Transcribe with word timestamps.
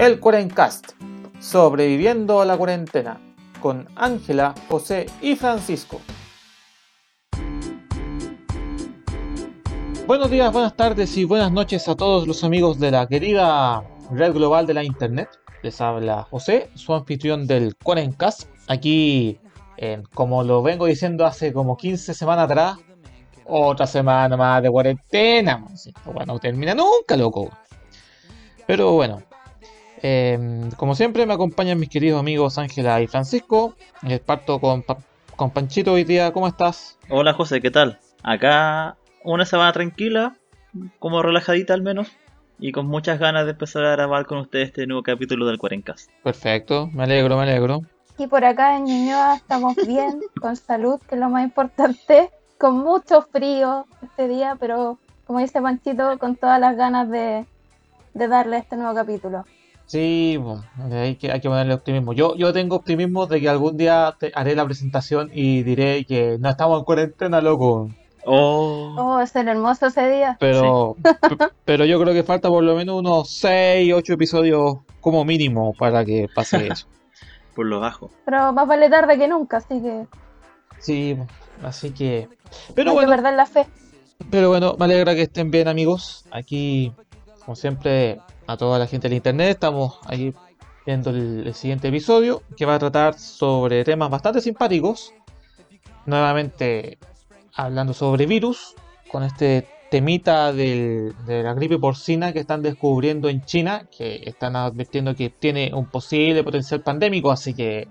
El 0.00 0.18
Cuarencast, 0.18 0.92
sobreviviendo 1.40 2.40
a 2.40 2.46
la 2.46 2.56
cuarentena, 2.56 3.20
con 3.60 3.86
Ángela, 3.96 4.54
José 4.66 5.04
y 5.20 5.36
Francisco. 5.36 6.00
Buenos 10.06 10.30
días, 10.30 10.50
buenas 10.54 10.74
tardes 10.74 11.14
y 11.18 11.24
buenas 11.24 11.52
noches 11.52 11.86
a 11.86 11.96
todos 11.96 12.26
los 12.26 12.42
amigos 12.44 12.80
de 12.80 12.92
la 12.92 13.06
querida 13.06 13.84
red 14.10 14.32
global 14.32 14.66
de 14.66 14.72
la 14.72 14.84
internet. 14.84 15.28
Les 15.62 15.78
habla 15.82 16.26
José, 16.30 16.70
su 16.76 16.94
anfitrión 16.94 17.46
del 17.46 17.76
Cuarencast. 17.76 18.48
Aquí, 18.68 19.38
como 20.14 20.42
lo 20.42 20.62
vengo 20.62 20.86
diciendo 20.86 21.26
hace 21.26 21.52
como 21.52 21.76
15 21.76 22.14
semanas 22.14 22.46
atrás, 22.46 22.78
otra 23.44 23.86
semana 23.86 24.34
más 24.34 24.62
de 24.62 24.70
cuarentena. 24.70 25.62
Bueno, 26.06 26.24
no 26.24 26.38
termina 26.38 26.74
nunca, 26.74 27.18
loco. 27.18 27.50
Pero 28.66 28.92
bueno, 28.92 29.20
em, 30.02 30.70
como 30.72 30.94
siempre 30.94 31.26
me 31.26 31.34
acompañan 31.34 31.78
mis 31.78 31.88
queridos 31.88 32.20
amigos 32.20 32.58
Ángela 32.58 33.00
y 33.00 33.06
Francisco. 33.06 33.74
Les 34.02 34.20
parto 34.20 34.60
con, 34.60 34.84
con 35.36 35.50
Panchito 35.50 35.92
hoy 35.92 36.04
día. 36.04 36.32
¿Cómo 36.32 36.48
estás? 36.48 36.98
Hola 37.08 37.32
José, 37.32 37.60
¿qué 37.60 37.70
tal? 37.70 37.98
Acá 38.22 38.96
una 39.24 39.44
semana 39.44 39.72
tranquila, 39.72 40.36
como 40.98 41.22
relajadita 41.22 41.74
al 41.74 41.82
menos, 41.82 42.08
y 42.58 42.72
con 42.72 42.86
muchas 42.86 43.18
ganas 43.18 43.44
de 43.44 43.52
empezar 43.52 43.84
a 43.84 43.92
grabar 43.92 44.26
con 44.26 44.38
ustedes 44.38 44.68
este 44.68 44.86
nuevo 44.86 45.02
capítulo 45.02 45.46
del 45.46 45.58
Cuarencast. 45.58 46.10
Perfecto, 46.22 46.88
me 46.92 47.04
alegro, 47.04 47.36
me 47.36 47.42
alegro. 47.42 47.82
Y 48.18 48.26
por 48.26 48.44
acá 48.44 48.76
en 48.76 48.84
Ñuñoa 48.84 49.36
estamos 49.36 49.76
bien, 49.76 50.20
con 50.40 50.56
salud, 50.56 51.00
que 51.08 51.14
es 51.14 51.20
lo 51.20 51.30
más 51.30 51.44
importante 51.44 52.30
con 52.58 52.76
mucho 52.78 53.22
frío 53.22 53.86
este 54.02 54.28
día, 54.28 54.56
pero 54.60 54.98
como 55.26 55.38
dice 55.38 55.62
Panchito, 55.62 56.18
con 56.18 56.36
todas 56.36 56.60
las 56.60 56.76
ganas 56.76 57.08
de, 57.08 57.46
darle 58.12 58.58
este 58.58 58.76
nuevo 58.76 58.94
capítulo. 58.94 59.46
Sí, 59.90 60.38
hay, 60.92 61.16
que, 61.16 61.32
hay 61.32 61.40
que 61.40 61.48
ponerle 61.48 61.74
optimismo. 61.74 62.12
Yo, 62.12 62.36
yo 62.36 62.52
tengo 62.52 62.76
optimismo 62.76 63.26
de 63.26 63.40
que 63.40 63.48
algún 63.48 63.76
día 63.76 64.16
haré 64.36 64.54
la 64.54 64.64
presentación 64.64 65.32
y 65.34 65.64
diré 65.64 66.04
que 66.04 66.38
no 66.38 66.48
estamos 66.48 66.78
en 66.78 66.84
cuarentena, 66.84 67.40
loco. 67.40 67.90
Oh, 68.24 68.94
oh 68.96 69.20
es 69.20 69.34
hermoso 69.34 69.86
ese 69.86 70.08
día. 70.08 70.36
Pero, 70.38 70.94
pero 71.64 71.84
yo 71.86 72.00
creo 72.00 72.14
que 72.14 72.22
falta 72.22 72.48
por 72.48 72.62
lo 72.62 72.76
menos 72.76 73.00
unos 73.00 73.30
6, 73.30 73.92
8 73.92 74.12
episodios 74.12 74.76
como 75.00 75.24
mínimo 75.24 75.74
para 75.76 76.04
que 76.04 76.28
pase 76.32 76.68
eso. 76.68 76.86
por 77.56 77.66
lo 77.66 77.80
bajo. 77.80 78.12
Pero 78.24 78.52
más 78.52 78.68
vale 78.68 78.88
tarde 78.88 79.18
que 79.18 79.26
nunca, 79.26 79.56
así 79.56 79.82
que. 79.82 80.06
Sí, 80.78 81.18
así 81.64 81.90
que 81.90 82.28
pero 82.76 82.90
Hay 82.90 82.94
bueno. 82.94 83.10
Que 83.10 83.16
perder 83.16 83.34
la 83.34 83.46
fe. 83.46 83.66
Pero 84.30 84.50
bueno, 84.50 84.76
me 84.78 84.84
alegra 84.84 85.16
que 85.16 85.22
estén 85.22 85.50
bien, 85.50 85.66
amigos. 85.66 86.26
Aquí, 86.30 86.92
como 87.44 87.56
siempre, 87.56 88.20
a 88.50 88.56
toda 88.56 88.78
la 88.80 88.86
gente 88.86 89.08
del 89.08 89.16
internet, 89.16 89.50
estamos 89.50 89.98
ahí 90.06 90.34
viendo 90.84 91.10
el, 91.10 91.54
siguiente 91.54 91.86
episodio 91.86 92.42
que 92.56 92.66
va 92.66 92.74
a 92.74 92.78
tratar 92.80 93.16
sobre 93.16 93.84
temas 93.84 94.10
bastante 94.10 94.40
simpáticos. 94.40 95.14
Nuevamente 96.06 96.98
hablando 97.54 97.92
sobre 97.92 98.26
virus, 98.26 98.74
con 99.10 99.22
este 99.22 99.68
temita 99.90 100.52
de 100.52 101.12
la 101.26 101.54
gripe 101.54 101.78
porcina 101.78 102.32
que 102.32 102.40
están 102.40 102.62
descubriendo 102.62 103.28
en 103.28 103.44
China, 103.44 103.86
que 103.96 104.20
están 104.24 104.56
advirtiendo 104.56 105.14
que 105.14 105.30
tiene 105.30 105.70
un 105.72 105.86
posible 105.86 106.42
potencial 106.42 106.80
pandémico, 106.80 107.30
así 107.30 107.54
que 107.54 107.86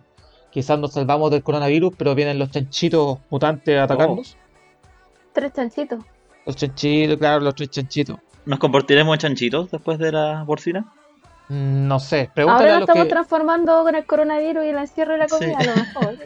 quizás 0.52 0.78
nos 0.78 0.92
salvamos 0.94 1.32
del 1.32 1.44
coronavirus, 1.44 1.94
pero 1.98 2.16
vienen 2.16 2.38
los 2.38 2.52
chanchitos 2.52 3.20
mutantes 3.30 3.78
a 3.78 3.84
atacarnos. 3.84 4.36
Oh. 4.36 5.32
Tres 5.32 5.54
chanchitos. 5.54 6.00
Los 6.46 6.56
chanchitos, 6.58 7.18
claro, 7.18 7.42
los 7.42 7.56
tres 7.56 7.70
chanchitos. 7.70 8.18
¿Nos 8.46 8.60
comportaremos 8.60 9.16
en 9.16 9.20
chanchitos 9.20 9.72
después 9.72 10.00
de 10.00 10.12
la 10.12 10.44
porcina? 10.46 10.86
Mm, 11.50 11.88
no 11.88 12.00
sé, 12.00 12.30
pregúntale 12.34 12.70
Ahora 12.70 12.80
nos 12.80 12.90
estamos 12.90 13.08
transformando 13.08 13.84
con 13.84 13.96
el 13.96 14.06
coronavirus 14.06 14.66
y 14.66 14.70
el 14.70 14.78
encierro 14.78 15.14
de 15.14 15.18
la 15.20 15.28
comida, 15.28 15.58
a 15.60 15.64
lo 15.64 15.76
mejor. 15.76 16.18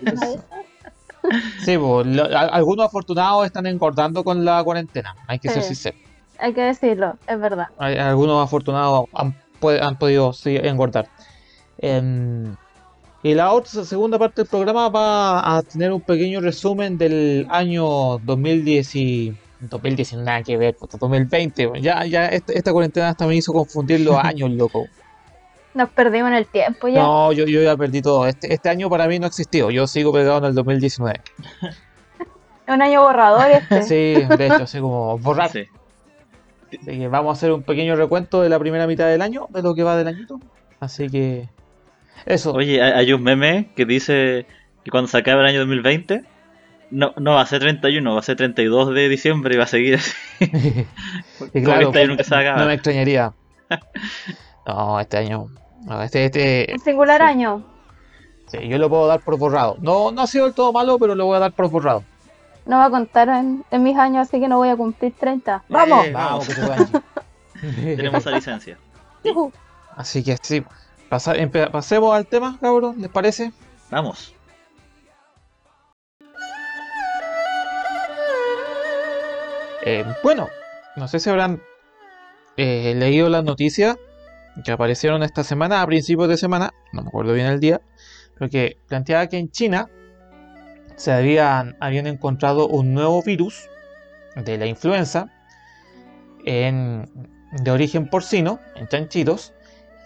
sí, 1.64 1.78
pues, 1.78 2.08
algunos 2.52 2.86
afortunados 2.86 3.46
están 3.46 3.66
engordando 3.66 4.24
con 4.24 4.44
la 4.44 4.64
cuarentena, 4.64 5.16
hay 5.28 5.40
que 5.40 5.50
ser 5.50 5.64
sincero. 5.64 5.98
Hay 6.40 6.54
que 6.54 6.62
decirlo, 6.62 7.18
es 7.28 7.40
verdad. 7.40 7.68
algunos 7.78 8.44
afortunados 8.44 9.06
han, 9.14 9.36
han 9.82 9.98
podido 9.98 10.34
engordar. 10.44 11.08
Em, 11.78 12.56
y 13.24 13.34
la 13.34 13.54
otra 13.54 13.86
segunda 13.86 14.20
parte 14.20 14.42
del 14.42 14.50
programa 14.50 14.90
va 14.90 15.58
a 15.58 15.62
tener 15.62 15.94
un 15.94 16.02
pequeño 16.02 16.42
resumen 16.42 16.98
del 16.98 17.48
año 17.50 18.18
2010 18.20 18.96
2019, 19.70 20.26
nada 20.26 20.44
que 20.44 20.58
ver, 20.58 20.76
2020. 21.00 21.82
Ya, 21.82 22.06
ya 22.06 22.28
esta, 22.28 22.72
cuarentena 22.72 23.10
hasta 23.10 23.28
me 23.28 23.36
hizo 23.36 23.54
confundir 23.54 24.02
los 24.02 24.16
años, 24.24 24.52
loco. 24.52 24.86
Nos 25.74 25.90
perdimos 25.90 26.30
en 26.30 26.36
el 26.36 26.46
tiempo 26.46 26.88
ya. 26.88 27.02
No, 27.02 27.32
yo, 27.32 27.46
yo 27.46 27.62
ya 27.62 27.76
perdí 27.76 28.02
todo. 28.02 28.28
Este, 28.28 28.54
este 28.54 28.70
año 28.70 28.90
para 28.90 29.08
mí 29.08 29.18
no 29.18 29.28
existió. 29.28 29.72
Yo 29.72 29.88
sigo 29.88 30.14
pegado 30.14 30.38
en 30.40 30.46
el 30.46 30.54
2019. 30.54 31.20
un 32.68 32.82
año 32.82 33.02
borrador 33.02 33.52
este. 33.52 33.84
Sí, 33.84 34.26
de 34.38 34.46
hecho, 34.46 34.64
así 34.64 34.80
como 34.80 35.18
borrar. 35.18 35.48
Así 35.48 35.68
que 36.86 37.08
vamos 37.08 37.30
a 37.30 37.34
hacer 37.34 37.52
un 37.52 37.64
pequeño 37.64 37.96
recuento 37.96 38.42
de 38.42 38.50
la 38.50 38.60
primera 38.60 38.88
mitad 38.88 39.08
del 39.08 39.22
año, 39.22 39.48
de 39.50 39.62
lo 39.62 39.76
que 39.76 39.84
va 39.84 39.98
del 39.98 40.08
añito. 40.08 40.40
Así 40.80 41.10
que 41.10 41.50
eso. 42.26 42.54
Oye, 42.54 42.82
hay 42.82 43.14
un 43.14 43.24
meme 43.24 43.72
que 43.76 43.86
dice 43.86 44.46
que 44.84 44.92
cuando 44.92 45.08
se 45.08 45.18
acabe 45.18 45.42
el 45.42 45.48
año 45.48 45.60
2020, 45.60 46.24
no, 46.94 47.14
no 47.18 47.34
va 47.34 47.42
a 47.42 47.46
ser 47.48 47.60
31, 47.60 48.14
va 48.14 48.20
a 48.20 48.24
ser 48.24 48.38
32 48.38 48.94
de 48.94 49.10
diciembre 49.10 49.56
y 49.56 49.58
va 49.58 49.64
a 49.64 49.68
seguir 49.68 49.96
así. 49.96 50.14
y 51.54 51.64
claro, 51.64 51.92
no 51.92 52.66
me 52.66 52.74
extrañaría. 52.74 53.34
No, 54.66 54.98
este 54.98 55.18
año. 55.18 55.50
este, 56.04 56.24
este, 56.24 56.68
Un 56.72 56.80
singular 56.80 57.22
año. 57.22 57.66
Sí, 58.48 58.66
yo 58.66 58.78
lo 58.78 58.88
puedo 58.88 59.08
dar 59.08 59.20
por 59.20 59.38
borrado. 59.38 59.76
No, 59.82 60.10
no 60.12 60.22
ha 60.22 60.28
sido 60.28 60.46
del 60.46 60.54
todo 60.54 60.72
malo, 60.72 60.98
pero 60.98 61.16
lo 61.16 61.26
voy 61.26 61.36
a 61.36 61.40
dar 61.40 61.52
por 61.52 61.70
borrado. 61.70 62.02
No 62.66 62.78
va 62.78 62.86
a 62.86 62.90
contar 62.90 63.28
en, 63.28 63.66
mis 63.84 63.98
años, 63.98 64.30
así 64.30 64.40
que 64.40 64.48
no 64.48 64.60
voy 64.60 64.70
a 64.70 64.78
cumplir 64.78 65.14
30. 65.20 65.66
¡Vamos! 65.68 66.06
Eh, 66.06 66.12
vamos, 66.14 66.48
que 66.48 67.96
Tenemos 67.98 68.26
la 68.26 68.32
licencia. 68.32 68.78
Así 69.98 70.24
que 70.24 70.38
sí, 70.42 70.64
pasemos 71.10 72.16
al 72.16 72.26
tema, 72.26 72.58
cabrón, 72.62 72.96
¿les 73.02 73.10
parece? 73.12 73.52
Vamos. 73.92 74.33
Eh, 79.86 80.06
bueno, 80.24 80.50
no 80.96 81.08
sé 81.08 81.20
si 81.20 81.30
habrán 81.30 81.62
eh, 82.56 82.94
leído 82.96 83.28
las 83.30 83.44
noticias 83.44 83.98
que 84.64 84.72
aparecieron 84.72 85.24
esta 85.24 85.44
semana, 85.44 85.82
a 85.82 85.88
principios 85.88 86.30
de 86.30 86.38
semana, 86.38 86.72
no 86.94 87.02
me 87.02 87.10
acuerdo 87.10 87.34
bien 87.34 87.48
el 87.48 87.60
día, 87.60 87.82
pero 88.38 88.50
que 88.50 88.78
planteaba 88.88 89.28
que 89.28 89.38
en 89.38 89.52
China 89.52 89.90
se 90.96 91.12
habían, 91.12 91.76
habían 91.82 92.08
encontrado 92.08 92.68
un 92.68 92.94
nuevo 92.94 93.22
virus 93.24 93.68
de 94.36 94.58
la 94.58 94.68
influenza 94.68 95.32
en, 96.46 97.10
de 97.52 97.72
origen 97.72 98.10
porcino, 98.10 98.60
en 98.76 98.88
chanchitos, 98.88 99.54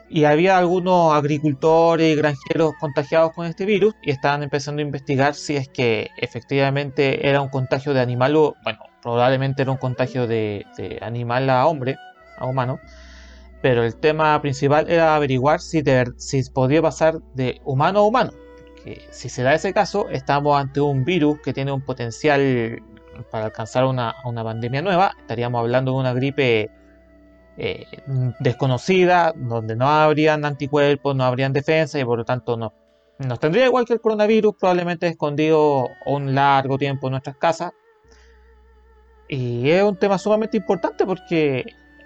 y 0.10 0.24
había 0.24 0.58
algunos 0.58 1.14
agricultores 1.14 2.14
y 2.14 2.16
granjeros 2.16 2.74
contagiados 2.80 3.34
con 3.34 3.46
este 3.46 3.66
virus 3.66 3.94
y 4.02 4.12
estaban 4.12 4.44
empezando 4.44 4.82
a 4.82 4.86
investigar 4.86 5.36
si 5.36 5.56
es 5.56 5.68
que 5.68 6.10
efectivamente 6.18 7.28
era 7.28 7.42
un 7.42 7.50
contagio 7.50 7.94
de 7.94 8.00
animal 8.00 8.36
o, 8.36 8.56
bueno, 8.64 8.80
probablemente 9.02 9.64
era 9.64 9.72
un 9.72 9.78
contagio 9.78 10.28
de, 10.28 10.66
animal 11.02 11.50
a 11.50 11.68
hombre, 11.68 11.98
a 12.38 12.46
humano, 12.46 12.80
pero 13.62 13.84
el 13.84 13.96
tema 13.96 14.40
principal 14.42 14.90
era 14.90 15.16
averiguar 15.16 15.60
si, 15.60 15.84
si 16.18 16.50
podía 16.52 16.82
pasar 16.82 17.20
de 17.34 17.62
humano 17.66 18.00
a 18.00 18.04
humano. 18.04 18.32
Que 18.84 19.08
si 19.12 19.28
se 19.28 19.44
da 19.44 19.54
ese 19.54 19.74
caso, 19.74 20.08
estamos 20.10 20.58
ante 20.60 20.80
un 20.80 21.04
virus 21.04 21.40
que 21.42 21.54
tiene 21.54 21.72
un 21.72 21.82
potencial 21.82 22.82
para 23.32 23.46
alcanzar 23.46 23.86
una, 23.86 24.16
una 24.24 24.44
pandemia 24.44 24.82
nueva. 24.82 25.14
Estaríamos 25.20 25.60
hablando 25.60 25.92
de 25.94 25.98
una 25.98 26.14
gripe 26.14 26.70
eh, 27.58 27.86
desconocida, 28.40 29.34
donde 29.36 29.76
no 29.76 29.90
habrían 29.90 30.46
anticuerpos, 30.46 31.16
no 31.16 31.24
habrían 31.24 31.54
defensa 31.54 32.00
y 32.00 32.06
por 32.06 32.20
lo 32.20 32.26
tanto 32.26 32.56
no, 32.56 32.74
nos 33.20 33.40
tendría 33.40 33.66
igual 33.66 33.86
que 33.86 33.94
el 33.94 34.02
coronavirus, 34.02 34.56
probablemente 34.60 35.08
escondido 35.08 35.90
un 36.06 36.36
largo 36.36 36.78
tiempo 36.78 37.08
en 37.08 37.12
nuestras 37.12 37.38
casas. 37.38 37.72
Y 39.28 39.70
es 39.72 39.84
un 39.84 39.98
tema 39.98 40.18
sumamente 40.18 40.58
importante 40.58 41.06
porque 41.06 41.66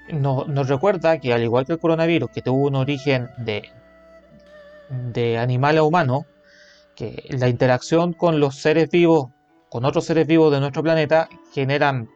nos, 0.10 0.48
nos 0.48 0.70
recuerda 0.70 1.20
que 1.20 1.34
al 1.34 1.44
igual 1.44 1.66
que 1.66 1.74
el 1.74 1.80
coronavirus, 1.80 2.32
que 2.32 2.42
tuvo 2.42 2.68
un 2.68 2.76
origen 2.76 3.30
de, 3.38 3.70
de 4.90 5.38
animal 5.38 5.78
a 5.78 5.84
humano, 5.84 6.26
que 6.96 7.26
la 7.30 7.50
interacción 7.50 8.14
con 8.14 8.40
los 8.40 8.56
seres 8.56 8.90
vivos, 8.90 9.30
con 9.70 9.86
otros 9.86 10.06
seres 10.06 10.26
vivos 10.28 10.52
de 10.52 10.62
nuestro 10.62 10.82
planeta, 10.82 11.28
generan 11.54 12.10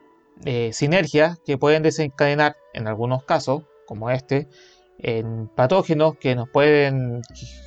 eh, 0.43 0.71
sinergias 0.73 1.39
que 1.45 1.57
pueden 1.57 1.83
desencadenar, 1.83 2.55
en 2.73 2.87
algunos 2.87 3.23
casos, 3.23 3.63
como 3.87 4.09
este, 4.09 4.49
en 4.99 5.47
patógenos 5.47 6.17
que 6.17 6.35
nos 6.35 6.49
pueden 6.49 7.21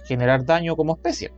generar 0.06 0.44
daño 0.44 0.76
como 0.76 0.94
especie. 0.94 1.32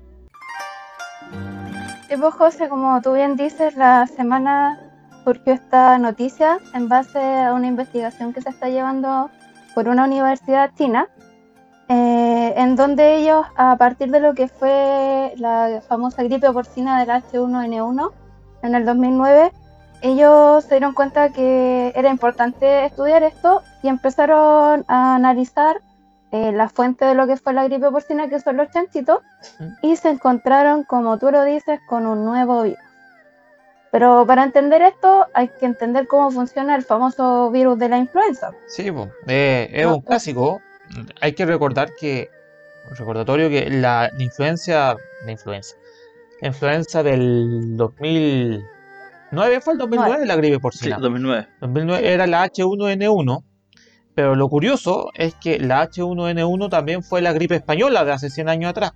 Vos, 2.18 2.34
José, 2.34 2.68
como 2.68 3.00
tú 3.00 3.14
bien 3.14 3.36
dices, 3.36 3.76
la 3.76 4.06
semana 4.06 4.78
surgió 5.24 5.54
esta 5.54 5.96
noticia 5.96 6.58
en 6.74 6.88
base 6.88 7.18
a 7.18 7.54
una 7.54 7.66
investigación 7.66 8.32
que 8.32 8.42
se 8.42 8.50
está 8.50 8.68
llevando 8.68 9.30
por 9.74 9.88
una 9.88 10.04
universidad 10.04 10.72
china, 10.76 11.08
eh, 11.88 12.52
en 12.56 12.76
donde 12.76 13.16
ellos, 13.16 13.46
a 13.56 13.76
partir 13.76 14.10
de 14.10 14.20
lo 14.20 14.34
que 14.34 14.48
fue 14.48 15.32
la 15.36 15.82
famosa 15.88 16.22
gripe 16.22 16.52
porcina 16.52 17.00
del 17.00 17.08
H1N1 17.10 18.12
en 18.62 18.74
el 18.74 18.84
2009, 18.84 19.52
ellos 20.02 20.64
se 20.64 20.76
dieron 20.76 20.94
cuenta 20.94 21.30
que 21.30 21.92
era 21.94 22.10
importante 22.10 22.84
estudiar 22.86 23.22
esto 23.22 23.62
y 23.82 23.88
empezaron 23.88 24.84
a 24.88 25.14
analizar 25.14 25.80
eh, 26.32 26.52
la 26.52 26.68
fuente 26.68 27.04
de 27.04 27.14
lo 27.14 27.26
que 27.26 27.36
fue 27.36 27.52
la 27.52 27.64
gripe 27.64 27.90
porcina, 27.90 28.28
que 28.28 28.40
son 28.40 28.56
los 28.56 28.70
chanchitos, 28.70 29.20
y 29.82 29.96
se 29.96 30.10
encontraron, 30.10 30.84
como 30.84 31.18
tú 31.18 31.30
lo 31.30 31.42
dices, 31.44 31.80
con 31.88 32.06
un 32.06 32.24
nuevo 32.24 32.62
virus. 32.62 32.78
Pero 33.90 34.24
para 34.24 34.44
entender 34.44 34.80
esto 34.82 35.26
hay 35.34 35.48
que 35.48 35.66
entender 35.66 36.06
cómo 36.06 36.30
funciona 36.30 36.76
el 36.76 36.84
famoso 36.84 37.50
virus 37.50 37.76
de 37.78 37.88
la 37.88 37.98
influenza. 37.98 38.52
Sí, 38.68 38.92
po, 38.92 39.08
eh, 39.26 39.68
es 39.72 39.86
No, 39.86 39.96
un 39.96 40.02
clásico. 40.02 40.60
Hay 41.20 41.32
que 41.32 41.44
recordar 41.44 41.94
que, 41.98 42.30
recordatorio 42.92 43.48
que 43.48 43.68
la, 43.68 44.08
la 44.16 44.22
influencia, 44.22 44.96
la 45.24 45.32
influenza, 45.32 45.74
la 46.40 46.48
influenza 46.48 47.02
del 47.02 47.76
2009 49.32 49.60
fue 49.60 49.72
el 49.74 49.78
2009 49.78 50.26
la 50.26 50.36
gripe 50.36 50.54
Sí, 50.56 50.60
porcina. 50.60 50.98
2009. 50.98 51.48
2009 51.60 52.12
era 52.12 52.26
la 52.26 52.44
H1N1, 52.46 53.44
pero 54.14 54.34
lo 54.34 54.48
curioso 54.48 55.10
es 55.14 55.34
que 55.34 55.58
la 55.58 55.88
H1N1 55.88 56.68
también 56.68 57.02
fue 57.02 57.20
la 57.22 57.32
gripe 57.32 57.54
española 57.56 58.04
de 58.04 58.12
hace 58.12 58.30
100 58.30 58.48
años 58.48 58.70
atrás. 58.70 58.92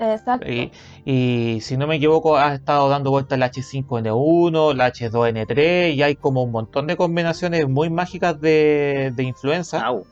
Exacto. 0.00 0.48
Y, 0.48 0.70
y 1.04 1.60
si 1.60 1.76
no 1.76 1.88
me 1.88 1.96
equivoco, 1.96 2.36
ha 2.36 2.54
estado 2.54 2.88
dando 2.88 3.10
vueltas 3.10 3.36
la 3.38 3.50
H5N1, 3.50 4.74
la 4.74 4.92
H2N3, 4.92 5.94
y 5.94 6.02
hay 6.02 6.14
como 6.14 6.42
un 6.44 6.52
montón 6.52 6.86
de 6.86 6.96
combinaciones 6.96 7.68
muy 7.68 7.90
mágicas 7.90 8.40
de, 8.40 9.12
de 9.16 9.22
influenza. 9.24 9.80
Au. 9.84 10.06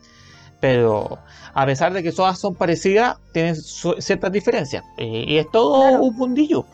Pero 0.59 1.19
a 1.53 1.65
pesar 1.65 1.93
de 1.93 2.03
que 2.03 2.11
todas 2.11 2.37
son 2.37 2.55
parecidas, 2.55 3.17
tienen 3.31 3.55
su- 3.55 3.95
ciertas 3.99 4.31
diferencias. 4.31 4.83
Y 4.97 5.37
es 5.37 5.49
todo 5.51 5.81
Claro. 5.87 6.03
un 6.03 6.15
mundillo. 6.17 6.65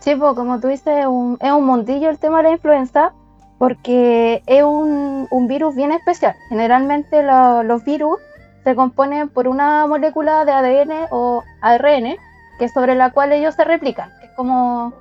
Sí, 0.00 0.14
pues 0.16 0.34
como 0.34 0.58
tú 0.60 0.68
dices, 0.68 1.00
es 1.00 1.06
un, 1.06 1.38
es 1.40 1.52
un 1.52 1.64
mundillo 1.64 2.08
el 2.10 2.18
tema 2.18 2.38
de 2.38 2.44
la 2.44 2.50
influenza 2.50 3.12
porque 3.58 4.42
es 4.46 4.62
un, 4.62 5.28
un 5.30 5.46
virus 5.46 5.74
bien 5.74 5.92
especial. 5.92 6.34
Generalmente 6.48 7.22
lo- 7.22 7.62
los 7.62 7.84
virus 7.84 8.18
se 8.64 8.74
componen 8.74 9.28
por 9.28 9.46
una 9.48 9.86
molécula 9.86 10.44
de 10.44 10.52
ADN 10.52 11.06
o 11.10 11.42
ARN, 11.60 12.16
que 12.58 12.64
es 12.64 12.72
sobre 12.72 12.94
la 12.94 13.10
cual 13.10 13.32
ellos 13.32 13.54
se 13.54 13.64
replican. 13.64 14.10
Es 14.22 14.30
como 14.36 14.92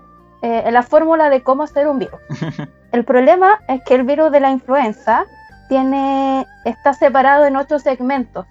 eh, 0.42 0.69
la 0.72 0.84
fórmula 0.84 1.30
de 1.30 1.42
cómo 1.44 1.63
hacer 1.63 1.88
un 1.88 2.00
virus. 2.00 2.19
El 2.92 3.06
problema 3.06 3.60
es 3.68 3.81
que 3.84 3.94
el 3.95 4.04
virus 4.04 4.31
de 4.31 4.40
la 4.40 4.50
influenza 4.50 5.25
tiene, 5.69 6.45
está 6.66 6.94
separado 6.94 7.45
en 7.45 7.56
ocho 7.56 7.78
segmentos. 7.78 8.48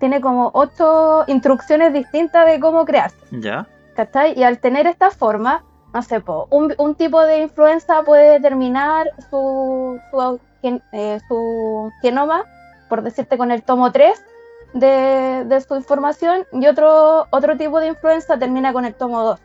Tiene 0.00 0.20
como 0.20 0.50
ocho 0.52 1.22
instrucciones 1.28 1.92
distintas 1.92 2.44
de 2.46 2.58
cómo 2.60 2.84
crearse. 2.84 3.16
¿Ya? 3.30 3.66
¿cachai? 3.94 4.38
Y 4.38 4.42
al 4.44 4.58
tener 4.58 4.86
esta 4.88 5.10
forma, 5.10 5.62
no 5.92 6.02
sé, 6.02 6.20
po, 6.20 6.46
un, 6.50 6.74
un 6.78 6.94
tipo 6.94 7.20
de 7.22 7.38
influenza 7.38 8.02
puede 8.02 8.32
determinar 8.32 9.10
su, 9.30 9.98
su, 10.10 10.40
eh, 10.62 11.20
su 11.28 11.90
genoma, 12.02 12.44
por 12.88 13.02
decirte 13.02 13.38
con 13.38 13.50
el 13.50 13.62
tomo 13.62 13.90
3 13.90 14.24
de, 14.74 15.64
su 15.66 15.76
información, 15.76 16.46
y 16.52 16.66
otro, 16.66 17.26
otro 17.30 17.56
tipo 17.56 17.80
de 17.80 17.88
influenza 17.88 18.38
termina 18.38 18.72
con 18.72 18.84
el 18.84 18.94
tomo 18.94 19.22
2. 19.22 19.40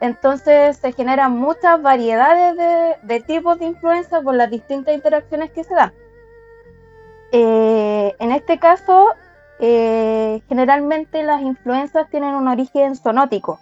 Entonces 0.00 0.76
se 0.76 0.92
generan 0.92 1.36
muchas 1.36 1.80
variedades 1.82 2.56
de, 2.56 2.96
de 3.02 3.20
tipos 3.20 3.58
de 3.58 3.66
influenza 3.66 4.20
por 4.22 4.34
las 4.34 4.50
distintas 4.50 4.94
interacciones 4.94 5.50
que 5.50 5.64
se 5.64 5.74
dan. 5.74 5.92
Eh, 7.32 8.14
en 8.18 8.32
este 8.32 8.58
caso, 8.58 9.08
eh, 9.60 10.42
generalmente 10.48 11.22
las 11.22 11.42
influencias 11.42 12.08
tienen 12.10 12.34
un 12.34 12.48
origen 12.48 12.96
zoonótico 12.96 13.60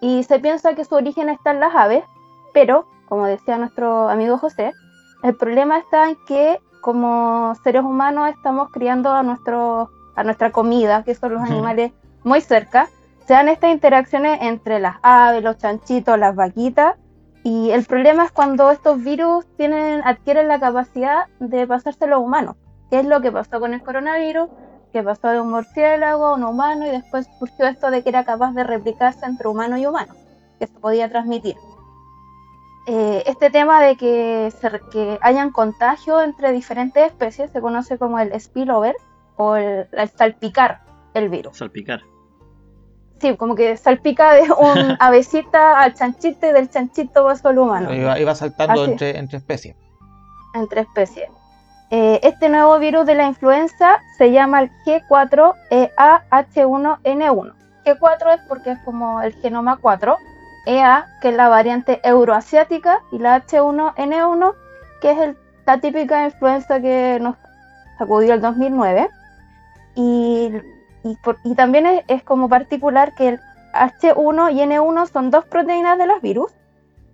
y 0.00 0.22
se 0.24 0.38
piensa 0.38 0.74
que 0.74 0.84
su 0.84 0.94
origen 0.94 1.28
está 1.28 1.50
en 1.50 1.60
las 1.60 1.74
aves, 1.74 2.04
pero, 2.52 2.86
como 3.08 3.26
decía 3.26 3.58
nuestro 3.58 4.08
amigo 4.08 4.38
José, 4.38 4.72
el 5.22 5.36
problema 5.36 5.78
está 5.78 6.08
en 6.08 6.16
que 6.26 6.58
como 6.80 7.54
seres 7.62 7.82
humanos 7.82 8.30
estamos 8.30 8.70
criando 8.70 9.10
a, 9.10 9.22
nuestro, 9.22 9.90
a 10.16 10.24
nuestra 10.24 10.50
comida, 10.50 11.04
que 11.04 11.14
son 11.14 11.34
los 11.34 11.42
animales 11.42 11.92
muy 12.24 12.40
cerca, 12.40 12.88
se 13.26 13.34
dan 13.34 13.48
estas 13.48 13.70
interacciones 13.70 14.40
entre 14.42 14.80
las 14.80 14.96
aves, 15.02 15.42
los 15.42 15.58
chanchitos, 15.58 16.18
las 16.18 16.34
vaquitas, 16.34 16.96
y 17.42 17.70
el 17.70 17.84
problema 17.84 18.24
es 18.24 18.32
cuando 18.32 18.70
estos 18.70 19.02
virus 19.02 19.46
tienen, 19.56 20.02
adquieren 20.04 20.48
la 20.48 20.60
capacidad 20.60 21.26
de 21.38 21.66
pasarse 21.66 22.04
a 22.04 22.08
los 22.08 22.20
humanos, 22.20 22.56
que 22.90 23.00
es 23.00 23.06
lo 23.06 23.20
que 23.20 23.32
pasó 23.32 23.60
con 23.60 23.72
el 23.72 23.82
coronavirus, 23.82 24.48
que 24.92 25.02
pasó 25.02 25.28
de 25.28 25.40
un 25.40 25.50
murciélago 25.50 26.26
a 26.26 26.34
un 26.34 26.44
humano 26.44 26.86
y 26.86 26.90
después 26.90 27.28
surgió 27.38 27.66
esto 27.66 27.90
de 27.90 28.02
que 28.02 28.08
era 28.08 28.24
capaz 28.24 28.52
de 28.52 28.64
replicarse 28.64 29.24
entre 29.26 29.48
humano 29.48 29.76
y 29.78 29.86
humano, 29.86 30.14
que 30.58 30.66
se 30.66 30.78
podía 30.78 31.08
transmitir. 31.08 31.56
Eh, 32.86 33.22
este 33.26 33.50
tema 33.50 33.82
de 33.82 33.96
que, 33.96 34.52
se 34.58 34.80
que 34.90 35.18
hayan 35.20 35.50
contagio 35.52 36.20
entre 36.22 36.50
diferentes 36.52 37.06
especies 37.06 37.50
se 37.50 37.60
conoce 37.60 37.98
como 37.98 38.18
el 38.18 38.38
spillover 38.40 38.96
o 39.36 39.56
el, 39.56 39.86
el 39.92 40.08
salpicar 40.08 40.80
el 41.14 41.28
virus. 41.28 41.58
Salpicar. 41.58 42.00
Sí, 43.20 43.36
como 43.36 43.54
que 43.54 43.76
salpica 43.76 44.32
de 44.34 44.42
un 44.50 44.96
avecita 45.00 45.80
al 45.80 45.94
chanchito 45.94 46.48
y 46.48 46.52
del 46.52 46.70
chanchito 46.70 47.24
pasó 47.24 47.48
al 47.48 47.58
humano 47.58 47.92
Iba, 47.92 48.18
iba 48.18 48.34
saltando 48.34 48.82
Así. 48.82 48.92
entre, 48.92 49.18
entre 49.18 49.38
especies. 49.38 49.76
entre 50.54 50.80
especies. 50.80 51.28
Eh, 51.92 52.20
este 52.22 52.48
nuevo 52.48 52.78
virus 52.78 53.04
de 53.04 53.16
la 53.16 53.26
influenza 53.26 53.98
se 54.16 54.30
llama 54.30 54.60
el 54.60 54.70
E 54.86 55.02
G4EAH1N1. 55.08 57.52
G4 57.84 58.34
es 58.34 58.40
porque 58.48 58.70
es 58.72 58.78
como 58.84 59.20
el 59.22 59.32
genoma 59.34 59.76
4, 59.76 60.16
EA, 60.66 61.08
que 61.20 61.30
es 61.30 61.34
la 61.34 61.48
variante 61.48 62.00
euroasiática, 62.04 63.00
y 63.10 63.18
la 63.18 63.44
H1N1, 63.44 64.54
que 65.00 65.10
es 65.10 65.34
la 65.66 65.80
típica 65.80 66.24
influenza 66.24 66.80
que 66.80 67.18
nos 67.20 67.34
sacudió 67.98 68.34
el 68.34 68.40
2009. 68.40 69.10
Y, 69.96 70.52
también 71.56 72.04
es 72.06 72.22
como 72.22 72.48
particular 72.48 73.16
que 73.16 73.30
el 73.30 73.40
H1 73.74 74.52
y 74.52 74.60
N1 74.60 75.10
son 75.10 75.32
dos 75.32 75.44
proteínas 75.46 75.98
de 75.98 76.06
los 76.06 76.22
virus. 76.22 76.52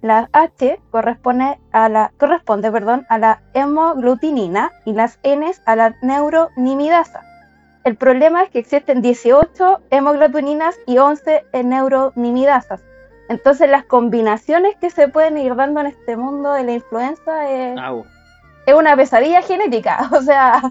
La 0.02 0.28
H 0.32 0.80
corresponde 0.90 1.58
a 1.72 1.88
la, 1.88 2.12
corresponde, 2.18 2.70
perdón, 2.70 3.06
a 3.08 3.18
la 3.18 3.40
hemoglutinina 3.54 4.70
y 4.84 4.92
las 4.92 5.18
N 5.22 5.50
a 5.64 5.76
la 5.76 5.96
neuronimidasa. 6.02 7.22
El 7.84 7.96
problema 7.96 8.42
es 8.42 8.50
que 8.50 8.58
existen 8.58 9.00
18 9.00 9.80
hemoglutininas 9.90 10.76
y 10.86 10.98
11 10.98 11.44
neuronimidasas. 11.64 12.84
Entonces 13.28 13.68
las 13.70 13.84
combinaciones 13.84 14.76
que 14.76 14.90
se 14.90 15.08
pueden 15.08 15.38
ir 15.38 15.54
dando 15.56 15.80
en 15.80 15.86
este 15.86 16.16
mundo 16.16 16.52
de 16.52 16.64
la 16.64 16.72
influenza 16.72 17.50
es, 17.50 17.78
Au. 17.78 18.04
es 18.66 18.74
una 18.74 18.96
pesadilla 18.96 19.42
genética. 19.42 20.08
O 20.12 20.20
sea, 20.22 20.62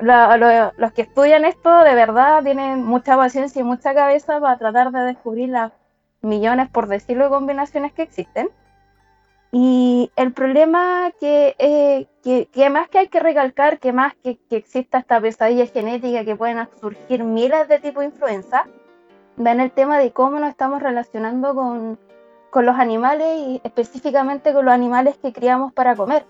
lo- 0.00 0.36
lo- 0.36 0.72
los 0.76 0.92
que 0.92 1.02
estudian 1.02 1.44
esto 1.44 1.80
de 1.80 1.94
verdad 1.94 2.42
tienen 2.42 2.84
mucha 2.84 3.16
paciencia 3.16 3.60
y 3.60 3.64
mucha 3.64 3.94
cabeza 3.94 4.38
para 4.40 4.56
tratar 4.58 4.90
de 4.92 5.00
descubrir 5.00 5.48
las 5.50 5.72
millones, 6.22 6.68
por 6.68 6.86
decirlo, 6.86 7.24
de 7.24 7.30
combinaciones 7.30 7.92
que 7.92 8.02
existen. 8.02 8.50
Y 9.52 10.12
el 10.14 10.32
problema 10.32 11.10
que, 11.18 11.56
eh, 11.58 12.06
que, 12.22 12.46
que 12.46 12.70
más 12.70 12.88
que 12.88 12.98
hay 12.98 13.08
que 13.08 13.18
recalcar, 13.18 13.80
que 13.80 13.92
más 13.92 14.14
que, 14.22 14.36
que 14.36 14.56
exista 14.56 14.98
esta 14.98 15.20
pesadilla 15.20 15.66
genética 15.66 16.24
que 16.24 16.36
pueden 16.36 16.68
surgir 16.80 17.24
miles 17.24 17.66
de 17.66 17.80
tipos 17.80 18.02
de 18.02 18.10
influenza, 18.10 18.66
va 19.44 19.50
en 19.50 19.60
el 19.60 19.72
tema 19.72 19.98
de 19.98 20.12
cómo 20.12 20.38
nos 20.38 20.50
estamos 20.50 20.82
relacionando 20.82 21.54
con, 21.54 21.98
con 22.50 22.66
los 22.66 22.76
animales 22.76 23.38
y 23.38 23.60
específicamente 23.64 24.52
con 24.52 24.66
los 24.66 24.74
animales 24.74 25.16
que 25.16 25.32
criamos 25.32 25.72
para 25.72 25.96
comer. 25.96 26.24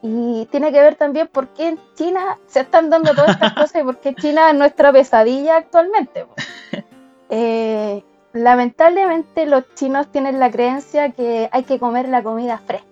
Y 0.00 0.46
tiene 0.50 0.72
que 0.72 0.80
ver 0.80 0.96
también 0.96 1.28
por 1.28 1.48
qué 1.48 1.68
en 1.68 1.78
China 1.94 2.38
se 2.46 2.60
están 2.60 2.90
dando 2.90 3.14
todas 3.14 3.30
estas 3.30 3.52
cosas 3.54 3.82
y 3.82 3.84
por 3.84 3.98
qué 3.98 4.14
China 4.14 4.50
es 4.50 4.56
nuestra 4.56 4.92
pesadilla 4.92 5.56
actualmente. 5.56 6.26
Eh, 7.34 8.04
lamentablemente 8.32 9.46
los 9.46 9.64
chinos 9.74 10.08
tienen 10.10 10.38
la 10.40 10.50
creencia 10.50 11.10
que 11.10 11.48
hay 11.52 11.64
que 11.64 11.78
comer 11.78 12.08
la 12.08 12.22
comida 12.22 12.58
fresca. 12.58 12.86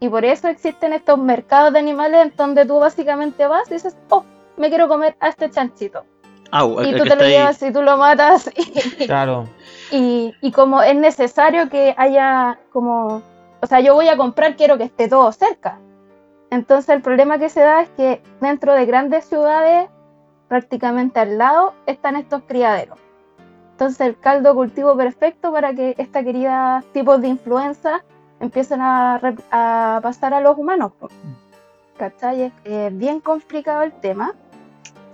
Y 0.00 0.08
por 0.08 0.24
eso 0.24 0.48
existen 0.48 0.92
estos 0.92 1.18
mercados 1.18 1.72
de 1.72 1.78
animales 1.78 2.26
en 2.26 2.36
donde 2.36 2.66
tú 2.66 2.78
básicamente 2.78 3.46
vas 3.46 3.68
y 3.70 3.74
dices, 3.74 3.96
oh, 4.10 4.24
me 4.56 4.68
quiero 4.68 4.88
comer 4.88 5.16
a 5.20 5.28
este 5.28 5.50
chanchito. 5.50 6.04
Au, 6.50 6.78
el, 6.80 6.94
Y 6.94 6.96
tú 6.98 7.04
te 7.04 7.16
lo 7.16 7.22
ahí. 7.24 7.30
llevas 7.30 7.62
y 7.62 7.72
tú 7.72 7.82
lo 7.82 7.96
matas. 7.96 8.50
Y, 8.56 9.06
Claro. 9.06 9.48
y, 9.90 10.34
y 10.42 10.52
como 10.52 10.82
es 10.82 10.94
necesario 10.94 11.68
que 11.70 11.94
haya 11.96 12.58
como, 12.72 13.22
o 13.60 13.66
sea, 13.66 13.80
yo 13.80 13.94
voy 13.94 14.08
a 14.08 14.16
comprar, 14.16 14.54
quiero 14.56 14.76
que 14.76 14.84
esté 14.84 15.08
todo 15.08 15.32
cerca. 15.32 15.78
Entonces 16.50 16.90
el 16.90 17.02
problema 17.02 17.38
que 17.38 17.48
se 17.48 17.60
da 17.60 17.80
es 17.80 17.88
que 17.90 18.22
dentro 18.40 18.74
de 18.74 18.86
grandes 18.86 19.24
ciudades, 19.24 19.88
prácticamente 20.48 21.18
al 21.20 21.38
lado, 21.38 21.74
están 21.86 22.16
estos 22.16 22.42
criaderos. 22.46 22.98
Entonces 23.76 24.00
el 24.00 24.18
caldo 24.18 24.54
cultivo 24.54 24.96
perfecto 24.96 25.52
para 25.52 25.74
que 25.74 25.94
esta 25.98 26.24
querida 26.24 26.82
tipos 26.94 27.20
de 27.20 27.28
influenza 27.28 28.02
empiecen 28.40 28.80
a, 28.80 29.20
pasar 30.02 30.32
a 30.32 30.40
los 30.40 30.56
humanos. 30.56 30.92
¿Cachai? 31.98 32.50
Es, 32.64 32.96
bien 32.96 33.20
complicado 33.20 33.82
el 33.82 33.92
tema. 33.92 34.32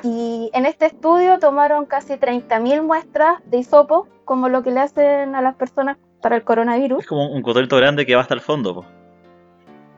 Y 0.05 0.49
en 0.55 0.65
este 0.67 0.87
estudio 0.87 1.41
tomaron 1.41 1.87
casi 1.87 2.13
30.000 2.13 2.83
muestras 2.85 3.39
de 3.47 3.59
hisopo, 3.59 4.07
como 4.25 4.49
lo 4.49 4.63
que 4.63 4.71
le 4.71 4.79
hacen 4.79 5.35
a 5.35 5.43
las 5.43 5.57
personas 5.57 5.97
para 6.21 6.37
el 6.37 6.45
coronavirus. 6.45 7.01
Es 7.01 7.07
como 7.09 7.33
un 7.33 7.43
cotonito 7.43 7.77
grande 7.79 8.07
que 8.07 8.15
va 8.15 8.21
hasta 8.21 8.35
el 8.35 8.41
fondo. 8.41 8.77
po. 8.77 8.85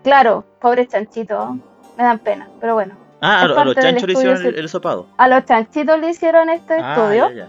Claro, 0.05 0.43
pobres 0.59 0.89
chanchitos, 0.89 1.51
me 1.99 2.03
dan 2.05 2.19
pena, 2.19 2.49
pero 2.63 2.73
bueno. 2.73 2.95
Ah, 3.21 3.43
a, 3.43 3.47
lo- 3.47 3.59
a 3.59 3.65
los 3.67 3.75
chanchos 3.75 4.07
le 4.07 4.13
hicieron 4.15 4.43
el, 4.43 4.69
sopado. 4.71 5.07
A 5.19 5.29
los 5.29 5.45
chanchitos 5.45 6.01
le 6.01 6.09
hicieron 6.09 6.49
este 6.49 6.79
Ah, 6.81 6.95
estudio. 6.95 7.29
ya, 7.29 7.35
ya. 7.45 7.49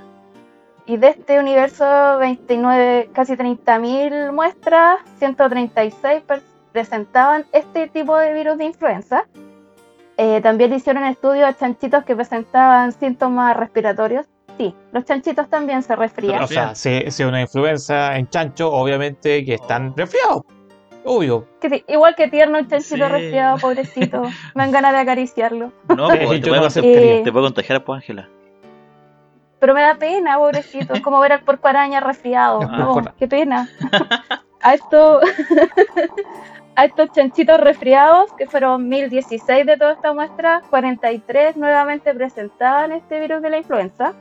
Y 0.88 0.98
de 0.98 1.08
este 1.10 1.40
universo, 1.40 2.18
29, 2.20 3.10
casi 3.14 3.34
30.000 3.34 4.32
muestras, 4.32 5.00
136 5.18 6.22
per- 6.24 6.42
presentaban 6.72 7.46
este 7.54 7.88
tipo 7.88 8.16
de 8.18 8.34
virus 8.34 8.58
de 8.58 8.66
influenza. 8.66 9.26
Eh, 10.18 10.42
también 10.42 10.74
hicieron 10.74 11.04
estudios 11.06 11.48
a 11.50 11.58
chanchitos 11.58 12.04
que 12.06 12.16
presentaban 12.16 12.92
síntomas 12.92 13.58
respiratorios. 13.58 14.26
Sí, 14.58 14.74
los 14.94 15.04
chanchitos 15.06 15.50
también 15.50 15.82
se 15.84 15.96
resfrían. 15.96 16.44
O 16.44 16.48
sea, 16.48 16.76
si, 16.76 17.12
si 17.12 17.24
una 17.24 17.42
influenza 17.42 18.16
en 18.16 18.30
chancho, 18.30 18.72
obviamente 18.72 19.44
que 19.44 19.56
están 19.56 19.96
resfriados. 19.98 20.44
Obvio. 21.04 21.46
Que 21.60 21.84
igual 21.88 22.16
que 22.16 22.30
tierno 22.30 22.58
un 22.60 22.68
chanchito 22.68 23.06
Sí. 23.06 23.12
resfriado, 23.12 23.58
pobrecito. 23.58 24.22
Me 24.56 24.64
dan 24.64 24.72
ganas 24.72 24.94
de 24.94 25.00
acariciarlo. 25.00 25.72
No, 25.90 26.08
pues, 26.08 26.20
te, 26.20 26.40
yo 26.40 26.48
no 26.48 26.54
puede, 26.54 26.68
aceptaría. 26.68 27.16
Eh, 27.18 27.22
te 27.24 27.32
puede 27.32 27.46
contagiar, 27.46 27.84
pues, 27.84 27.98
Ángela. 27.98 28.30
Pero 29.60 29.74
me 29.74 29.82
da 29.82 29.96
pena, 29.96 30.38
pobrecito. 30.38 30.94
Es 30.94 31.02
como 31.02 31.20
ver 31.20 31.34
al 31.34 31.42
porco 31.44 31.68
araña 31.68 32.00
resfriado. 32.00 32.62
El 32.62 32.72
No, 32.72 32.94
porco- 32.96 33.14
qué 33.18 33.28
pena. 33.28 33.68
A 34.62 34.74
estos, 34.74 35.22
a 36.76 36.86
estos 36.86 37.12
chanchitos 37.12 37.60
resfriados, 37.60 38.34
que 38.34 38.48
fueron 38.48 38.90
1016 38.90 39.66
de 39.66 39.78
toda 39.78 39.94
esta 39.94 40.12
muestra, 40.14 40.62
43 40.72 41.56
nuevamente 41.56 42.14
presentaban 42.16 42.92
este 42.92 43.20
virus 43.20 43.44
de 43.44 43.50
la 43.52 43.58
influenza. 43.58 44.14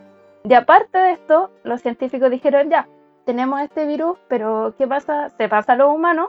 Y 0.44 0.52
aparte 0.52 0.98
de 0.98 1.12
esto, 1.12 1.50
los 1.62 1.80
científicos 1.80 2.30
dijeron 2.30 2.68
ya, 2.68 2.86
tenemos 3.24 3.60
este 3.62 3.86
virus, 3.86 4.18
pero 4.28 4.74
¿qué 4.76 4.86
pasa? 4.86 5.30
Se 5.30 5.48
pasa 5.48 5.72
a 5.72 5.76
los 5.76 5.88
humanos. 5.94 6.28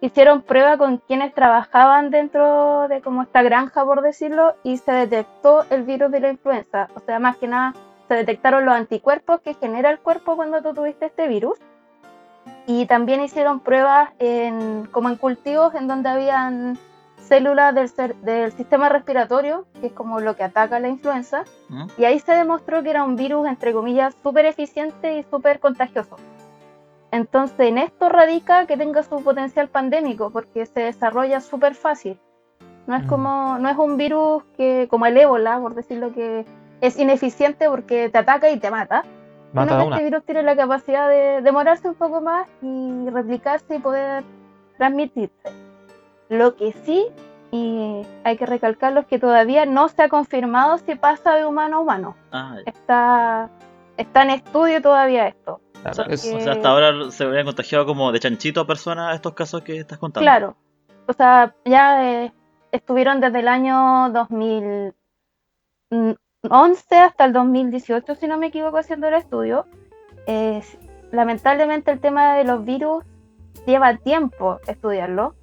Hicieron 0.00 0.42
prueba 0.42 0.76
con 0.76 0.98
quienes 0.98 1.34
trabajaban 1.34 2.10
dentro 2.10 2.86
de 2.88 3.00
como 3.00 3.22
esta 3.22 3.42
granja, 3.42 3.84
por 3.84 4.02
decirlo, 4.02 4.54
y 4.62 4.76
se 4.76 4.92
detectó 4.92 5.64
el 5.70 5.82
virus 5.82 6.12
de 6.12 6.20
la 6.20 6.28
influenza. 6.30 6.88
O 6.94 7.00
sea, 7.00 7.18
más 7.18 7.36
que 7.38 7.48
nada, 7.48 7.74
se 8.08 8.14
detectaron 8.14 8.64
los 8.66 8.74
anticuerpos 8.74 9.40
que 9.40 9.54
genera 9.54 9.90
el 9.90 9.98
cuerpo 9.98 10.36
cuando 10.36 10.62
tú 10.62 10.74
tuviste 10.74 11.06
este 11.06 11.28
virus. 11.28 11.58
Y 12.66 12.86
también 12.86 13.22
hicieron 13.22 13.60
pruebas 13.60 14.10
en, 14.18 14.86
como 14.90 15.08
en 15.08 15.16
cultivos 15.16 15.74
en 15.74 15.86
donde 15.88 16.08
habían 16.08 16.78
células 17.18 17.74
del, 17.74 17.90
cer- 17.90 18.14
del 18.16 18.52
sistema 18.52 18.88
respiratorio, 18.90 19.66
que 19.80 19.86
es 19.88 19.92
como 19.92 20.20
lo 20.20 20.36
que 20.36 20.44
ataca 20.44 20.78
la 20.80 20.88
influenza. 20.88 21.44
¿Mm? 21.68 21.86
Y 21.96 22.04
ahí 22.04 22.20
se 22.20 22.32
demostró 22.32 22.82
que 22.82 22.90
era 22.90 23.02
un 23.04 23.16
virus, 23.16 23.46
entre 23.48 23.72
comillas, 23.72 24.14
súper 24.22 24.44
eficiente 24.46 25.18
y 25.18 25.22
súper 25.24 25.58
contagioso. 25.60 26.16
Entonces, 27.10 27.60
en 27.68 27.78
esto 27.78 28.08
radica 28.08 28.66
que 28.66 28.76
tenga 28.76 29.02
su 29.02 29.22
potencial 29.22 29.68
pandémico, 29.68 30.30
porque 30.30 30.66
se 30.66 30.80
desarrolla 30.80 31.40
súper 31.40 31.74
fácil. 31.74 32.18
No 32.86 32.96
es 32.96 33.04
Mm. 33.04 33.08
como, 33.08 33.58
no 33.58 33.68
es 33.70 33.76
un 33.78 33.96
virus 33.96 34.42
que, 34.56 34.88
como 34.90 35.06
el 35.06 35.16
ébola, 35.16 35.58
por 35.60 35.74
decirlo 35.74 36.12
que 36.12 36.44
es 36.86 36.98
ineficiente 36.98 37.68
porque 37.68 38.08
te 38.08 38.18
ataca 38.18 38.50
y 38.50 38.58
te 38.58 38.70
mata. 38.70 39.04
Mata 39.52 39.78
que 39.78 39.84
una. 39.86 39.96
este 39.96 40.04
virus 40.04 40.24
tiene 40.24 40.42
la 40.42 40.56
capacidad 40.56 41.08
de 41.08 41.40
demorarse 41.42 41.88
un 41.88 41.94
poco 41.94 42.20
más 42.20 42.48
y 42.60 43.08
replicarse 43.10 43.76
y 43.76 43.78
poder 43.78 44.24
transmitirse. 44.78 45.50
Lo 46.28 46.56
que 46.56 46.72
sí, 46.84 47.06
y 47.52 48.02
hay 48.24 48.36
que 48.36 48.46
recalcarlo, 48.46 49.00
es 49.00 49.06
que 49.06 49.18
todavía 49.20 49.64
no 49.66 49.88
se 49.88 50.02
ha 50.02 50.08
confirmado 50.08 50.78
si 50.78 50.96
pasa 50.96 51.34
de 51.36 51.46
humano 51.46 51.76
a 51.76 51.80
humano. 51.80 52.16
Ah. 52.32 52.56
Está, 52.66 53.48
está 53.96 54.22
en 54.22 54.30
estudio 54.30 54.82
todavía 54.82 55.28
esto. 55.28 55.60
Claro, 55.82 55.90
O 55.90 55.94
sea, 55.94 56.04
es- 56.06 56.22
que- 56.24 56.36
O 56.36 56.40
sea, 56.40 56.52
hasta 56.54 56.68
ahora 56.68 57.10
se 57.12 57.22
habrían 57.24 57.44
contagiado 57.46 57.86
como 57.86 58.10
de 58.10 58.18
chanchito 58.18 58.60
a 58.62 58.66
personas 58.66 59.14
estos 59.14 59.34
casos 59.34 59.62
que 59.62 59.76
estás 59.78 59.98
contando. 59.98 60.24
Claro. 60.24 60.56
O 61.06 61.12
sea, 61.12 61.54
ya 61.64 62.02
eh, 62.24 62.32
estuvieron 62.72 63.20
desde 63.20 63.38
el 63.40 63.46
año 63.48 64.08
2011 66.44 66.96
hasta 66.96 67.24
el 67.24 67.32
2018, 67.32 68.14
si 68.16 68.26
no 68.26 68.36
me 68.36 68.48
equivoco, 68.48 68.76
haciendo 68.76 69.08
el 69.08 69.14
estudio. 69.14 69.66
Lamentablemente 71.10 71.90
el 71.90 72.00
tema 72.00 72.34
de 72.34 72.44
los 72.44 72.64
virus 72.64 73.04
lleva 73.66 73.96
tiempo 73.96 74.58
estudiarlo. 74.66 75.34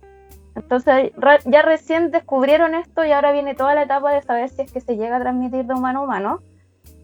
Entonces 0.56 1.12
ya 1.46 1.62
recién 1.62 2.12
descubrieron 2.12 2.76
esto 2.76 3.04
y 3.06 3.12
ahora 3.12 3.32
viene 3.32 3.56
toda 3.56 3.74
la 3.74 3.84
etapa 3.84 4.12
de 4.12 4.22
saber 4.22 4.50
si 4.50 4.62
es 4.62 4.72
que 4.72 4.82
se 4.82 4.96
llega 4.96 5.18
a 5.18 5.22
transmitir 5.22 5.66
de 5.66 5.74
humano 5.74 6.02
a 6.02 6.04
humano. 6.04 6.40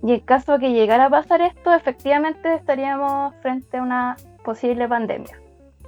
Y 0.04 0.14
en 0.14 0.20
caso 0.20 0.54
de 0.54 0.60
que 0.60 0.74
llegara 0.74 1.06
a 1.06 1.10
pasar 1.10 1.42
esto, 1.42 1.74
efectivamente 1.74 2.54
estaríamos 2.54 3.34
frente 3.42 3.78
a 3.78 3.82
una 3.82 4.16
posible 4.44 4.88
pandemia. 4.88 5.40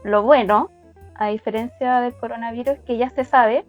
Lo 0.04 0.24
bueno, 0.24 0.72
a 1.16 1.28
diferencia 1.28 2.00
del 2.00 2.16
coronavirus, 2.16 2.76
es 2.76 2.80
que 2.82 2.98
ya 2.98 3.10
se 3.10 3.24
sabe 3.24 3.66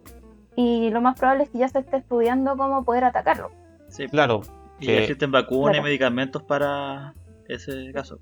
y 0.55 0.89
lo 0.89 1.01
más 1.01 1.19
probable 1.19 1.43
es 1.43 1.49
que 1.49 1.59
ya 1.59 1.67
se 1.67 1.79
esté 1.79 1.97
estudiando 1.97 2.57
cómo 2.57 2.83
poder 2.83 3.03
atacarlo. 3.03 3.51
Sí. 3.91 4.07
Claro. 4.07 4.41
Y 4.79 4.87
que- 4.87 4.99
existen 5.03 5.31
vacunas 5.31 5.77
y 5.77 5.81
medicamentos 5.81 6.41
para 6.43 7.13
ese 7.47 7.91
caso. 7.93 8.17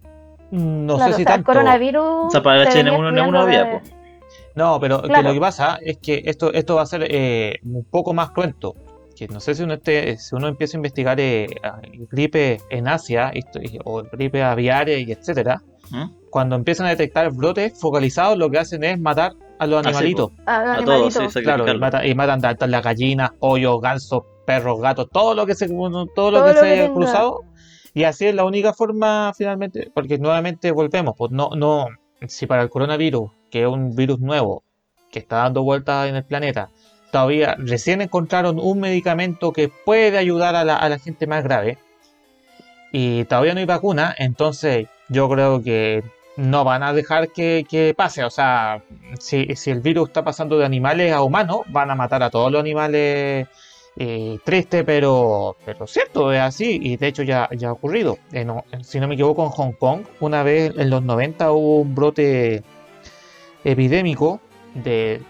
No 0.52 0.96
Claro, 0.96 1.12
sé 1.14 1.18
si 1.18 1.22
o 1.24 1.26
sea, 1.26 1.36
el 1.36 1.44
tanto. 1.44 1.46
coronavirus. 1.46 2.04
O 2.04 2.30
sea, 2.32 2.42
para 2.44 2.64
el 2.64 2.68
se 2.72 2.80
venía 2.84 2.94
HN1 2.94 3.08
estudiando 3.10 3.40
había, 3.40 3.64
de-. 3.66 3.82
No, 4.56 4.80
pero 4.80 5.02
que 5.02 5.22
lo 5.24 5.34
que 5.34 5.40
pasa 5.40 5.80
es 5.82 5.98
que 6.00 6.24
esto, 6.26 6.52
esto 6.54 6.76
va 6.76 6.82
a 6.82 6.86
ser 6.86 7.06
eh, 7.10 7.60
un 7.64 7.86
poco 7.86 8.14
más 8.14 8.32
cruento. 8.32 8.74
Que 9.16 9.28
no 9.28 9.40
sé 9.40 9.54
si 9.54 9.64
uno, 9.64 9.74
esté- 9.76 10.18
si 10.18 10.36
uno 10.36 10.48
empieza 10.48 10.78
a 10.78 10.80
investigar 10.80 11.20
eh, 11.20 11.48
gripe 12.10 12.60
en 12.70 12.88
Asia 12.88 13.32
o 13.84 14.04
gripe 14.04 14.42
aviaria 14.44 14.98
y 14.98 15.12
etcétera, 15.12 15.62
¿Mm? 15.92 16.06
cuando 16.30 16.56
empiezan 16.56 16.88
a 16.88 16.90
detectar 16.90 17.32
brotes 17.32 17.80
focalizados, 17.80 18.38
lo 18.38 18.50
que 18.50 18.60
hacen 18.60 18.84
es 18.84 19.00
matar 19.00 19.34
a 19.60 19.68
los 19.68 19.80
Ah, 19.80 19.84
sí, 19.84 19.90
animalitos. 19.90 20.32
a 20.46 20.64
los 20.66 20.78
A 20.82 20.86
todos, 20.86 21.14
sí, 21.34 21.42
Claro, 21.44 21.68
y 21.72 21.78
matan, 21.78 22.08
y 22.08 22.16
matan 22.16 22.40
tanto 22.42 22.66
las 22.68 22.82
gallinas, 22.84 23.32
pollos, 23.40 23.82
gansos, 23.82 24.24
perros, 24.50 24.82
gatos, 24.82 25.08
todo 25.12 25.36
lo 25.36 25.46
que 25.46 25.54
se, 25.54 25.68
todo 25.68 25.90
lo 25.92 26.08
Todo 26.16 26.32
que 26.46 26.54
lo 26.54 26.60
se 26.60 26.66
que 26.66 26.72
haya 26.72 26.82
tenga. 26.88 26.94
cruzado. 26.96 27.42
Y 27.94 28.04
así 28.06 28.26
es 28.26 28.34
la 28.34 28.46
única 28.46 28.74
forma 28.74 29.32
finalmente, 29.38 29.92
porque 29.94 30.18
nuevamente 30.18 30.72
volvemos, 30.72 31.14
pues 31.16 31.32
no, 31.32 31.52
no, 31.56 31.86
si 32.28 32.48
para 32.48 32.64
el 32.64 32.70
coronavirus, 32.70 33.30
que 33.52 33.62
es 33.62 33.68
un 33.68 33.96
virus 33.96 34.20
nuevo, 34.20 34.64
que 35.12 35.20
está 35.20 35.38
dando 35.38 35.62
vueltas 35.62 36.10
en 36.10 36.16
el 36.16 36.24
planeta, 36.24 36.70
todavía 37.12 37.56
recién 37.60 38.02
encontraron 38.02 38.58
un 38.60 38.80
medicamento 38.80 39.54
que 39.54 39.70
puede 39.86 40.18
ayudar 40.18 40.56
a 40.56 40.64
la, 40.64 40.78
a 40.78 40.90
la 40.90 40.98
gente 40.98 41.28
más 41.28 41.44
grave, 41.44 41.78
y 42.92 43.26
todavía 43.26 43.54
no 43.54 43.60
hay 43.60 43.66
vacuna, 43.68 44.16
entonces 44.18 44.88
yo 45.10 45.30
creo 45.30 45.62
que 45.62 46.04
no 46.38 46.64
van 46.64 46.82
a 46.82 46.94
dejar 46.94 47.30
que, 47.30 47.66
que 47.70 47.94
pase. 47.96 48.24
O 48.24 48.30
sea, 48.30 48.82
si, 49.20 49.56
si 49.56 49.72
el 49.72 49.82
virus 49.82 50.08
está 50.10 50.24
pasando 50.24 50.58
de 50.58 50.66
animales 50.66 51.12
a 51.14 51.22
humanos, 51.22 51.62
van 51.68 51.92
a 51.92 51.96
matar 51.96 52.24
a 52.24 52.30
todos 52.30 52.52
los 52.52 52.62
animales. 52.62 53.48
Eh, 53.98 54.40
triste, 54.46 54.84
pero, 54.86 55.58
pero 55.66 55.86
cierto, 55.88 56.32
es 56.32 56.40
así. 56.40 56.80
Y 56.82 56.96
de 56.98 57.08
hecho 57.08 57.24
ya, 57.24 57.50
ya 57.52 57.70
ha 57.70 57.74
ocurrido. 57.74 58.18
En 58.32 58.50
o- 58.50 58.64
si 58.82 59.00
no 59.00 59.08
me 59.08 59.16
equivoco, 59.16 59.44
en 59.44 59.50
Hong 59.50 59.72
Kong, 59.74 60.02
una 60.22 60.42
vez 60.44 60.74
en 60.78 60.90
los 60.90 61.02
90 61.04 61.52
hubo 61.52 61.82
un 61.82 61.96
brote 61.96 62.64
epidémico 63.64 64.40
de, 64.74 65.22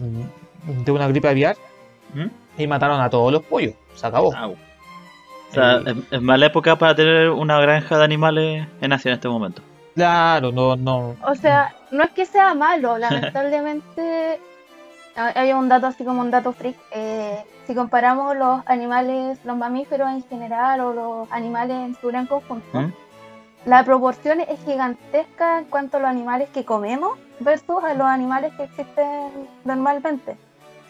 mm, 0.00 0.84
de 0.84 0.92
una 0.92 1.08
gripe 1.08 1.28
aviar 1.28 1.56
¿Mm? 2.14 2.26
y 2.60 2.66
mataron 2.66 3.00
a 3.00 3.10
todos 3.10 3.32
los 3.32 3.42
pollos. 3.42 3.74
Se 3.94 4.06
acabó. 4.06 4.34
Au. 4.34 4.52
O 4.52 5.54
sea, 5.54 5.76
Eh, 5.78 5.82
es, 5.86 5.96
es 6.12 6.22
mala 6.22 6.46
época 6.46 6.76
para 6.76 6.94
tener 6.94 7.28
una 7.30 7.60
granja 7.60 7.98
de 7.98 8.04
animales 8.04 8.66
en 8.80 8.92
Asia 8.92 9.10
en 9.10 9.14
este 9.14 9.28
momento. 9.28 9.62
Claro, 9.94 10.52
no, 10.52 10.76
no. 10.76 11.16
O 11.26 11.34
sea, 11.34 11.74
no 11.90 12.02
es 12.04 12.10
que 12.12 12.24
sea 12.24 12.54
malo, 12.54 12.96
lamentablemente 12.98 14.40
hay 15.16 15.32
hay 15.34 15.52
un 15.52 15.68
dato 15.68 15.86
así 15.88 16.04
como 16.04 16.20
un 16.22 16.30
dato 16.30 16.52
freak. 16.52 16.76
eh, 16.92 17.44
si 17.66 17.74
comparamos 17.74 18.36
los 18.36 18.62
animales, 18.66 19.38
los 19.44 19.56
mamíferos 19.56 20.10
en 20.10 20.22
general 20.24 20.80
o 20.80 20.92
los 20.92 21.32
animales 21.32 21.76
en 21.76 21.94
su 22.00 22.08
gran 22.08 22.26
conjunto, 22.26 22.80
¿Mm? 22.80 22.92
la 23.66 23.84
proporción 23.84 24.40
es 24.40 24.58
gigantesca 24.64 25.58
en 25.60 25.64
cuanto 25.66 25.98
a 25.98 26.00
los 26.00 26.10
animales 26.10 26.48
que 26.50 26.64
comemos 26.64 27.18
versus 27.40 27.82
a 27.84 27.94
los 27.94 28.06
animales 28.06 28.52
que 28.54 28.64
existen 28.64 29.48
normalmente. 29.64 30.36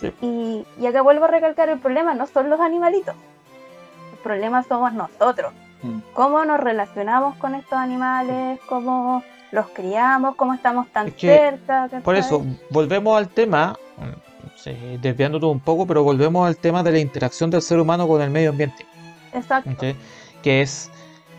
Sí. 0.00 0.12
Y, 0.20 0.66
y 0.80 0.86
acá 0.86 1.02
vuelvo 1.02 1.26
a 1.26 1.28
recalcar, 1.28 1.68
el 1.68 1.78
problema 1.78 2.14
no 2.14 2.26
son 2.26 2.50
los 2.50 2.60
animalitos, 2.60 3.14
el 4.12 4.18
problema 4.18 4.62
somos 4.62 4.92
nosotros. 4.92 5.52
Mm. 5.82 5.98
Cómo 6.14 6.44
nos 6.44 6.60
relacionamos 6.60 7.36
con 7.36 7.54
estos 7.54 7.78
animales, 7.78 8.58
cómo 8.68 9.22
los 9.50 9.68
criamos, 9.68 10.34
cómo 10.34 10.54
estamos 10.54 10.88
tan 10.88 11.08
Es 11.08 11.14
que, 11.14 11.28
cerca. 11.28 11.88
Por 12.02 12.16
eso, 12.16 12.44
volvemos 12.70 13.16
al 13.16 13.28
tema, 13.28 13.76
sí, 14.62 14.72
desviándonos 15.00 15.50
un 15.50 15.60
poco, 15.60 15.86
pero 15.86 16.02
volvemos 16.02 16.46
al 16.46 16.56
tema 16.56 16.82
de 16.82 16.92
la 16.92 16.98
interacción 16.98 17.50
del 17.50 17.62
ser 17.62 17.80
humano 17.80 18.06
con 18.06 18.22
el 18.22 18.30
medio 18.30 18.50
ambiente, 18.50 18.86
Exacto. 19.32 19.70
que 20.42 20.62
es 20.62 20.90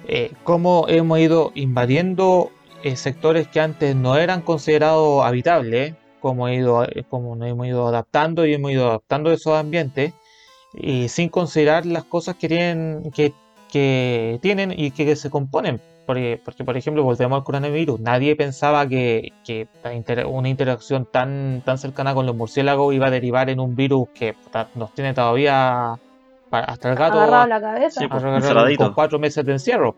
eh, 0.07 0.31
cómo 0.43 0.85
hemos 0.89 1.19
ido 1.19 1.51
invadiendo 1.55 2.51
eh, 2.83 2.95
sectores 2.95 3.47
que 3.47 3.61
antes 3.61 3.95
no 3.95 4.17
eran 4.17 4.41
considerados 4.41 5.23
habitables, 5.25 5.95
cómo, 6.19 6.47
he 6.47 6.55
ido, 6.55 6.83
eh, 6.83 7.05
cómo 7.09 7.35
nos 7.35 7.47
hemos 7.47 7.67
ido 7.67 7.87
adaptando 7.87 8.45
y 8.45 8.53
hemos 8.53 8.71
ido 8.71 8.89
adaptando 8.89 9.31
esos 9.31 9.53
ambientes, 9.53 10.13
y 10.73 11.07
sin 11.07 11.29
considerar 11.29 11.85
las 11.85 12.03
cosas 12.03 12.35
que 12.35 12.47
tienen, 12.47 13.11
que, 13.11 13.33
que 13.71 14.39
tienen 14.41 14.73
y 14.75 14.91
que 14.91 15.15
se 15.15 15.29
componen. 15.29 15.79
Porque, 16.05 16.41
porque, 16.43 16.65
por 16.65 16.75
ejemplo, 16.75 17.03
volvemos 17.03 17.37
al 17.37 17.43
coronavirus. 17.45 17.99
Nadie 18.01 18.35
pensaba 18.35 18.85
que, 18.87 19.31
que 19.45 19.67
una 20.27 20.49
interacción 20.49 21.07
tan, 21.09 21.61
tan 21.65 21.77
cercana 21.77 22.13
con 22.13 22.25
los 22.25 22.35
murciélagos 22.35 22.93
iba 22.93 23.07
a 23.07 23.11
derivar 23.11 23.49
en 23.49 23.59
un 23.61 23.75
virus 23.75 24.09
que 24.13 24.35
nos 24.75 24.93
tiene 24.93 25.13
todavía 25.13 25.97
hasta 26.51 26.89
el 26.91 26.95
gato 26.95 27.17
Agarrado 27.19 27.43
a 27.43 27.47
la 27.47 27.61
cabeza. 27.61 28.01
Sí, 28.01 28.07
pues, 28.07 28.21
encerradito. 28.23 28.83
con 28.83 28.93
cuatro 28.93 29.17
meses 29.17 29.45
de 29.45 29.53
encierro. 29.53 29.95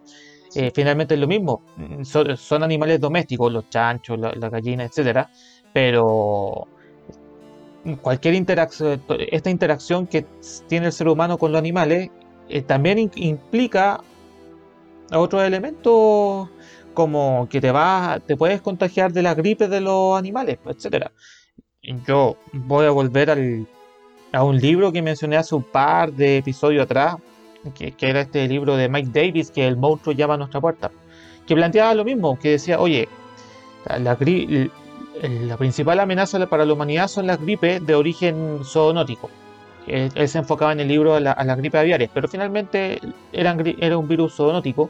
Eh, 0.54 0.72
finalmente 0.74 1.16
es 1.16 1.20
lo 1.20 1.28
mismo. 1.28 1.62
Son, 2.04 2.38
son 2.38 2.62
animales 2.64 3.02
domésticos, 3.02 3.52
los 3.52 3.68
chanchos, 3.70 4.20
la, 4.20 4.32
la 4.36 4.50
gallina, 4.50 4.84
etcétera. 4.84 5.28
Pero 5.74 6.68
cualquier 8.02 8.36
interacción, 8.36 9.02
esta 9.32 9.50
interacción 9.50 10.08
que 10.08 10.26
tiene 10.68 10.88
el 10.88 10.92
ser 10.94 11.08
humano 11.08 11.38
con 11.38 11.52
los 11.52 11.60
animales 11.60 12.10
eh, 12.48 12.62
también 12.62 13.00
in- 13.00 13.12
implica 13.16 14.02
otros 15.12 15.44
elementos 15.44 16.50
como 16.94 17.48
que 17.50 17.62
te 17.62 17.72
vas, 17.72 18.22
te 18.26 18.38
puedes 18.38 18.62
contagiar 18.62 19.12
de 19.12 19.22
la 19.22 19.36
gripe 19.36 19.68
de 19.68 19.82
los 19.82 20.18
animales, 20.18 20.60
etcétera. 20.66 21.12
Yo 22.08 22.38
voy 22.54 22.86
a 22.86 22.92
volver 22.92 23.30
al, 23.30 23.68
a 24.32 24.44
un 24.44 24.60
libro 24.60 24.92
que 24.92 25.02
mencioné 25.02 25.38
hace 25.38 25.54
un 25.56 25.64
par 25.64 26.12
de 26.12 26.38
episodios 26.38 26.84
atrás, 26.84 27.18
que, 27.74 27.94
era 28.00 28.22
este 28.22 28.48
libro 28.48 28.76
de 28.76 28.90
Mike 28.90 29.10
Davis, 29.14 29.52
que 29.52 29.68
el 29.68 29.78
monstruo 29.78 30.14
llama 30.16 30.36
a 30.36 30.38
nuestra 30.38 30.62
puerta, 30.62 30.92
que 31.46 31.56
planteaba 31.56 31.94
lo 31.94 32.06
mismo, 32.06 32.40
que 32.40 32.52
decía, 32.52 32.80
oye, 32.80 33.08
la 33.88 35.58
principal 35.58 36.00
amenaza 36.00 36.46
para 36.48 36.66
la 36.66 36.74
humanidad 36.74 37.08
son 37.08 37.28
las 37.28 37.40
gripes 37.40 37.86
de 37.86 37.96
origen 37.96 38.62
zoonótico. 38.64 39.30
Él, 39.88 40.12
él 40.16 40.30
se 40.30 40.40
enfocaba 40.40 40.72
en 40.72 40.80
el 40.80 40.88
libro 40.88 41.16
a 41.16 41.20
la, 41.20 41.32
a 41.32 41.44
las 41.44 41.58
gripes 41.58 41.80
aviares, 41.82 42.10
pero 42.14 42.28
finalmente 42.28 43.00
era 43.32 43.98
un 43.98 44.08
virus 44.08 44.36
zoonótico 44.36 44.90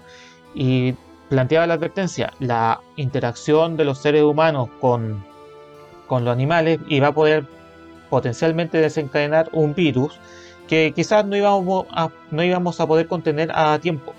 y 0.54 0.94
planteaba 1.30 1.68
la 1.68 1.74
advertencia, 1.76 2.34
la 2.40 2.80
interacción 2.96 3.78
de 3.78 3.86
los 3.86 4.00
seres 4.00 4.24
humanos 4.24 4.70
con, 4.80 5.24
con 6.08 6.26
los 6.26 6.34
animales 6.34 6.80
iba 6.88 7.08
a 7.08 7.12
poder 7.14 7.46
potencialmente 8.10 8.78
desencadenar 8.78 9.50
un 9.52 9.74
virus 9.74 10.20
que 10.68 10.94
quizás 10.96 11.26
no 11.26 11.36
íbamos 11.36 11.86
a, 11.92 12.10
no 12.32 12.44
íbamos 12.44 12.80
a 12.80 12.88
poder 12.88 13.08
contener 13.08 13.52
a 13.54 13.78
tiempo. 13.80 14.14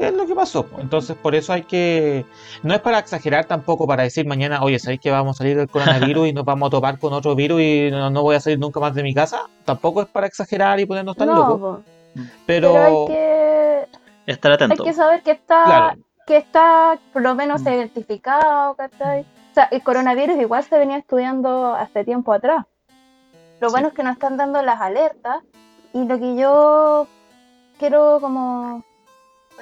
¿Qué 0.00 0.06
es 0.08 0.14
lo 0.14 0.26
que 0.26 0.34
pasó? 0.34 0.66
Entonces, 0.78 1.14
por 1.14 1.34
eso 1.34 1.52
hay 1.52 1.62
que. 1.64 2.24
No 2.62 2.72
es 2.74 2.80
para 2.80 2.98
exagerar 2.98 3.44
tampoco, 3.44 3.86
para 3.86 4.02
decir 4.02 4.26
mañana, 4.26 4.62
oye, 4.62 4.78
¿sabéis 4.78 4.98
que 5.00 5.10
vamos 5.10 5.36
a 5.36 5.38
salir 5.38 5.58
del 5.58 5.68
coronavirus 5.68 6.28
y 6.28 6.32
nos 6.32 6.44
vamos 6.46 6.68
a 6.68 6.70
topar 6.70 6.98
con 6.98 7.12
otro 7.12 7.34
virus 7.34 7.60
y 7.60 7.88
no, 7.90 8.08
no 8.08 8.22
voy 8.22 8.34
a 8.36 8.40
salir 8.40 8.58
nunca 8.58 8.80
más 8.80 8.94
de 8.94 9.02
mi 9.02 9.12
casa? 9.12 9.42
Tampoco 9.66 10.00
es 10.00 10.08
para 10.08 10.26
exagerar 10.26 10.80
y 10.80 10.86
ponernos 10.86 11.16
tan 11.16 11.28
No, 11.28 11.36
locos. 11.36 11.80
Pero. 12.46 12.72
pero 12.72 12.82
hay 12.82 13.06
que, 13.08 13.86
Estar 14.26 14.52
hay 14.52 14.54
atento. 14.56 14.84
que 14.84 14.92
saber 14.94 15.22
que 15.22 15.32
está, 15.32 15.64
Claro. 15.64 16.00
que 16.26 16.36
está 16.38 16.98
por 17.12 17.20
lo 17.20 17.34
menos 17.34 17.60
Mm. 17.60 17.68
identificado, 17.68 18.74
¿cachai? 18.76 19.20
O 19.20 19.54
sea, 19.54 19.64
el 19.70 19.82
coronavirus 19.82 20.38
igual 20.40 20.64
se 20.64 20.78
venía 20.78 20.96
estudiando 20.96 21.74
hace 21.74 22.04
tiempo 22.04 22.32
atrás. 22.32 22.64
Lo 23.60 23.68
Sí. 23.68 23.72
bueno 23.74 23.88
es 23.88 23.94
que 23.94 24.02
nos 24.02 24.14
están 24.14 24.38
dando 24.38 24.62
las 24.62 24.80
alertas 24.80 25.42
y 25.92 26.04
lo 26.04 26.18
que 26.18 26.36
yo 26.36 27.06
quiero 27.78 28.18
como 28.20 28.82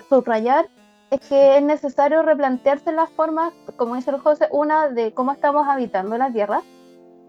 subrayar 0.09 0.67
es 1.11 1.21
que 1.21 1.57
es 1.57 1.63
necesario 1.63 2.23
replantearse 2.23 2.93
las 2.93 3.11
formas, 3.11 3.53
como 3.77 3.95
dice 3.97 4.11
el 4.11 4.19
José, 4.19 4.49
una 4.51 4.89
de 4.89 5.13
cómo 5.13 5.33
estamos 5.33 5.67
habitando 5.67 6.19
la 6.19 6.31
Tierra 6.31 6.61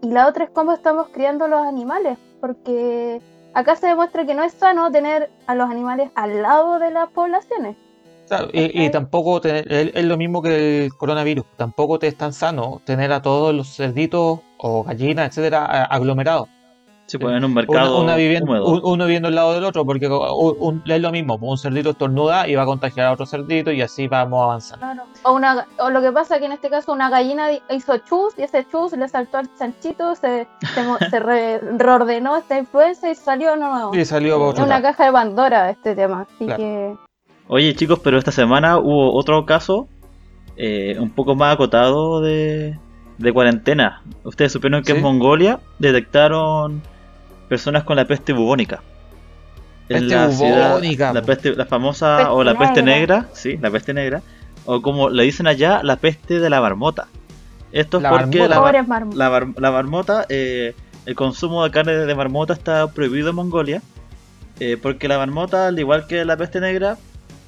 y 0.02 0.10
la 0.10 0.28
otra 0.28 0.44
es 0.44 0.50
cómo 0.50 0.72
estamos 0.72 1.08
criando 1.08 1.48
los 1.48 1.60
animales, 1.66 2.18
porque 2.40 3.20
acá 3.54 3.76
se 3.76 3.86
demuestra 3.88 4.26
que 4.26 4.34
no 4.34 4.42
es 4.42 4.52
sano 4.52 4.90
tener 4.90 5.30
a 5.46 5.54
los 5.54 5.70
animales 5.70 6.10
al 6.14 6.42
lado 6.42 6.78
de 6.78 6.90
las 6.90 7.08
poblaciones. 7.10 7.76
Claro, 8.28 8.48
y, 8.52 8.88
tampoco 8.90 9.40
te- 9.40 9.98
es, 9.98 10.04
lo 10.04 10.16
mismo 10.16 10.40
que 10.40 10.84
el 10.84 10.94
coronavirus. 10.94 11.44
Tampoco 11.56 11.98
te 11.98 12.06
es 12.06 12.16
tan 12.16 12.32
sano 12.32 12.80
tener 12.84 13.12
a 13.12 13.22
todos 13.22 13.52
los 13.52 13.74
cerditos 13.74 14.38
o 14.56 14.84
gallinas, 14.84 15.30
etcétera, 15.30 15.84
aglomerados. 15.84 16.48
Se 17.10 17.18
ponen 17.18 17.38
en 17.38 17.44
un 17.46 17.54
mercado 17.54 18.00
una 18.00 18.14
viviendo, 18.14 18.52
húmedo. 18.52 18.66
un- 18.66 18.80
uno 18.84 19.04
viviendo 19.04 19.26
al 19.26 19.34
lado 19.34 19.52
del 19.52 19.64
otro, 19.64 19.84
porque 19.84 20.06
un- 20.06 20.56
un- 20.60 20.82
es 20.86 21.00
lo 21.00 21.10
mismo. 21.10 21.36
Un 21.40 21.58
cerdito 21.58 21.90
estornuda 21.90 22.46
y 22.46 22.54
va 22.54 22.62
a 22.62 22.66
contagiar 22.66 23.08
a 23.08 23.12
otro 23.12 23.26
cerdito 23.26 23.72
y 23.72 23.82
así 23.82 24.06
vamos 24.06 24.44
avanzando. 24.44 25.02
O, 25.24 25.32
una, 25.32 25.66
o 25.80 25.90
lo 25.90 26.00
que 26.02 26.12
pasa 26.12 26.38
que 26.38 26.44
en 26.46 26.52
este 26.52 26.70
caso 26.70 26.92
una 26.92 27.10
gallina 27.10 27.48
hizo 27.70 27.98
chus 27.98 28.34
y 28.38 28.42
ese 28.42 28.64
chus 28.70 28.92
le 28.92 29.08
saltó 29.08 29.38
al 29.38 29.48
chanchito, 29.58 30.14
se, 30.14 30.46
se, 30.72 30.82
mo- 30.84 30.98
se 30.98 31.18
re- 31.18 31.58
reordenó 31.78 32.36
esta 32.36 32.56
influencia 32.56 33.10
y 33.10 33.16
salió 33.16 33.56
nuevo. 33.56 33.92
Y 33.92 34.04
salió 34.04 34.36
Es 34.36 34.42
otro 34.52 34.64
una 34.66 34.74
lado. 34.78 34.82
caja 34.84 35.06
de 35.06 35.12
Pandora 35.12 35.70
este 35.70 35.96
tema. 35.96 36.28
Así 36.32 36.44
Claro. 36.44 36.58
que 36.58 36.94
Oye 37.48 37.74
chicos, 37.74 37.98
pero 37.98 38.18
esta 38.18 38.30
semana 38.30 38.78
hubo 38.78 39.12
otro 39.14 39.44
caso 39.44 39.88
eh, 40.56 40.96
un 41.00 41.10
poco 41.10 41.34
más 41.34 41.54
acotado 41.54 42.20
de, 42.20 42.78
de 43.18 43.32
cuarentena. 43.32 44.02
Ustedes 44.22 44.52
supieron 44.52 44.82
que 44.84 44.92
¿Sí? 44.92 44.98
en 44.98 45.02
Mongolia 45.02 45.58
detectaron 45.80 46.82
personas 47.50 47.84
con 47.84 47.96
la 47.96 48.06
peste 48.06 48.32
bubónica. 48.32 48.80
Peste 49.88 50.14
la 50.14 50.30
ciudad- 50.30 51.12
la, 51.12 51.22
peste, 51.22 51.54
la 51.56 51.66
famosa 51.66 52.16
Peste 52.18 52.30
o 52.32 52.44
la 52.44 52.56
peste 52.56 52.82
negra. 52.82 53.16
negra, 53.18 53.28
sí, 53.34 53.58
la 53.60 53.70
peste 53.70 53.92
negra, 53.92 54.22
o 54.64 54.80
como 54.80 55.10
le 55.10 55.24
dicen 55.24 55.46
allá, 55.48 55.82
la 55.82 55.96
peste 55.96 56.38
de 56.38 56.48
la 56.48 56.60
marmota. 56.60 57.08
Esto 57.72 57.96
es 57.98 58.04
La 58.04 58.10
porque 58.10 58.38
marmota. 58.38 58.48
la, 58.48 58.60
mar- 58.86 59.06
la, 59.14 59.30
mar- 59.30 59.48
la 59.60 59.70
marmota, 59.72 60.26
eh, 60.28 60.74
el 61.06 61.14
consumo 61.16 61.64
de 61.64 61.70
carne 61.72 61.92
de 61.92 62.14
marmota 62.14 62.52
está 62.52 62.86
prohibido 62.92 63.30
en 63.30 63.36
Mongolia, 63.36 63.82
eh, 64.60 64.76
porque 64.80 65.08
la 65.08 65.18
marmota, 65.18 65.66
al 65.68 65.78
igual 65.78 66.06
que 66.06 66.24
la 66.24 66.36
peste 66.36 66.60
negra, 66.60 66.96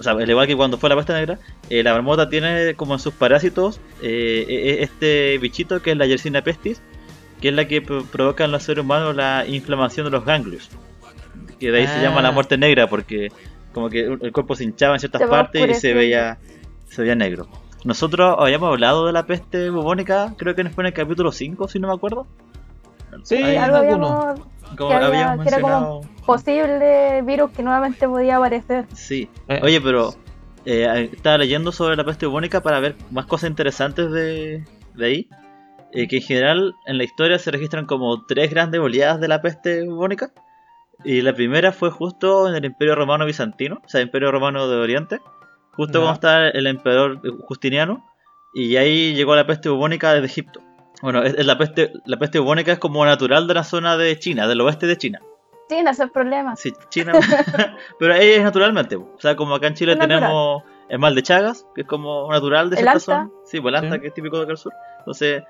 o 0.00 0.02
sea, 0.02 0.12
al 0.14 0.28
igual 0.28 0.48
que 0.48 0.56
cuando 0.56 0.78
fue 0.78 0.88
la 0.88 0.96
peste 0.96 1.12
negra, 1.12 1.38
eh, 1.70 1.82
la 1.84 1.92
marmota 1.92 2.28
tiene 2.28 2.74
como 2.74 2.94
en 2.94 2.98
sus 2.98 3.14
parásitos 3.14 3.78
eh, 4.02 4.44
eh, 4.48 4.76
este 4.80 5.38
bichito 5.38 5.80
que 5.80 5.92
es 5.92 5.96
la 5.96 6.06
Yersinia 6.06 6.42
pestis, 6.42 6.80
que 7.42 7.48
es 7.48 7.54
la 7.54 7.66
que 7.68 7.82
pro- 7.82 8.04
provoca 8.04 8.44
en 8.44 8.52
los 8.52 8.62
seres 8.62 8.82
humanos 8.84 9.14
la 9.14 9.44
inflamación 9.46 10.06
de 10.06 10.12
los 10.12 10.24
ganglios. 10.24 10.70
Que 11.60 11.70
de 11.70 11.80
ahí 11.80 11.86
se 11.86 11.94
Ah. 11.98 12.02
llama 12.02 12.22
la 12.22 12.30
muerte 12.30 12.56
negra, 12.56 12.86
porque 12.86 13.28
como 13.74 13.90
que 13.90 14.00
el 14.00 14.32
cuerpo 14.32 14.54
se 14.54 14.64
hinchaba 14.64 14.94
en 14.94 15.00
ciertas 15.00 15.22
partes 15.28 15.68
y 15.70 15.74
se 15.74 15.92
veía, 15.92 16.38
se 16.88 17.02
veía 17.02 17.14
negro. 17.14 17.48
Nosotros 17.84 18.36
habíamos 18.38 18.68
hablado 18.70 19.06
de 19.06 19.12
la 19.12 19.26
peste 19.26 19.68
bubónica, 19.70 20.34
creo 20.38 20.54
que 20.54 20.64
fue 20.70 20.84
en 20.84 20.86
el 20.88 20.92
capítulo 20.94 21.32
5, 21.32 21.66
si 21.68 21.78
no 21.80 21.88
me 21.88 21.94
acuerdo. 21.94 22.26
Sí, 23.24 23.36
Ahí 23.36 23.56
algo 23.56 23.76
alguno. 23.76 24.06
habíamos 24.22 24.40
Como 24.76 24.88
que 24.90 24.94
había- 24.94 25.06
habíamos 25.08 25.42
que 25.44 25.48
era 25.48 25.60
como- 25.60 26.00
mencionado. 26.00 26.24
posible 26.24 27.22
virus 27.22 27.50
que 27.50 27.62
nuevamente 27.62 28.08
podía 28.08 28.36
aparecer. 28.36 28.86
Sí. 28.94 29.28
Eh. 29.48 29.60
Oye, 29.62 29.80
pero 29.80 30.14
eh, 30.64 31.10
estaba 31.12 31.38
leyendo 31.38 31.72
sobre 31.72 31.96
la 31.96 32.04
peste 32.04 32.26
bubónica 32.26 32.60
para 32.62 32.78
ver 32.78 32.94
más 33.10 33.26
cosas 33.26 33.50
interesantes 33.50 34.10
de, 34.12 34.64
de 34.94 35.04
ahí. 35.06 35.28
Eh, 35.92 36.08
que 36.08 36.16
en 36.16 36.22
general 36.22 36.74
en 36.86 36.98
la 36.98 37.04
historia 37.04 37.38
se 37.38 37.50
registran 37.50 37.86
como 37.86 38.24
tres 38.26 38.50
grandes 38.50 38.80
oleadas 38.80 39.20
de 39.20 39.28
la 39.28 39.42
peste 39.42 39.84
bubónica. 39.86 40.32
Y 41.04 41.20
la 41.22 41.34
primera 41.34 41.72
fue 41.72 41.90
justo 41.90 42.48
en 42.48 42.54
el 42.54 42.64
Imperio 42.64 42.94
Romano 42.94 43.26
Bizantino, 43.26 43.80
o 43.84 43.88
sea, 43.88 44.00
Imperio 44.00 44.30
Romano 44.30 44.68
de 44.68 44.76
Oriente. 44.76 45.20
Justo 45.72 45.98
cuando 46.00 46.14
estaba 46.14 46.48
el 46.48 46.66
emperador 46.66 47.20
Justiniano. 47.42 48.06
Y 48.54 48.76
ahí 48.76 49.14
llegó 49.14 49.34
la 49.34 49.46
peste 49.46 49.68
bubónica 49.70 50.12
desde 50.12 50.26
Egipto. 50.26 50.60
Bueno, 51.00 51.22
es, 51.22 51.34
es 51.34 51.46
la, 51.46 51.56
peste, 51.58 51.92
la 52.06 52.18
peste 52.18 52.38
bubónica 52.38 52.72
es 52.72 52.78
como 52.78 53.04
natural 53.04 53.46
de 53.48 53.54
la 53.54 53.64
zona 53.64 53.96
de 53.96 54.18
China, 54.18 54.46
del 54.46 54.60
oeste 54.60 54.86
de 54.86 54.96
China. 54.98 55.20
Sin 55.68 55.88
hacer 55.88 56.10
problemas. 56.12 56.60
Sí, 56.60 56.72
China. 56.90 57.12
pero 57.98 58.14
ahí 58.14 58.28
es 58.30 58.42
naturalmente. 58.42 58.96
O 58.96 59.16
sea, 59.18 59.34
como 59.36 59.54
acá 59.54 59.66
en 59.68 59.74
Chile 59.74 59.92
Es 59.92 59.98
natural. 59.98 60.20
tenemos 60.20 60.62
el 60.90 60.98
mal 60.98 61.14
de 61.14 61.22
Chagas, 61.22 61.66
que 61.74 61.80
es 61.80 61.86
como 61.86 62.30
natural 62.30 62.68
de 62.68 62.76
El 62.76 62.82
cierta 62.82 62.92
Anta. 62.92 63.00
zona. 63.04 63.30
Sí, 63.46 63.60
pues 63.60 63.72
el 63.72 63.76
Anta, 63.76 63.94
Sí. 63.96 64.00
que 64.02 64.06
es 64.08 64.14
típico 64.14 64.36
de 64.36 64.42
acá 64.42 64.52
al 64.52 64.58
sur. 64.58 64.72
Entonces, 64.98 65.42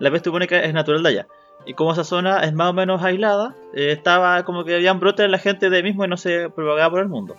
la 0.00 0.10
peste 0.10 0.28
bubónica 0.30 0.58
es 0.58 0.74
natural 0.74 1.02
de 1.04 1.08
allá. 1.10 1.26
Y 1.66 1.74
como 1.74 1.92
esa 1.92 2.02
zona 2.04 2.40
es 2.42 2.52
más 2.54 2.70
o 2.70 2.72
menos 2.72 3.02
aislada, 3.02 3.54
eh, 3.74 3.92
estaba 3.92 4.42
como 4.44 4.64
que 4.64 4.74
habían 4.74 4.98
brotes 4.98 5.24
en 5.26 5.30
la 5.30 5.38
gente 5.38 5.70
de 5.70 5.76
ahí 5.76 5.82
mismo 5.82 6.04
y 6.04 6.08
no 6.08 6.16
se 6.16 6.50
propagaba 6.50 6.90
por 6.90 7.00
el 7.00 7.08
mundo. 7.08 7.36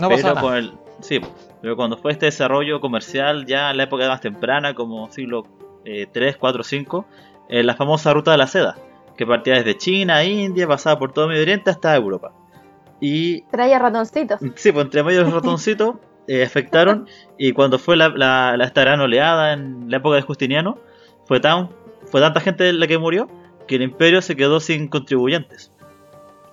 No 0.00 0.08
pero 0.08 0.10
pasa 0.22 0.28
nada. 0.28 0.40
con 0.40 0.54
el, 0.56 0.72
sí, 1.00 1.20
pero 1.60 1.76
cuando 1.76 1.96
fue 1.96 2.12
este 2.12 2.26
desarrollo 2.26 2.80
comercial 2.80 3.44
ya 3.46 3.70
en 3.70 3.76
la 3.76 3.82
época 3.84 4.08
más 4.08 4.20
temprana, 4.20 4.74
como 4.74 5.10
siglo 5.12 5.44
eh, 5.84 6.06
3, 6.10 6.36
4, 6.38 6.62
5, 6.62 7.06
eh, 7.50 7.62
la 7.62 7.74
famosa 7.74 8.12
ruta 8.14 8.30
de 8.32 8.38
la 8.38 8.46
seda, 8.46 8.76
que 9.16 9.26
partía 9.26 9.54
desde 9.54 9.76
China, 9.76 10.24
India, 10.24 10.66
pasaba 10.66 10.98
por 10.98 11.12
todo 11.12 11.28
Medio 11.28 11.42
Oriente 11.42 11.70
hasta 11.70 11.94
Europa. 11.94 12.32
Y 13.00 13.42
Traía 13.50 13.78
ratoncitos. 13.78 14.40
Sí, 14.56 14.72
pues 14.72 14.84
entre 14.86 15.02
medio 15.02 15.18
de 15.20 15.24
los 15.24 15.34
ratoncitos 15.34 15.96
eh, 16.28 16.42
afectaron 16.44 17.06
y 17.38 17.52
cuando 17.52 17.78
fue 17.78 17.96
la, 17.96 18.08
la- 18.08 18.56
la- 18.56 18.64
esta 18.64 18.82
gran 18.82 19.00
oleada 19.00 19.52
en 19.52 19.90
la 19.90 19.98
época 19.98 20.16
de 20.16 20.22
Justiniano, 20.22 20.78
fue, 21.26 21.40
tan, 21.40 21.70
fue 22.10 22.20
tanta 22.20 22.40
gente 22.40 22.72
la 22.72 22.86
que 22.86 22.98
murió 22.98 23.28
que 23.66 23.76
el 23.76 23.82
imperio 23.82 24.20
se 24.22 24.36
quedó 24.36 24.60
sin 24.60 24.88
contribuyentes. 24.88 25.72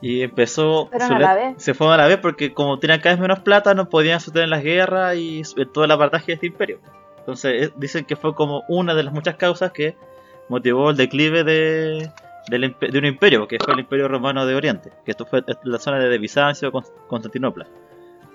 Y 0.02 0.22
empezó... 0.22 0.90
Le- 0.92 1.20
la 1.20 1.34
vez. 1.34 1.56
Se 1.58 1.74
fueron 1.74 1.96
a 1.96 1.98
la 1.98 2.08
vez 2.08 2.18
porque 2.18 2.54
como 2.54 2.78
tenían 2.80 3.00
cada 3.00 3.16
vez 3.16 3.22
menos 3.22 3.40
plata 3.40 3.74
no 3.74 3.90
podían 3.90 4.20
sostener 4.20 4.50
las 4.50 4.62
guerras 4.64 5.16
y 5.16 5.44
su- 5.44 5.66
todo 5.66 5.86
el 5.86 5.92
apartaje 5.92 6.28
de 6.28 6.34
este 6.34 6.46
imperio. 6.48 6.80
Entonces 7.20 7.68
eh, 7.70 7.74
dicen 7.78 8.06
que 8.06 8.16
fue 8.16 8.36
como 8.36 8.64
una 8.68 8.94
de 8.94 9.04
las 9.04 9.14
muchas 9.14 9.36
causas 9.36 9.72
que 9.72 9.96
motivó 10.50 10.92
el 10.92 10.98
declive 10.98 11.44
de, 11.44 12.12
impe- 12.52 12.92
de 12.92 13.00
un 13.00 13.06
imperio, 13.06 13.48
que 13.48 13.58
fue 13.60 13.74
el 13.74 13.80
Imperio 13.80 14.08
Romano 14.08 14.46
de 14.46 14.54
Oriente, 14.56 14.92
que 15.04 15.12
esto 15.12 15.26
fue 15.26 15.44
la 15.64 15.80
zona 15.80 15.98
de 16.00 16.18
Bizancio, 16.20 16.72
Con- 16.72 16.86
Constantinopla. 17.08 17.66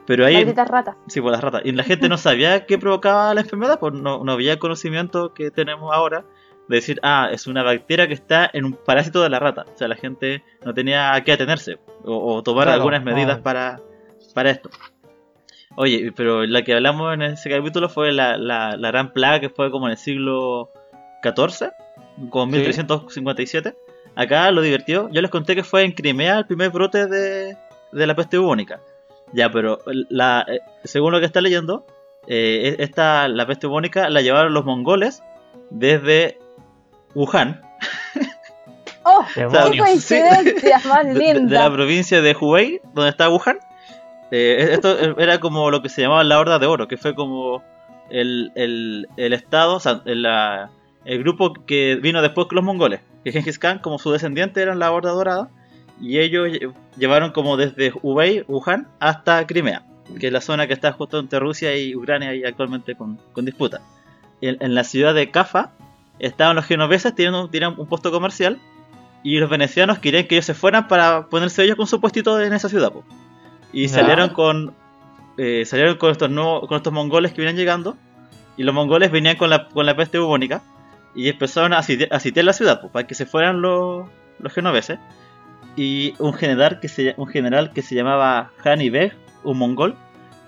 Pero 0.04 0.26
ahí, 0.26 0.34
Malditas 0.34 0.68
ratas. 0.68 0.96
sí, 1.06 1.20
por 1.20 1.30
las 1.30 1.40
ratas. 1.40 1.62
Y 1.64 1.70
la 1.70 1.84
gente 1.84 2.08
no 2.08 2.18
sabía 2.18 2.66
qué 2.66 2.76
provocaba 2.76 3.32
la 3.34 3.42
enfermedad, 3.42 3.78
pues 3.78 3.94
no, 3.94 4.24
no 4.24 4.32
había 4.32 4.58
conocimiento 4.58 5.32
que 5.32 5.52
tenemos 5.52 5.94
ahora 5.94 6.24
de 6.72 6.78
decir, 6.78 6.98
ah, 7.02 7.28
es 7.30 7.46
una 7.46 7.62
bacteria 7.62 8.08
que 8.08 8.14
está 8.14 8.50
en 8.52 8.64
un 8.64 8.72
parásito 8.72 9.22
de 9.22 9.28
la 9.28 9.38
rata. 9.38 9.66
O 9.72 9.76
sea, 9.76 9.88
la 9.88 9.96
gente 9.96 10.42
no 10.64 10.72
tenía 10.72 11.12
a 11.14 11.22
qué 11.22 11.32
atenerse 11.32 11.78
o, 12.04 12.34
o 12.34 12.42
tomar 12.42 12.64
Claro, 12.64 12.76
algunas 12.80 13.04
medidas 13.04 13.40
para, 13.40 13.78
para 14.34 14.50
esto. 14.50 14.70
Oye, 15.76 16.12
pero 16.16 16.44
la 16.46 16.62
que 16.62 16.74
hablamos 16.74 17.14
en 17.14 17.22
ese 17.22 17.50
capítulo 17.50 17.88
fue 17.88 18.12
la, 18.12 18.36
la, 18.36 18.76
la 18.76 18.88
gran 18.90 19.12
plaga 19.12 19.40
que 19.40 19.48
fue 19.50 19.70
como 19.70 19.86
en 19.86 19.92
el 19.92 19.98
siglo 19.98 20.70
XIV, 21.22 21.70
como 22.30 22.52
Sí. 22.52 22.58
1357. 22.58 23.74
Acá 24.14 24.50
lo 24.50 24.60
divertido, 24.62 25.08
yo 25.10 25.22
les 25.22 25.30
conté 25.30 25.54
que 25.54 25.64
fue 25.64 25.84
en 25.84 25.92
Crimea 25.92 26.38
el 26.38 26.46
primer 26.46 26.70
brote 26.70 27.06
de, 27.06 27.56
de 27.92 28.06
la 28.06 28.14
peste 28.14 28.38
bubónica. 28.38 28.80
Ya, 29.32 29.50
pero 29.50 29.78
la, 30.10 30.44
eh, 30.48 30.60
según 30.84 31.12
lo 31.12 31.20
que 31.20 31.26
está 31.26 31.40
leyendo, 31.40 31.86
eh, 32.26 32.76
esta, 32.78 33.28
la 33.28 33.46
peste 33.46 33.66
bubónica 33.66 34.10
la 34.10 34.20
llevaron 34.20 34.52
los 34.52 34.64
mongoles 34.66 35.22
desde 35.70 36.38
Wuhan, 37.14 37.60
¡Oh! 39.04 39.24
¡Qué 39.34 39.78
coincidencia 39.78 40.80
más 40.88 41.04
de, 41.06 41.14
de- 41.14 41.18
de 41.20 41.34
linda! 41.34 41.68
la 41.68 41.72
provincia 41.74 42.20
de 42.22 42.36
Hubei, 42.38 42.80
donde 42.94 43.10
está 43.10 43.28
Wuhan. 43.28 43.58
Eh, 44.30 44.68
esto 44.72 45.18
era 45.18 45.40
como 45.40 45.70
lo 45.70 45.82
que 45.82 45.88
se 45.88 46.02
llamaba 46.02 46.24
la 46.24 46.38
Horda 46.40 46.58
de 46.58 46.66
Oro, 46.66 46.88
que 46.88 46.96
fue 46.96 47.14
como 47.14 47.62
el, 48.10 48.50
el, 48.54 49.08
el 49.16 49.32
estado, 49.34 49.74
o 49.76 49.80
sea, 49.80 50.00
el, 50.06 50.22
la- 50.22 50.70
el 51.04 51.18
grupo 51.18 51.52
que 51.66 51.96
vino 51.96 52.22
después 52.22 52.46
que 52.48 52.54
los 52.54 52.64
mongoles. 52.64 53.00
Que 53.24 53.32
Genghis 53.32 53.58
Khan, 53.58 53.78
como 53.80 53.98
su 53.98 54.10
descendiente, 54.12 54.62
eran 54.62 54.78
la 54.78 54.90
Horda 54.92 55.10
Dorada. 55.10 55.50
Y 56.00 56.18
ellos 56.18 56.48
lle- 56.48 56.72
llevaron 56.96 57.32
como 57.32 57.56
desde 57.56 57.92
Hubei, 58.02 58.44
Wuhan, 58.48 58.88
hasta 59.00 59.46
Crimea, 59.46 59.82
que 60.18 60.28
es 60.28 60.32
la 60.32 60.40
zona 60.40 60.66
que 60.66 60.72
está 60.72 60.92
justo 60.92 61.18
entre 61.18 61.38
Rusia 61.40 61.76
y 61.76 61.94
Ucrania 61.94 62.34
y 62.34 62.44
actualmente 62.44 62.94
con, 62.94 63.18
con 63.32 63.44
disputa. 63.44 63.80
En, 64.40 64.56
en 64.60 64.74
la 64.74 64.82
ciudad 64.84 65.14
de 65.14 65.30
Cafa 65.30 65.70
estaban 66.18 66.56
los 66.56 66.64
genoveses, 66.64 67.14
tenían 67.14 67.34
un, 67.34 67.50
tenían 67.50 67.74
un 67.78 67.86
puesto 67.86 68.10
comercial, 68.10 68.60
y 69.22 69.38
los 69.38 69.48
venecianos 69.48 69.98
querían 69.98 70.26
que 70.26 70.34
ellos 70.34 70.46
se 70.46 70.54
fueran 70.54 70.88
para 70.88 71.26
ponerse 71.28 71.62
ellos 71.62 71.76
con 71.76 71.86
su 71.86 72.00
puestito 72.00 72.40
en 72.40 72.52
esa 72.52 72.68
ciudad. 72.68 72.92
po. 72.92 73.04
Y 73.72 73.88
salieron 73.88 74.30
con 74.30 74.74
eh, 75.38 75.64
salieron 75.64 75.96
con 75.96 76.10
estos 76.10 76.30
nuevos, 76.30 76.68
con 76.68 76.76
estos 76.76 76.92
mongoles 76.92 77.32
que 77.32 77.40
venían 77.40 77.56
llegando. 77.56 77.96
Y 78.56 78.64
los 78.64 78.74
mongoles 78.74 79.10
venían 79.10 79.36
con 79.36 79.48
la, 79.50 79.68
con 79.68 79.86
la 79.86 79.96
peste 79.96 80.18
bubónica. 80.18 80.62
Y 81.14 81.28
empezaron 81.28 81.72
a 81.72 81.78
a 81.78 81.82
sitiar 81.82 82.44
la 82.44 82.52
ciudad 82.52 82.80
po, 82.80 82.88
para 82.88 83.06
que 83.06 83.14
se 83.14 83.26
fueran 83.26 83.62
los, 83.62 84.08
los 84.40 84.52
genoveses. 84.52 84.98
Y 85.76 86.14
un 86.18 86.34
general 86.34 86.80
que 86.80 86.88
se, 86.88 87.14
un 87.16 87.28
general 87.28 87.72
que 87.72 87.82
se 87.82 87.94
llamaba 87.94 88.50
Hani 88.62 88.90
Beg, 88.90 89.14
un 89.42 89.56
mongol, 89.56 89.96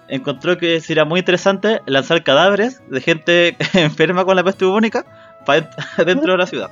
encontró 0.08 0.58
que 0.58 0.80
sería 0.80 1.04
muy 1.04 1.20
interesante 1.20 1.80
lanzar 1.86 2.22
cadáveres 2.22 2.82
de 2.90 3.00
gente 3.00 3.56
enferma 3.72 4.24
con 4.24 4.36
la 4.36 4.44
peste 4.44 4.64
bubónica 4.64 5.06
para 5.44 5.70
dentro 6.04 6.32
de 6.32 6.38
la 6.38 6.46
ciudad. 6.46 6.70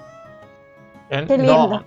Eh, 1.10 1.24
Qué 1.28 1.38
no, 1.38 1.84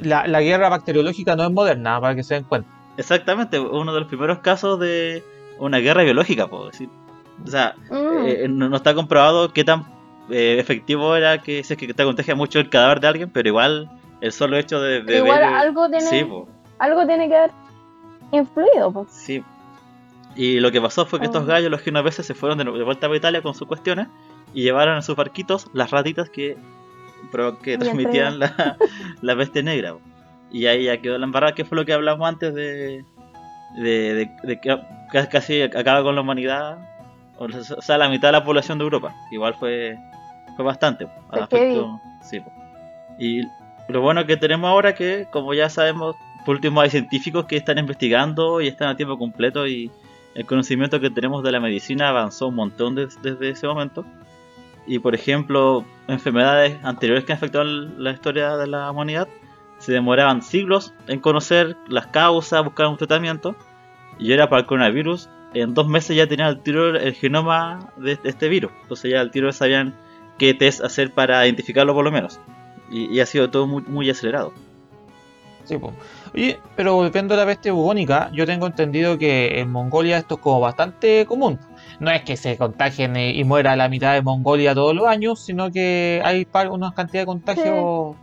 la, 0.00 0.26
la 0.26 0.40
guerra 0.40 0.68
bacteriológica 0.68 1.36
no 1.36 1.44
es 1.44 1.50
moderna, 1.50 2.00
para 2.00 2.14
que 2.14 2.22
se 2.22 2.34
den 2.34 2.44
cuenta. 2.44 2.68
Exactamente, 2.96 3.58
uno 3.60 3.92
de 3.92 4.00
los 4.00 4.08
primeros 4.08 4.38
casos 4.38 4.80
de 4.80 5.22
una 5.58 5.78
guerra 5.78 6.02
biológica, 6.02 6.46
puedo 6.46 6.66
decir. 6.68 6.88
O 7.44 7.48
sea, 7.48 7.74
Mm. 7.90 8.26
eh, 8.26 8.46
no, 8.48 8.68
no 8.68 8.76
está 8.76 8.94
comprobado 8.94 9.52
qué 9.52 9.64
tan 9.64 9.84
eh, 10.30 10.56
efectivo 10.58 11.14
era 11.14 11.42
que 11.42 11.62
si 11.62 11.74
es 11.74 11.78
que 11.78 11.92
te 11.92 12.04
contagia 12.04 12.34
mucho 12.34 12.58
el 12.58 12.68
cadáver 12.70 13.00
de 13.00 13.06
alguien, 13.08 13.30
pero 13.30 13.48
igual 13.48 13.90
el 14.22 14.32
solo 14.32 14.56
hecho 14.56 14.80
de, 14.80 15.02
de 15.02 15.18
igual 15.18 15.38
ver- 15.40 15.44
algo 15.54 15.88
tiene- 15.90 16.06
Sí, 16.06 16.24
po, 16.24 16.48
Algo 16.78 17.06
tiene 17.06 17.28
que 17.28 17.36
haber 17.36 17.50
influido, 18.32 18.90
pues. 18.92 19.08
sí. 19.12 19.42
Y 20.34 20.60
lo 20.60 20.70
que 20.70 20.80
pasó 20.82 21.06
fue 21.06 21.18
que 21.18 21.24
estos 21.26 21.44
Oh. 21.44 21.46
gallos, 21.46 21.70
los 21.70 21.80
genoveses, 21.80 22.26
se 22.26 22.34
fueron 22.34 22.58
de, 22.58 22.64
de 22.64 22.82
vuelta 22.84 23.06
a 23.06 23.16
Italia 23.16 23.40
con 23.40 23.54
sus 23.54 23.66
cuestiones 23.66 24.08
y 24.56 24.62
llevaron 24.62 24.96
en 24.96 25.02
sus 25.02 25.14
barquitos 25.16 25.68
las 25.74 25.90
ratitas 25.90 26.30
que, 26.30 26.56
que 27.62 27.78
transmitían 27.78 28.38
la, 28.38 28.76
la 29.22 29.36
peste 29.36 29.62
negra. 29.62 29.94
Y 30.50 30.66
ahí 30.66 30.84
ya 30.84 30.96
quedó 30.98 31.18
la 31.18 31.26
embarrada, 31.26 31.54
que 31.54 31.64
fue 31.64 31.76
lo 31.76 31.84
que 31.84 31.92
hablamos 31.92 32.26
antes 32.28 32.54
de, 32.54 33.04
de, 33.76 34.14
de- 34.14 34.30
de 34.42 34.60
que 34.60 34.76
ca- 35.12 35.28
casi 35.28 35.62
acaba 35.62 36.02
con 36.02 36.14
la 36.14 36.20
humanidad, 36.22 36.78
o 37.38 37.48
sea, 37.82 37.98
la 37.98 38.08
mitad 38.08 38.28
de 38.28 38.32
la 38.32 38.44
población 38.44 38.78
de 38.78 38.84
Europa. 38.84 39.14
Igual 39.30 39.54
fue, 39.54 39.96
fue 40.56 40.64
bastante. 40.64 41.06
Fue 41.28 41.38
afectó- 41.74 42.00
sí. 42.22 42.40
Y 43.18 43.42
lo 43.88 44.00
bueno 44.00 44.24
que 44.26 44.36
tenemos 44.36 44.68
ahora 44.68 44.94
que, 44.94 45.26
como 45.30 45.52
ya 45.54 45.68
sabemos, 45.68 46.16
por 46.46 46.54
último 46.54 46.80
hay 46.80 46.90
científicos 46.90 47.44
que 47.46 47.56
están 47.56 47.78
investigando 47.78 48.60
y 48.60 48.68
están 48.68 48.88
a 48.88 48.96
tiempo 48.96 49.18
completo 49.18 49.66
y 49.66 49.90
el 50.34 50.46
conocimiento 50.46 51.00
que 51.00 51.10
tenemos 51.10 51.42
de 51.42 51.50
la 51.52 51.60
medicina 51.60 52.08
avanzó 52.08 52.48
un 52.48 52.54
montón 52.54 52.94
des- 52.94 53.20
desde 53.22 53.50
ese 53.50 53.66
momento. 53.66 54.04
Y 54.86 54.98
por 54.98 55.14
ejemplo, 55.14 55.84
enfermedades 56.08 56.78
anteriores 56.84 57.24
que 57.24 57.32
afectaron 57.32 58.02
la 58.02 58.12
historia 58.12 58.56
de 58.56 58.66
la 58.66 58.90
humanidad 58.90 59.28
se 59.78 59.92
demoraban 59.92 60.42
siglos 60.42 60.94
en 61.06 61.20
conocer 61.20 61.76
las 61.88 62.06
causas, 62.06 62.64
buscar 62.64 62.86
un 62.86 62.96
tratamiento. 62.96 63.56
Y 64.18 64.32
ahora 64.32 64.48
para 64.48 64.60
el 64.60 64.66
coronavirus, 64.66 65.28
en 65.54 65.74
dos 65.74 65.88
meses 65.88 66.16
ya 66.16 66.26
tenían 66.26 66.48
el 66.48 66.60
tiro 66.60 66.96
el 66.96 67.14
genoma 67.14 67.92
de 67.96 68.16
de 68.16 68.30
este 68.30 68.48
virus. 68.48 68.72
Entonces 68.82 69.10
ya 69.10 69.20
al 69.20 69.30
tiro 69.30 69.52
sabían 69.52 69.94
qué 70.38 70.54
test 70.54 70.82
hacer 70.82 71.12
para 71.12 71.44
identificarlo 71.46 71.94
por 71.94 72.04
lo 72.04 72.12
menos. 72.12 72.40
Y, 72.90 73.18
ha 73.18 73.26
sido 73.26 73.50
todo 73.50 73.66
muy, 73.66 73.82
muy 73.82 74.08
acelerado. 74.08 74.52
Sí. 75.64 75.76
Oye, 76.34 76.60
pero 76.76 76.94
volviendo 76.94 77.34
a 77.34 77.36
la 77.36 77.44
peste 77.44 77.72
bubónica, 77.72 78.30
yo 78.32 78.46
tengo 78.46 78.66
entendido 78.68 79.18
que 79.18 79.58
en 79.58 79.70
Mongolia 79.72 80.18
esto 80.18 80.36
es 80.36 80.40
como 80.40 80.60
bastante 80.60 81.26
común. 81.26 81.58
No 82.00 82.10
es 82.10 82.22
que 82.22 82.36
se 82.36 82.56
contagien 82.58 83.16
y 83.16 83.42
muera 83.44 83.76
la 83.76 83.88
mitad 83.88 84.14
de 84.14 84.22
Mongolia 84.22 84.74
todos 84.74 84.94
los 84.94 85.06
años, 85.06 85.44
sino 85.44 85.70
que 85.70 86.20
hay 86.24 86.46
una 86.70 86.92
cantidad 86.92 87.22
de 87.22 87.26
contagios. 87.26 88.16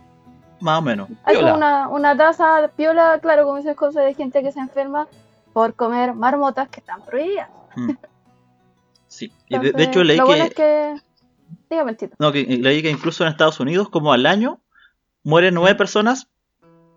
Más 0.60 0.78
o 0.78 0.82
menos. 0.82 1.08
Hay 1.24 1.36
Piola. 1.36 1.52
como 1.52 1.56
una, 1.58 1.88
una 1.88 2.16
tasa 2.16 2.70
piola, 2.76 3.18
claro, 3.20 3.44
como 3.44 3.58
esas 3.58 3.76
cosas 3.76 4.04
de 4.04 4.14
gente 4.14 4.42
que 4.42 4.52
se 4.52 4.60
enferma 4.60 5.08
por 5.52 5.74
comer 5.74 6.14
marmotas 6.14 6.68
que 6.68 6.80
están 6.80 7.02
prohibidas. 7.02 7.48
Mm. 7.76 7.90
Sí. 9.06 9.30
De, 9.48 9.72
hecho 9.78 10.02
leí 10.02 10.16
lo 10.16 10.24
que, 10.24 10.28
bueno 10.28 10.44
es 10.44 10.54
que... 10.54 10.96
Dígame, 11.70 11.96
no, 12.18 12.32
que 12.32 12.42
leí 12.44 12.82
que 12.82 12.90
incluso 12.90 13.22
en 13.22 13.30
Estados 13.30 13.60
Unidos, 13.60 13.88
como 13.88 14.12
al 14.12 14.26
año, 14.26 14.58
mueren 15.22 15.54
nueve 15.54 15.76
personas 15.76 16.26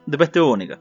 de 0.08 0.18
peste 0.18 0.40
bubónica. 0.40 0.80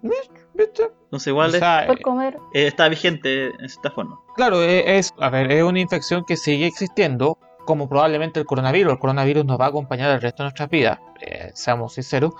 ¿Viste? 0.00 0.90
Entonces 1.12 1.26
igual 1.28 1.50
O 1.50 1.58
sea, 1.58 1.80
es- 1.82 1.86
Por 1.88 2.00
comer... 2.00 2.38
eh, 2.54 2.66
está 2.66 2.88
vigente 2.88 3.48
en 3.48 3.68
cierta 3.68 3.90
forma. 3.90 4.18
Claro, 4.34 4.62
e- 4.62 4.96
es, 4.96 5.12
a 5.18 5.28
ver, 5.28 5.52
es 5.52 5.62
una 5.62 5.78
infección 5.78 6.24
que 6.24 6.36
sigue 6.38 6.66
existiendo, 6.66 7.36
como 7.66 7.86
probablemente 7.88 8.40
el 8.40 8.46
coronavirus. 8.46 8.94
El 8.94 8.98
coronavirus 8.98 9.44
nos 9.44 9.60
va 9.60 9.66
a 9.66 9.68
acompañar 9.68 10.10
el 10.10 10.22
resto 10.22 10.42
de 10.42 10.46
nuestras 10.46 10.70
vidas, 10.70 10.98
eh, 11.20 11.50
seamos 11.54 11.92
sinceros. 11.92 12.32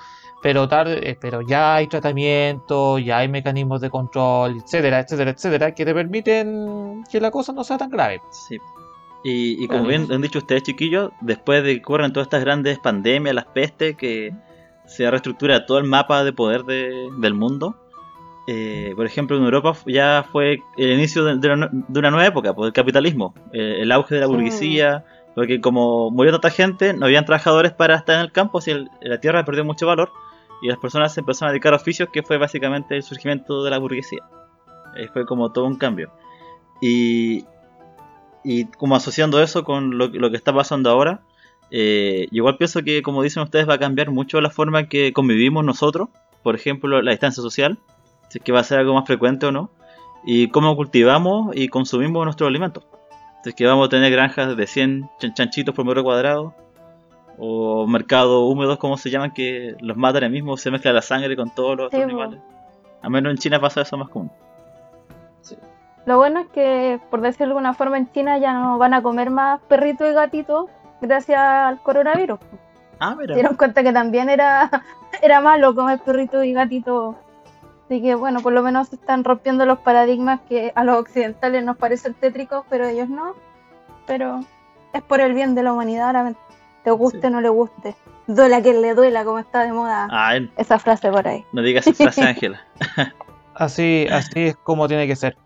Pero 0.43 0.67
tarde, 0.69 1.11
eh, 1.11 1.19
pero 1.21 1.43
ya 1.43 1.75
hay 1.77 1.87
tratamiento, 1.87 2.99
ya 2.99 3.19
hay 3.19 3.29
mecanismos 3.29 3.81
de 3.81 3.91
control, 3.91 4.57
etcétera, 4.65 5.01
etcétera, 5.01 5.31
etcétera, 5.33 5.73
que 5.75 5.85
te 5.85 5.95
permiten 5.95 7.05
que 7.11 7.21
la 7.21 7.31
cosa 7.31 7.53
no 7.53 7.63
sea 7.65 7.79
tan 7.79 7.91
grave. 7.91 8.21
Sí. 8.49 8.57
Y, 9.23 9.63
y 9.63 9.69
como 9.69 9.85
bien 9.85 10.11
han 10.11 10.21
dicho 10.23 10.39
ustedes, 10.39 10.65
chiquillos, 10.65 11.13
después 11.21 11.63
de 11.63 11.75
que 11.77 11.81
ocurren 11.85 12.13
todas 12.13 12.27
estas 12.27 12.41
grandes 12.41 12.79
pandemias, 12.81 13.35
las 13.37 13.45
pestes, 13.45 13.97
que 13.97 14.33
se 14.87 15.09
reestructura 15.09 15.65
todo 15.65 15.79
el 15.79 15.85
mapa 15.85 16.25
de 16.25 16.33
poder 16.33 16.65
de- 16.65 17.09
del 17.19 17.35
mundo. 17.35 17.77
Eh, 18.47 18.93
por 18.97 19.07
ejemplo, 19.07 19.37
en 19.37 19.45
Europa 19.45 19.75
ya 19.87 20.25
fue 20.31 20.61
el 20.77 20.93
inicio 20.93 21.25
de, 21.25 21.37
de 21.37 21.53
una, 21.53 21.69
de 21.73 21.99
una 21.99 22.11
nueva 22.11 22.27
época, 22.27 22.55
pues, 22.55 22.69
el 22.69 22.73
capitalismo, 22.73 23.35
eh, 23.53 23.79
el 23.81 23.93
auge 23.93 24.15
de 24.17 24.21
la 24.21 24.27
Sí. 24.27 24.33
burguesía, 24.33 25.05
porque 25.35 25.61
como 25.61 26.11
murió 26.11 26.33
tanta 26.33 26.51
gente, 26.51 26.93
no 26.93 27.07
habían 27.07 27.25
trabajadores 27.25 27.73
para 27.73 27.97
estar 27.97 28.17
en 28.17 28.23
el 28.23 28.33
campo, 28.33 28.59
así 28.59 28.71
el- 28.73 28.91
la 29.01 29.19
tierra 29.21 29.45
perdió 29.45 29.65
mucho 29.65 29.87
valor 29.87 30.11
y 30.61 30.69
las 30.69 30.79
personas 30.79 31.15
se 31.15 31.21
empezaron 31.21 31.49
a 31.49 31.53
dedicar 31.53 31.73
a 31.73 31.77
oficios, 31.77 32.09
que 32.13 32.23
fue 32.23 32.37
básicamente 32.39 32.97
el 32.97 33.03
surgimiento 33.03 33.63
de 33.65 33.71
la 33.71 33.79
burguesía. 33.79 34.23
Eh, 34.97 35.09
fue 35.13 35.25
como 35.25 35.51
todo 35.53 35.65
un 35.67 35.77
cambio. 35.77 36.11
Y, 36.81 37.45
y 38.45 38.65
como 38.73 38.97
asociando 38.97 39.41
eso 39.43 39.65
con 39.65 39.97
lo, 39.97 40.09
lo 40.09 40.31
que 40.31 40.37
está 40.37 40.53
pasando 40.53 40.91
ahora, 40.91 41.21
eh, 41.71 42.27
igual 42.31 42.59
pienso 42.59 42.83
que, 42.83 43.01
como 43.03 43.23
dicen 43.23 43.43
ustedes, 43.43 43.69
va 43.69 43.75
a 43.75 43.79
cambiar 43.79 44.11
mucho 44.11 44.41
la 44.41 44.51
forma 44.51 44.89
que 44.89 45.13
convivimos 45.13 45.65
nosotros, 45.65 46.09
por 46.43 46.55
ejemplo, 46.55 47.01
la 47.03 47.13
distancia 47.13 47.43
social, 47.43 47.79
si 48.33 48.39
es 48.39 48.45
que 48.45 48.51
va 48.53 48.61
a 48.61 48.65
ser 48.65 48.79
algo 48.79 48.95
más 48.95 49.05
frecuente 49.07 49.45
o 49.45 49.53
no, 49.53 49.69
y 50.25 50.49
cómo 50.49 50.75
cultivamos 50.75 51.55
y 51.55 51.69
consumimos 51.69 52.25
nuestros 52.25 52.49
alimentos. 52.49 52.83
Si 53.45 53.51
es 53.51 53.55
que 53.55 53.67
vamos 53.67 53.87
a 53.87 53.91
tener 53.91 54.11
granjas 54.11 54.57
de 54.57 54.67
100 54.67 55.11
chan- 55.19 55.35
chanchitos 55.35 55.75
por 55.75 55.85
metro 55.85 56.03
cuadrado, 56.03 56.55
o 57.39 57.87
mercados 57.87 58.43
húmedos, 58.51 58.79
como 58.79 58.97
se 58.97 59.11
llaman, 59.11 59.33
que 59.33 59.75
los 59.81 59.97
matan 59.99 60.25
ahí 60.25 60.31
mismo, 60.31 60.57
se 60.57 60.71
mezcla 60.71 60.93
la 60.95 61.03
sangre 61.03 61.37
con 61.37 61.51
todos 61.51 61.77
los 61.77 61.91
Sí, 61.91 61.99
po. 61.99 62.03
animales. 62.05 62.41
A 63.03 63.11
menos 63.11 63.33
en 63.33 63.37
China 63.39 63.61
pasa 63.61 63.83
eso 63.83 63.97
más 63.99 64.09
común. 64.09 64.31
Lo 66.07 66.17
bueno 66.17 66.41
es 66.41 66.47
que, 66.49 67.01
por 67.11 67.21
decirlo 67.21 67.47
de 67.47 67.51
alguna 67.59 67.75
forma, 67.75 67.97
en 67.99 68.11
China 68.13 68.39
ya 68.39 68.53
no 68.55 68.79
van 68.79 68.95
a 68.95 69.03
comer 69.03 69.31
más 69.31 69.61
perritos 69.69 70.09
y 70.09 70.13
gatitos 70.15 70.67
gracias 71.01 71.39
al 71.41 71.81
coronavirus. 71.81 72.39
Ah, 72.99 73.15
mira. 73.17 73.35
Se 73.35 73.41
dieron 73.41 73.57
cuenta 73.57 73.83
que 73.83 73.93
también 73.93 74.29
era, 74.29 74.69
era 75.23 75.41
malo 75.41 75.75
comer 75.75 76.01
perrito 76.01 76.43
y 76.45 76.53
gatito. 76.53 77.17
Así 77.93 78.01
que 78.01 78.15
bueno, 78.15 78.41
por 78.41 78.55
lo 78.55 78.63
menos 78.63 78.91
están 78.91 79.23
rompiendo 79.23 79.67
los 79.67 79.81
paradigmas 79.81 80.41
que 80.49 80.73
a 80.75 80.83
los 80.83 80.97
occidentales 80.97 81.63
nos 81.63 81.77
parecen 81.77 82.15
tétricos, 82.15 82.65
pero 82.71 82.87
a 82.87 82.91
ellos 82.91 83.11
no. 83.11 83.35
Pero 84.07 84.41
es 84.95 85.03
por 85.03 85.21
el 85.21 85.35
bien 85.35 85.55
de 85.55 85.63
la 85.63 85.75
humanidad, 85.75 86.07
ahora 86.07 86.35
te 86.85 86.91
guste 86.91 87.27
o 87.27 87.29
no 87.29 87.43
le 87.43 87.51
guste. 87.51 87.95
Duela 88.27 88.63
que 88.63 88.73
le 88.73 88.95
duela, 88.95 89.27
como 89.27 89.41
está 89.41 89.65
de 89.65 89.75
moda 89.75 90.09
Ah, 90.11 90.39
esa 90.57 90.79
frase 90.79 91.11
por 91.11 91.29
ahí. 91.29 91.45
no 91.53 91.61
digas 91.61 91.87
esa 91.87 92.05
frase, 92.05 92.23
Ángela. 92.29 92.67
Así, 93.55 94.07
así 94.11 94.41
es 94.41 94.57
como 94.57 94.89
tiene 94.89 95.07
que 95.07 95.15
ser. 95.15 95.37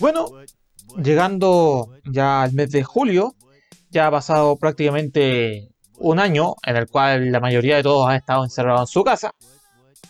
Bueno, 0.00 0.26
llegando 1.00 1.92
ya 2.10 2.42
al 2.42 2.52
mes 2.52 2.72
de 2.72 2.82
julio, 2.82 3.36
ya 3.90 4.08
ha 4.08 4.10
pasado 4.10 4.56
prácticamente 4.56 5.70
un 5.98 6.18
año 6.18 6.54
en 6.64 6.76
el 6.76 6.88
cual 6.88 7.30
la 7.30 7.40
mayoría 7.40 7.76
de 7.76 7.82
todos 7.82 8.08
han 8.08 8.16
estado 8.16 8.44
encerrados 8.44 8.82
en 8.82 8.86
su 8.92 9.04
casa. 9.04 9.32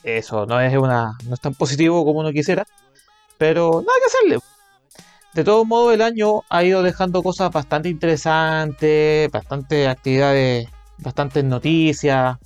Eso 0.03 0.47
no 0.47 0.61
es 0.61 0.77
una, 0.77 1.17
no 1.27 1.35
es 1.35 1.41
tan 1.41 1.55
positivo 1.55 2.05
como 2.05 2.21
uno 2.21 2.33
quisiera, 2.33 2.67
pero 3.39 3.83
nada 3.87 3.99
que 3.99 4.07
hacerle. 4.07 4.39
De 5.35 5.43
todos 5.43 5.67
modos, 5.67 5.95
el 5.95 6.03
año 6.03 6.43
ha 6.49 6.63
ido 6.63 6.83
dejando 6.83 7.23
cosas 7.23 7.51
bastante 7.51 7.89
interesantes, 7.89 9.31
bastantes 9.33 9.89
actividades, 9.89 10.69
bastantes 10.99 11.43
noticias. 11.43 12.37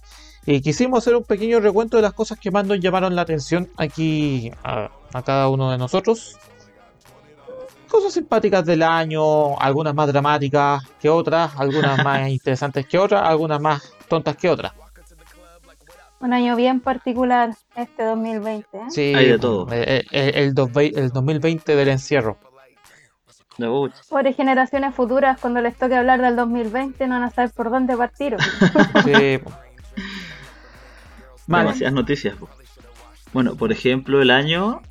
Y 0.47 0.63
quisimos 0.63 1.01
hacer 1.01 1.15
un 1.15 1.25
pequeño 1.25 1.61
recuento 1.61 1.99
de 1.99 2.03
las 2.03 2.15
cosas 2.15 2.39
que 2.39 2.51
más 2.51 2.65
nos 2.65 2.81
llamaron 2.81 3.15
la 3.15 3.23
atención 3.23 3.69
aquí 3.77 4.51
a 4.63 5.23
cada 5.23 5.49
uno 5.51 5.71
de 5.71 5.77
nosotros. 5.77 6.39
Cosas 7.89 8.13
simpáticas 8.13 8.65
del 8.65 8.83
año, 8.83 9.59
algunas 9.59 9.95
más 9.95 10.09
dramáticas 10.09 10.83
que 11.01 11.09
otras, 11.09 11.53
algunas 11.59 11.97
más 12.05 12.29
interesantes 12.29 12.87
que 12.87 12.99
otras, 12.99 13.23
algunas 13.23 13.61
más 13.61 13.93
tontas 14.09 14.37
que 14.37 14.49
otras. 14.51 14.73
Un 16.21 16.33
año 16.33 16.57
bien 16.57 16.81
particular 16.81 17.51
este 17.77 18.03
2020. 18.05 18.77
¿eh? 18.77 18.81
Sí, 18.91 19.13
Hay 19.15 19.29
de 19.29 19.39
todo. 19.39 19.71
El, 19.73 20.05
el- 20.11 20.35
el 20.35 20.55
dos 20.55 20.69
vei- 20.71 20.93
el 20.97 21.11
2020 21.11 21.77
del 21.77 21.89
encierro. 21.89 22.37
No, 23.57 23.89
Por 24.09 24.33
generaciones 24.35 24.95
futuras, 24.95 25.39
cuando 25.41 25.61
les 25.61 25.77
toque 25.77 25.97
hablar 25.97 26.21
del 26.21 26.37
2020, 26.37 27.07
no 27.09 27.15
van 27.15 27.25
a 27.25 27.31
saber 27.31 27.51
por 27.51 27.71
dónde 27.71 27.97
partir. 27.97 28.37
Sí. 29.05 29.41
Demasiadas 31.47 31.95
noticias. 31.95 32.37
po. 32.37 32.49
Bueno, 33.33 33.57
por 33.57 33.73
ejemplo, 33.73 34.21
el 34.23 34.31
año 34.31 34.83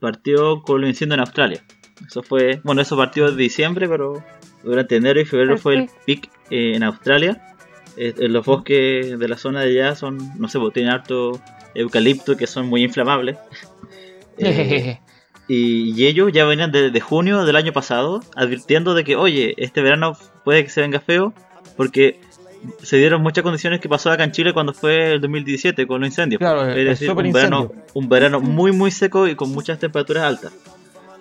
partió 0.00 0.62
con 0.62 0.80
los 0.80 0.90
incendios 0.90 1.16
en 1.16 1.20
Australia. 1.20 1.64
Eso 2.06 2.22
fue, 2.22 2.60
bueno, 2.64 2.82
eso 2.82 2.96
partió 2.96 3.30
de 3.30 3.36
diciembre, 3.36 3.88
pero 3.88 4.22
durante 4.62 4.96
enero 4.96 5.20
y 5.20 5.24
febrero 5.24 5.54
El 5.54 5.58
fue 5.58 5.74
el 5.76 5.90
pic. 6.04 6.28
eh, 6.50 6.72
en 6.74 6.82
Australia. 6.82 7.54
Eh, 7.96 8.14
en 8.18 8.32
los 8.32 8.44
bosques 8.44 9.18
de 9.18 9.28
la 9.28 9.38
zona 9.38 9.62
de 9.62 9.70
allá 9.70 9.94
son, 9.94 10.18
no 10.38 10.48
sé, 10.48 10.58
pues, 10.58 10.74
tienen 10.74 10.92
harto 10.92 11.40
eucalipto 11.74 12.36
que 12.36 12.46
son 12.46 12.66
muy 12.66 12.82
inflamables. 12.82 13.36
Eh, 14.38 15.00
y, 15.48 15.98
y 15.98 16.06
ellos 16.06 16.30
ya 16.30 16.44
venían 16.44 16.70
desde 16.70 17.00
junio 17.00 17.46
del 17.46 17.56
año 17.56 17.72
pasado 17.72 18.20
advirtiendo 18.34 18.92
de 18.92 19.02
que, 19.02 19.16
oye, 19.16 19.54
este 19.56 19.80
verano 19.80 20.14
puede 20.44 20.62
que 20.62 20.68
se 20.68 20.82
venga 20.82 21.00
feo 21.00 21.32
porque 21.74 22.20
se 22.82 22.98
dieron 22.98 23.22
muchas 23.22 23.42
condiciones 23.42 23.80
que 23.80 23.88
pasó 23.88 24.10
acá 24.10 24.24
en 24.24 24.32
Chile 24.32 24.52
cuando 24.52 24.74
fue 24.74 25.12
el 25.12 25.20
2017 25.22 25.86
con 25.86 26.00
los 26.00 26.08
incendios. 26.08 26.38
Claro, 26.38 26.68
es 26.68 26.76
el 26.76 26.84
decir, 26.84 27.10
un 27.10 27.32
verano, 27.32 27.72
un 27.94 28.08
verano 28.10 28.40
muy 28.40 28.72
muy 28.72 28.90
seco 28.90 29.26
y 29.26 29.34
con 29.34 29.50
muchas 29.52 29.78
temperaturas 29.78 30.24
altas. 30.24 30.52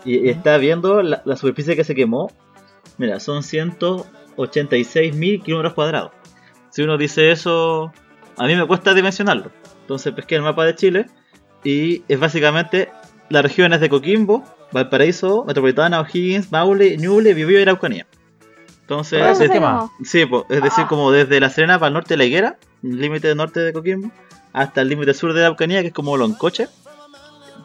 Y, 0.05 0.17
y 0.25 0.29
está 0.29 0.57
viendo 0.57 1.01
la, 1.01 1.21
la 1.25 1.35
superficie 1.35 1.75
que 1.75 1.83
se 1.83 1.95
quemó. 1.95 2.31
Mira, 2.97 3.19
son 3.19 3.43
186 3.43 5.15
mil 5.15 5.41
kilómetros 5.41 5.73
cuadrados. 5.73 6.11
Si 6.69 6.81
uno 6.81 6.97
dice 6.97 7.31
eso, 7.31 7.91
a 8.37 8.45
mí 8.45 8.55
me 8.55 8.65
cuesta 8.67 8.93
dimensionarlo. 8.93 9.51
Entonces 9.81 10.13
pesqué 10.13 10.35
el 10.35 10.41
mapa 10.41 10.65
de 10.65 10.75
Chile 10.75 11.05
y 11.63 12.03
es 12.07 12.19
básicamente 12.19 12.89
las 13.29 13.43
regiones 13.43 13.79
de 13.81 13.89
Coquimbo, 13.89 14.43
Valparaíso, 14.71 15.45
Metropolitana, 15.45 16.01
O'Higgins, 16.01 16.51
Maule, 16.51 16.97
Ñuble, 16.97 17.33
Biobío 17.33 17.59
y 17.59 17.63
Araucanía. 17.63 18.05
Entonces, 18.81 19.19
Ah, 19.21 19.25
¿Cómo 19.29 19.35
sí, 19.35 19.43
es, 19.43 19.47
se 19.49 19.53
tema. 19.53 19.67
llamó? 19.71 19.91
sí, 20.03 20.25
po, 20.25 20.45
es 20.49 20.61
decir, 20.61 20.83
Ah. 20.85 20.87
como 20.87 21.11
desde 21.11 21.39
La 21.39 21.49
Serena 21.49 21.79
para 21.79 21.87
el 21.87 21.93
norte 21.93 22.09
de 22.13 22.17
la 22.17 22.25
Higuera, 22.25 22.57
límite 22.83 23.33
norte 23.33 23.61
de 23.61 23.73
Coquimbo, 23.73 24.11
hasta 24.53 24.81
el 24.81 24.89
límite 24.89 25.13
sur 25.13 25.33
de 25.33 25.39
la 25.39 25.47
Araucanía, 25.47 25.81
que 25.81 25.87
es 25.87 25.93
como 25.93 26.17
Loncoche. 26.17 26.67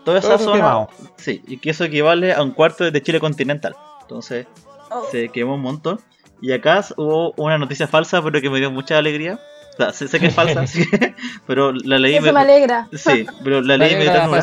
Toda 0.04 0.20
Todo 0.20 0.32
esa 0.32 0.34
eso 0.36 0.44
zona, 0.44 0.56
quemado. 0.56 0.88
sí, 1.16 1.42
y 1.46 1.58
que 1.58 1.70
eso 1.70 1.84
equivale 1.84 2.32
a 2.32 2.42
un 2.42 2.52
cuarto 2.52 2.90
de 2.90 3.02
Chile 3.02 3.20
continental. 3.20 3.74
Entonces, 4.02 4.46
Oh, 4.92 5.06
se 5.12 5.28
quemó 5.28 5.54
un 5.54 5.60
montón. 5.62 6.00
Y 6.42 6.52
acá 6.52 6.84
hubo 6.96 7.32
una 7.36 7.58
noticia 7.58 7.86
falsa, 7.86 8.20
pero 8.22 8.40
que 8.40 8.50
me 8.50 8.58
dio 8.58 8.70
mucha 8.72 8.98
alegría. 8.98 9.38
O 9.74 9.76
sea, 9.76 9.92
sé, 9.92 10.08
sé 10.08 10.18
que 10.18 10.26
es 10.26 10.34
falsa, 10.34 10.66
sí, 10.66 10.84
pero 11.46 11.70
la 11.72 11.98
leí. 11.98 12.16
Eso 12.16 12.32
me 12.32 12.40
alegra. 12.40 12.88
Sí, 12.92 13.24
pero 13.44 13.60
la 13.60 13.76
leí 13.78 13.94
me 13.94 14.02
dio 14.02 14.12
ternura. 14.12 14.42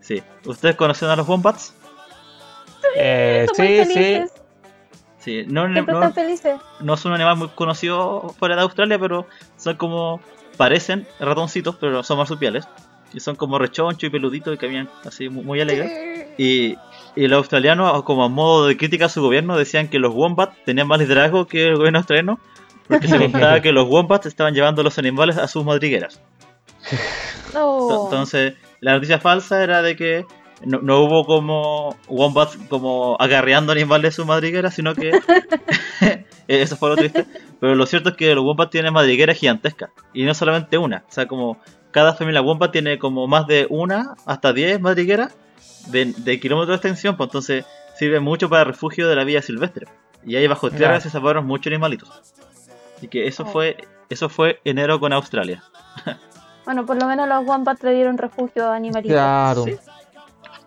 Sí. 0.00 0.22
¿Ustedes 0.46 0.76
conocen 0.76 1.08
a 1.10 1.16
los 1.16 1.28
Wombats? 1.28 1.74
Eh, 2.96 3.46
sí, 3.54 3.84
sí. 3.84 4.22
Sí, 5.18 5.44
no, 5.46 5.68
no, 5.68 5.80
están 5.80 6.14
felices. 6.14 6.58
no 6.80 6.96
son 6.96 7.12
un 7.12 7.16
animal 7.16 7.36
muy 7.36 7.48
conocido 7.48 8.34
fuera 8.38 8.56
de 8.56 8.62
Australia, 8.62 8.98
pero 8.98 9.26
son 9.58 9.76
como. 9.76 10.20
parecen 10.56 11.06
ratoncitos, 11.18 11.76
pero 11.76 12.02
son 12.02 12.16
marsupiales. 12.16 12.66
Y 13.12 13.20
son 13.20 13.36
como 13.36 13.58
rechoncho 13.58 14.06
y 14.06 14.10
peluditos 14.10 14.54
y 14.54 14.58
caminan 14.58 14.88
así 15.04 15.28
muy, 15.28 15.44
muy 15.44 15.60
alegres. 15.60 16.28
Y, 16.38 16.76
y 17.16 17.28
los 17.28 17.38
australianos, 17.38 18.02
como 18.04 18.24
a 18.24 18.28
modo 18.28 18.66
de 18.66 18.76
crítica 18.76 19.06
a 19.06 19.08
su 19.08 19.20
gobierno, 19.20 19.56
decían 19.56 19.88
que 19.88 19.98
los 19.98 20.14
wombats 20.14 20.56
tenían 20.64 20.86
más 20.86 21.00
liderazgo 21.00 21.46
que 21.46 21.68
el 21.68 21.76
gobierno 21.76 21.98
australiano, 21.98 22.38
porque 22.86 23.08
se 23.08 23.18
contaba 23.30 23.60
que 23.60 23.72
los 23.72 23.88
wombats 23.88 24.26
estaban 24.26 24.54
llevando 24.54 24.82
a 24.82 24.84
los 24.84 24.98
animales 24.98 25.36
a 25.38 25.48
sus 25.48 25.64
madrigueras. 25.64 26.20
Entonces, 27.46 28.54
la 28.80 28.94
noticia 28.94 29.18
falsa 29.18 29.62
era 29.62 29.82
de 29.82 29.96
que 29.96 30.24
no, 30.64 30.80
no 30.80 31.00
hubo 31.00 31.24
como 31.24 31.96
wombats 32.08 32.58
como 32.68 33.16
agarreando 33.18 33.72
animales 33.72 34.12
de 34.12 34.22
su 34.22 34.24
madriguera, 34.26 34.70
sino 34.70 34.94
que 34.94 35.10
eso 36.48 36.76
fue 36.76 36.90
lo 36.90 36.96
triste. 36.96 37.26
Pero 37.60 37.74
lo 37.74 37.86
cierto 37.86 38.10
es 38.10 38.16
que 38.16 38.34
los 38.34 38.44
wombats 38.44 38.70
tienen 38.70 38.92
madrigueras 38.92 39.38
gigantescas 39.38 39.90
y 40.12 40.24
no 40.24 40.34
solamente 40.34 40.78
una, 40.78 41.04
o 41.08 41.12
sea, 41.12 41.26
como 41.26 41.58
cada 41.90 42.14
familia 42.14 42.42
wombat 42.42 42.72
tiene 42.72 42.98
como 42.98 43.26
más 43.26 43.46
de 43.46 43.66
una 43.70 44.14
hasta 44.26 44.52
10 44.52 44.80
madrigueras 44.80 45.34
de, 45.88 46.06
de 46.16 46.40
kilómetros 46.40 46.68
de 46.80 46.88
extensión, 46.88 47.16
pues 47.16 47.28
entonces 47.28 47.64
sirve 47.96 48.20
mucho 48.20 48.48
para 48.48 48.64
refugio 48.64 49.08
de 49.08 49.16
la 49.16 49.24
vida 49.24 49.42
silvestre. 49.42 49.86
Y 50.24 50.36
ahí 50.36 50.46
bajo 50.46 50.70
tierra 50.70 50.94
Ya. 50.94 51.00
se 51.00 51.10
salvaron 51.10 51.46
muchos 51.46 51.66
animalitos. 51.70 52.08
Así 52.96 53.08
que 53.08 53.26
eso 53.26 53.44
Oh. 53.44 53.46
fue 53.46 53.76
eso 54.10 54.28
fue 54.28 54.60
enero 54.64 54.98
con 55.00 55.12
Australia. 55.12 55.62
Bueno, 56.64 56.84
por 56.84 57.00
lo 57.00 57.06
menos 57.06 57.28
los 57.28 57.44
Wombats 57.46 57.82
le 57.82 57.94
dieron 57.94 58.18
refugio 58.18 58.66
a 58.70 58.74
animalitos. 58.76 59.14
Claro. 59.14 59.64
Sí. 59.64 59.76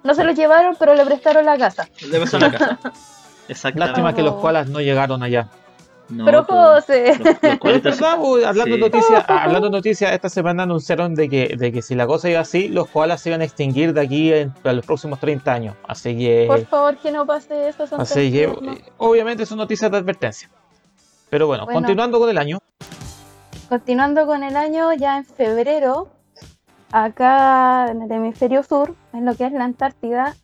No 0.03 0.13
se 0.13 0.23
los 0.23 0.35
llevaron, 0.35 0.75
pero 0.79 0.95
le 0.95 1.05
prestaron 1.05 1.45
la 1.45 1.57
casa. 1.57 1.87
Beso 2.09 2.37
en 2.37 2.43
la 2.43 2.51
casa. 2.51 2.79
Exactamente. 3.47 3.79
Lástima 3.91 4.15
que 4.15 4.21
los 4.23 4.35
koalas 4.35 4.67
no 4.69 4.79
llegaron 4.81 5.21
allá. 5.23 5.49
No, 6.13 6.25
pero 6.25 6.43
José. 6.43 7.09
es 7.41 7.83
verdad, 7.83 8.17
pues, 8.21 8.45
hablando 8.45 8.75
Sí. 8.75 8.81
de 8.81 8.89
noticias, 8.89 9.25
hablando 9.27 9.69
noticias, 9.69 10.11
esta 10.13 10.29
semana 10.29 10.63
anunciaron 10.63 11.15
de 11.15 11.27
que, 11.29 11.55
de 11.57 11.71
que 11.71 11.81
si 11.81 11.95
la 11.95 12.05
cosa 12.07 12.29
iba 12.29 12.39
así, 12.39 12.67
los 12.67 12.87
koalas 12.87 13.21
se 13.21 13.29
iban 13.29 13.41
a 13.41 13.45
extinguir 13.45 13.93
de 13.93 14.01
aquí 14.01 14.31
en, 14.31 14.53
a 14.63 14.73
los 14.73 14.85
próximos 14.85 15.19
30 15.19 15.51
años. 15.53 15.75
Así 15.87 16.17
que, 16.17 16.45
Por 16.47 16.65
favor, 16.67 16.97
que 16.97 17.11
no 17.11 17.25
pase 17.25 17.69
eso. 17.69 17.87
Son 17.87 17.99
así 18.01 18.31
que, 18.31 18.43
eh, 18.43 18.83
obviamente 18.97 19.45
son 19.45 19.57
noticias 19.57 19.89
de 19.91 19.97
advertencia. 19.97 20.49
Pero 21.29 21.47
bueno, 21.47 21.65
Bueno. 21.65 21.79
continuando 21.79 22.19
con 22.19 22.29
el 22.29 22.37
año, 22.37 22.59
Continuando 23.69 24.27
con 24.27 24.43
el 24.43 24.55
año, 24.55 24.93
ya 24.93 25.17
en 25.17 25.25
febrero, 25.25 26.07
acá 26.91 27.87
en 27.89 28.03
el 28.03 28.11
hemisferio 28.11 28.61
sur, 28.61 28.93
en 29.13 29.25
lo 29.25 29.33
que 29.35 29.45
es 29.45 29.51
la 29.51 29.63
Antártida, 29.63 30.35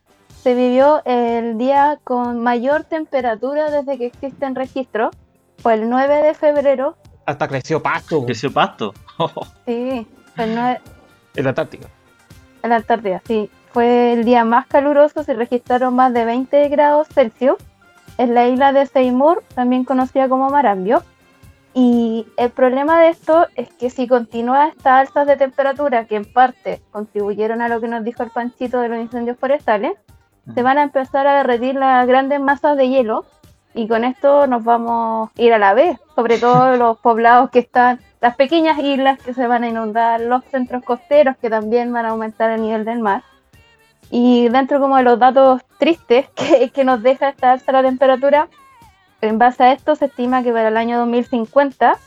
se 0.41 0.55
vivió 0.55 1.01
el 1.05 1.57
día 1.57 1.99
con 2.03 2.41
mayor 2.41 2.85
temperatura 2.85 3.69
desde 3.69 3.97
que 3.97 4.07
existen 4.07 4.55
registros. 4.55 5.15
Fue 5.61 5.73
el 5.75 5.89
9 5.89 6.23
de 6.23 6.33
febrero. 6.33 6.95
hasta 7.25 7.47
creció 7.47 7.81
pasto 7.81 8.25
Creció 8.25 8.51
pasto. 8.51 8.93
Sí, 9.65 10.07
fue 10.35 10.45
el 10.45 10.55
9 10.55 10.81
en 11.35 11.43
la 11.43 11.49
Antártica. 11.49 11.87
en 12.63 12.69
la 12.69 12.75
Antártida, 12.77 13.21
sí. 13.25 13.49
Fue 13.71 14.13
el 14.13 14.25
día 14.25 14.43
más 14.45 14.65
caluroso, 14.67 15.23
se 15.23 15.33
registraron 15.35 15.95
más 15.95 16.11
de 16.13 16.25
20 16.25 16.69
grados 16.69 17.07
Celsius 17.09 17.57
en 18.17 18.33
la 18.33 18.47
isla 18.47 18.73
de 18.73 18.85
Seymour, 18.87 19.43
también 19.53 19.83
conocida 19.85 20.27
como 20.27 20.49
Marambio. 20.49 21.03
Y 21.75 22.25
el 22.37 22.49
problema 22.49 22.99
de 22.99 23.09
esto 23.09 23.47
es 23.55 23.69
que 23.73 23.91
si 23.91 24.07
continúa 24.07 24.69
estas 24.69 25.07
alzas 25.07 25.27
de 25.27 25.37
temperatura, 25.37 26.05
que 26.05 26.15
en 26.15 26.25
parte 26.25 26.81
contribuyeron 26.91 27.61
a 27.61 27.69
lo 27.69 27.79
que 27.79 27.87
nos 27.87 28.03
dijo 28.03 28.23
el 28.23 28.31
Panchito 28.31 28.81
de 28.81 28.89
los 28.89 28.99
incendios 28.99 29.37
forestales, 29.37 29.93
se 30.53 30.63
van 30.63 30.79
a 30.79 30.83
empezar 30.83 31.27
a 31.27 31.37
derretir 31.37 31.75
las 31.75 32.07
grandes 32.07 32.41
masas 32.41 32.75
de 32.75 32.89
hielo 32.89 33.23
y 33.73 33.87
con 33.87 34.03
esto 34.03 34.47
nos 34.47 34.63
vamos 34.63 35.29
a 35.37 35.41
ir 35.41 35.53
a 35.53 35.57
la 35.59 35.73
vez, 35.73 35.99
sobre 36.15 36.37
todo 36.37 36.75
los 36.77 36.97
poblados 36.99 37.49
que 37.51 37.59
están, 37.59 37.99
las 38.21 38.35
pequeñas 38.35 38.79
islas 38.79 39.19
que 39.21 39.33
se 39.33 39.47
van 39.47 39.63
a 39.63 39.69
inundar, 39.69 40.19
los 40.21 40.43
centros 40.45 40.83
costeros 40.83 41.37
que 41.37 41.49
también 41.49 41.91
van 41.93 42.05
a 42.05 42.09
aumentar 42.09 42.49
el 42.51 42.61
nivel 42.61 42.85
del 42.85 42.99
mar. 42.99 43.23
Y 44.11 44.49
dentro 44.49 44.79
como 44.79 44.97
de 44.97 45.03
los 45.03 45.19
datos 45.19 45.61
tristes 45.77 46.27
que, 46.35 46.69
que 46.71 46.83
nos 46.83 47.01
deja 47.03 47.29
esta 47.29 47.51
alza 47.51 47.71
de 47.71 47.81
la 47.81 47.87
temperatura, 47.87 48.47
en 49.21 49.37
base 49.37 49.63
a 49.63 49.71
esto 49.73 49.95
se 49.95 50.05
estima 50.05 50.43
que 50.43 50.51
para 50.51 50.69
el 50.69 50.77
año 50.77 50.97
2050 50.99 51.97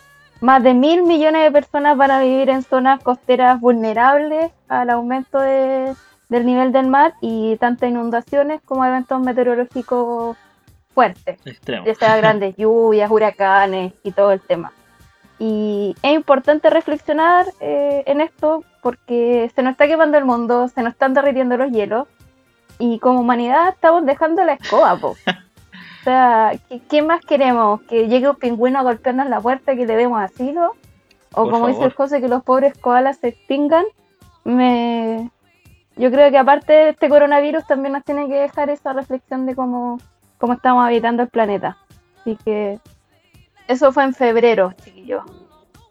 más 0.40 0.62
de 0.62 0.74
mil 0.74 1.04
millones 1.04 1.42
de 1.44 1.52
personas 1.52 1.96
van 1.96 2.10
a 2.10 2.20
vivir 2.20 2.50
en 2.50 2.62
zonas 2.62 3.00
costeras 3.02 3.60
vulnerables 3.60 4.50
al 4.68 4.90
aumento 4.90 5.38
de- 5.38 5.94
del 6.28 6.46
nivel 6.46 6.72
del 6.72 6.88
mar 6.88 7.12
y 7.20 7.56
tanto 7.58 7.86
inundaciones 7.86 8.60
como 8.64 8.84
eventos 8.84 9.20
meteorológicos 9.20 10.36
fuertes 10.94 11.38
Extremo. 11.44 11.84
ya 11.86 11.94
sea 11.94 12.16
grandes 12.16 12.56
lluvias, 12.58 13.10
huracanes 13.10 13.92
y 14.02 14.12
todo 14.12 14.32
el 14.32 14.40
tema. 14.40 14.72
Y 15.38 15.96
es 16.02 16.12
importante 16.12 16.70
reflexionar 16.70 17.46
eh, 17.60 18.04
en 18.06 18.20
esto 18.20 18.64
porque 18.80 19.50
se 19.54 19.62
nos 19.62 19.72
está 19.72 19.86
quemando 19.88 20.16
el 20.18 20.24
mundo, 20.24 20.68
se 20.68 20.82
nos 20.82 20.92
están 20.92 21.14
derritiendo 21.14 21.56
los 21.56 21.70
hielos 21.72 22.06
y 22.78 22.98
como 22.98 23.20
humanidad 23.20 23.68
estamos 23.70 24.04
dejando 24.06 24.44
la 24.44 24.54
escoba, 24.54 24.96
po. 24.96 25.16
O 26.00 26.04
sea, 26.04 26.50
¿qué, 26.68 26.80
qué 26.80 27.00
más 27.00 27.24
queremos? 27.24 27.80
¿Que 27.82 28.08
llegue 28.08 28.28
un 28.28 28.34
pingüino 28.34 28.80
a 28.80 28.82
golpearnos 28.82 29.28
la 29.28 29.40
puerta 29.40 29.72
y 29.72 29.76
que 29.76 29.86
le 29.86 29.94
demos 29.94 30.20
asilo? 30.20 30.72
¿O 31.32 31.44
Por 31.44 31.52
como 31.52 31.68
dice 31.68 31.78
favor. 31.78 31.92
el 31.92 31.96
José, 31.96 32.20
que 32.20 32.26
los 32.26 32.42
pobres 32.42 32.76
koalas 32.76 33.18
se 33.18 33.28
extingan? 33.28 33.84
Me... 34.42 35.30
Yo 35.94 36.10
creo 36.10 36.28
que 36.32 36.38
aparte 36.38 36.72
de 36.72 36.88
este 36.88 37.08
coronavirus 37.08 37.64
también 37.68 37.92
nos 37.92 38.02
tiene 38.02 38.26
que 38.26 38.34
dejar 38.34 38.68
esa 38.70 38.92
reflexión 38.92 39.46
de 39.46 39.54
cómo, 39.54 40.00
cómo 40.42 40.54
estamos 40.54 40.84
habitando 40.84 41.22
el 41.22 41.28
planeta. 41.28 41.76
Así 42.20 42.36
que 42.44 42.80
eso 43.68 43.92
fue 43.92 44.02
en 44.02 44.12
febrero, 44.12 44.74
chiquillos. 44.84 45.22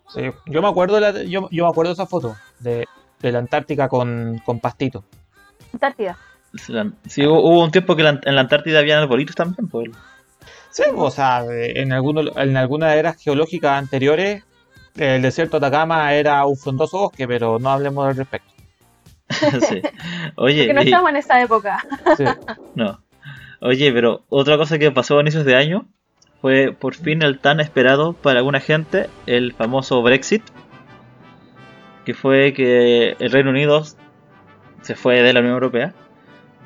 Sí, 0.09 0.23
yo 0.47 0.61
me 0.61 0.67
acuerdo 0.67 0.95
de 0.95 1.01
la- 1.01 1.23
yo, 1.23 1.47
yo 1.51 1.63
me 1.63 1.69
acuerdo 1.69 1.91
de 1.91 1.93
esa 1.93 2.05
foto 2.05 2.35
de, 2.59 2.85
de 3.21 3.31
la 3.31 3.39
Antártica 3.39 3.87
con, 3.87 4.41
con 4.45 4.59
pastito. 4.59 5.05
Antártida. 5.71 6.17
Sí, 7.07 7.25
hubo 7.25 7.63
un 7.63 7.71
tiempo 7.71 7.95
que 7.95 8.03
la- 8.03 8.19
en 8.21 8.35
la 8.35 8.41
Antártida 8.41 8.79
había 8.79 8.99
arbolitos 8.99 9.37
también. 9.37 9.69
Pues. 9.69 9.89
Sí, 10.69 10.83
o 10.93 11.09
sea, 11.09 11.45
en, 11.49 11.93
algunos, 11.93 12.35
en 12.35 12.57
algunas 12.57 12.93
eras 12.97 13.15
geológicas 13.23 13.71
anteriores, 13.79 14.43
el 14.97 15.21
desierto 15.21 15.61
de 15.61 15.67
Atacama 15.67 16.13
era 16.13 16.45
un 16.45 16.57
frondoso 16.57 16.97
bosque, 16.99 17.25
pero 17.25 17.57
no 17.57 17.69
hablemos 17.69 18.05
al 18.05 18.17
respecto. 18.17 18.51
sí. 19.69 19.81
Oye, 20.35 20.63
Porque 20.65 20.73
no 20.73 20.81
y- 20.81 20.85
estamos 20.87 21.09
en 21.09 21.15
esa 21.15 21.41
época. 21.41 21.81
Sí. 22.17 22.25
no. 22.75 22.99
Oye, 23.61 23.93
pero 23.93 24.23
otra 24.29 24.57
cosa 24.57 24.79
que 24.79 24.91
pasó 24.91 25.17
a 25.17 25.21
inicios 25.21 25.45
de 25.45 25.55
año 25.55 25.85
fue 26.41 26.75
por 26.77 26.95
fin 26.95 27.21
el 27.21 27.39
tan 27.39 27.59
esperado 27.59 28.13
para 28.13 28.39
alguna 28.39 28.59
gente, 28.59 29.07
el 29.27 29.53
famoso 29.53 30.01
Brexit, 30.01 30.41
que 32.03 32.15
fue 32.15 32.53
que 32.53 33.15
el 33.19 33.31
Reino 33.31 33.51
Unido 33.51 33.83
se 34.81 34.95
fue 34.95 35.21
de 35.21 35.31
la 35.31 35.41
Unión 35.41 35.53
Europea. 35.53 35.93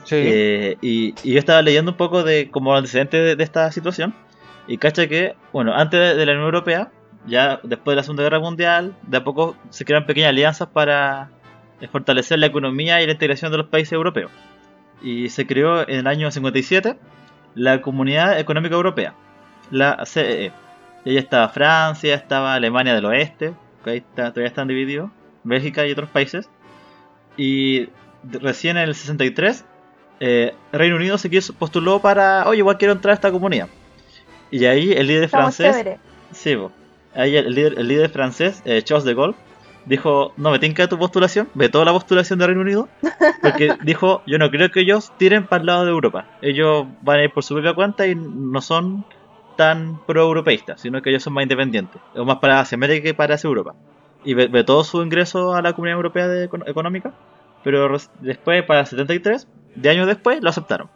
Sí. 0.06 0.16
Eh, 0.18 0.78
y, 0.82 1.14
y 1.24 1.34
yo 1.34 1.40
estaba 1.40 1.62
leyendo 1.62 1.92
un 1.92 1.98
poco 1.98 2.24
de 2.24 2.50
como 2.50 2.74
antecedentes 2.74 3.22
de, 3.22 3.36
de 3.36 3.44
esta 3.44 3.70
situación. 3.74 4.16
Y 4.68 4.78
cacha 4.78 5.08
que, 5.08 5.36
bueno, 5.52 5.74
antes 5.76 6.00
de, 6.00 6.16
de 6.16 6.26
la 6.26 6.32
Unión 6.32 6.46
Europea, 6.46 6.92
ya 7.28 7.60
después 7.64 7.94
de 7.94 7.98
la 7.98 8.04
Segunda 8.04 8.24
Guerra 8.24 8.40
Mundial, 8.40 8.96
de 9.04 9.18
a 9.18 9.24
poco 9.24 9.58
se 9.70 9.84
crean 9.84 10.06
pequeñas 10.06 10.30
alianzas 10.30 10.70
para 10.70 11.30
fortalecer 11.92 12.40
la 12.40 12.46
economía 12.46 13.02
y 13.02 13.06
la 13.06 13.12
integración 13.12 13.52
de 13.52 13.58
los 13.58 13.68
países 13.68 13.92
europeos. 13.92 14.32
Y 15.02 15.30
se 15.30 15.46
creó 15.46 15.82
en 15.88 16.00
el 16.00 16.08
año 16.08 16.32
57 16.32 16.96
la 17.56 17.82
Comunidad 17.82 18.40
Económica 18.40 18.76
Europea, 18.76 19.14
la 19.72 20.04
CEE. 20.06 20.52
Y 21.06 21.10
ahí 21.12 21.18
estaba 21.18 21.50
Francia, 21.50 22.16
estaba 22.16 22.54
Alemania 22.56 22.96
del 22.96 23.06
Oeste, 23.06 23.54
que 23.84 23.90
ahí 23.92 23.98
está- 23.98 24.32
todavía 24.32 24.48
están 24.48 24.68
divididos, 24.68 25.12
Bélgica 25.44 25.86
y 25.86 25.92
otros 25.92 26.10
países. 26.10 26.50
Y 27.38 27.90
recién 28.24 28.78
en 28.78 28.84
el 28.84 28.96
63 28.96 29.66
eh, 30.22 30.54
Reino 30.72 30.96
Unido 30.96 31.18
se 31.18 31.30
quiso- 31.30 31.54
postuló 31.54 32.00
para, 32.00 32.48
oye, 32.48 32.60
igual 32.60 32.78
quiero 32.78 32.94
entrar 32.94 33.12
a 33.12 33.16
esta 33.16 33.32
comunidad. 33.32 33.68
Y 34.50 34.66
ahí 34.66 34.94
el 34.94 35.08
líder 35.08 35.26
Estamos 35.26 35.56
francés, 35.58 35.76
chévere. 35.84 36.00
sí, 36.32 36.56
po. 36.56 36.72
ahí 37.14 37.36
el 37.36 37.54
líder, 37.54 37.76
el 37.78 37.88
líder 37.88 38.10
francés, 38.10 38.62
eh, 38.66 38.82
Charles 38.82 39.04
de 39.04 39.14
Gaulle, 39.14 39.36
dijo, 39.86 40.34
no 40.38 40.52
me 40.52 40.60
tinca 40.60 40.88
tu 40.88 40.98
postulación, 40.98 41.50
vetó 41.54 41.84
la 41.86 41.92
postulación 41.92 42.40
de 42.40 42.48
Reino 42.48 42.62
Unido, 42.62 42.90
porque 43.42 43.76
dijo, 43.84 44.22
yo 44.26 44.38
no 44.38 44.50
creo 44.52 44.70
que 44.72 44.82
ellos 44.82 45.12
tiren 45.18 45.46
para 45.48 45.62
el 45.62 45.68
lado 45.68 45.86
de 45.86 45.92
Europa. 45.92 46.26
Ellos 46.42 46.86
van 47.02 47.20
a 47.20 47.24
ir 47.24 47.32
por 47.32 47.44
su 47.44 47.54
propia 47.54 47.74
cuenta 47.74 48.08
y 48.08 48.16
no 48.16 48.62
son 48.62 49.06
tan 49.58 50.00
pro-europeístas, 50.06 50.82
sino 50.82 51.02
que 51.02 51.10
ellos 51.12 51.24
son 51.24 51.34
más 51.34 51.44
independientes, 51.44 52.02
o 52.16 52.26
más 52.26 52.38
para 52.40 52.60
hacia 52.60 52.76
América 52.76 53.04
que 53.04 53.14
para 53.14 53.36
hacia 53.36 53.48
Europa. 53.48 53.74
Y 54.24 54.34
ve- 54.34 54.48
vetó 54.48 54.84
su 54.84 55.02
ingreso 55.04 55.54
a 55.56 55.62
la 55.62 55.74
Comunidad 55.74 55.98
Europea 55.98 56.28
de 56.28 56.46
Económica, 56.66 57.14
pero 57.64 57.96
después, 58.20 58.64
para 58.64 58.82
el 58.82 58.86
73, 58.88 59.48
de 59.76 59.90
años 59.90 60.08
después, 60.08 60.42
lo 60.42 60.50
aceptaron. 60.50 60.90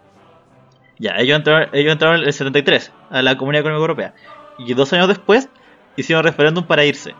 Ya, 0.97 1.15
ellos 1.17 1.37
entraron, 1.37 1.69
ellos 1.73 1.93
entraron 1.93 2.19
en 2.19 2.25
el 2.27 2.33
73 2.33 2.91
a 3.09 3.21
la 3.21 3.37
Comunidad 3.37 3.61
Económica 3.61 3.81
Europea. 3.81 4.13
Y 4.57 4.73
dos 4.73 4.91
años 4.91 5.07
después 5.07 5.47
hicieron 5.95 6.23
referéndum 6.25 6.65
para 6.65 6.83
irse. 6.83 7.15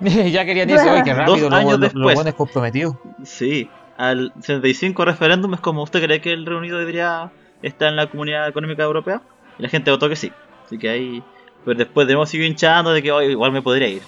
ya 0.32 0.44
querían 0.44 0.68
irse 0.70 0.90
hoy, 0.90 1.02
qué 1.02 1.10
Dos 1.10 1.18
rápido, 1.18 1.50
los 1.50 1.58
años 1.58 1.80
después. 1.80 2.14
buenos 2.14 2.34
comprometidos. 2.34 2.96
Sí, 3.24 3.68
al 3.96 4.32
75 4.40 5.04
referéndum 5.04 5.54
es 5.54 5.60
como 5.60 5.82
usted 5.82 6.02
cree 6.04 6.20
que 6.20 6.32
el 6.32 6.44
Reino 6.46 6.58
Unido 6.58 6.78
debería 6.78 7.30
estar 7.62 7.88
en 7.88 7.96
la 7.96 8.08
Comunidad 8.08 8.48
Económica 8.48 8.82
Europea. 8.82 9.22
Y 9.58 9.62
la 9.62 9.68
gente 9.68 9.90
votó 9.90 10.08
que 10.08 10.16
sí. 10.16 10.32
Así 10.66 10.78
que 10.78 10.88
ahí. 10.88 11.22
Pero 11.64 11.78
después 11.78 12.06
de 12.06 12.14
nuevo 12.14 12.26
sigue 12.26 12.46
hinchando 12.46 12.92
de 12.92 13.02
que 13.02 13.12
"Oye, 13.12 13.30
igual 13.30 13.52
me 13.52 13.62
podría 13.62 13.88
ir. 13.88 14.02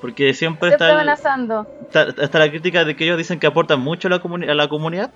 Porque 0.00 0.34
siempre 0.34 0.68
Siempre 0.68 0.70
está, 0.70 0.86
el- 0.90 0.96
amenazando. 0.96 1.66
está, 1.82 2.02
está 2.22 2.38
la 2.38 2.50
crítica 2.50 2.84
de 2.84 2.94
que 2.94 3.04
ellos 3.04 3.16
dicen 3.18 3.38
que 3.40 3.46
aportan 3.46 3.80
mucho 3.80 4.08
a 4.08 4.10
la, 4.10 4.20
comuni- 4.20 4.48
a 4.50 4.54
la 4.54 4.68
comunidad, 4.68 5.10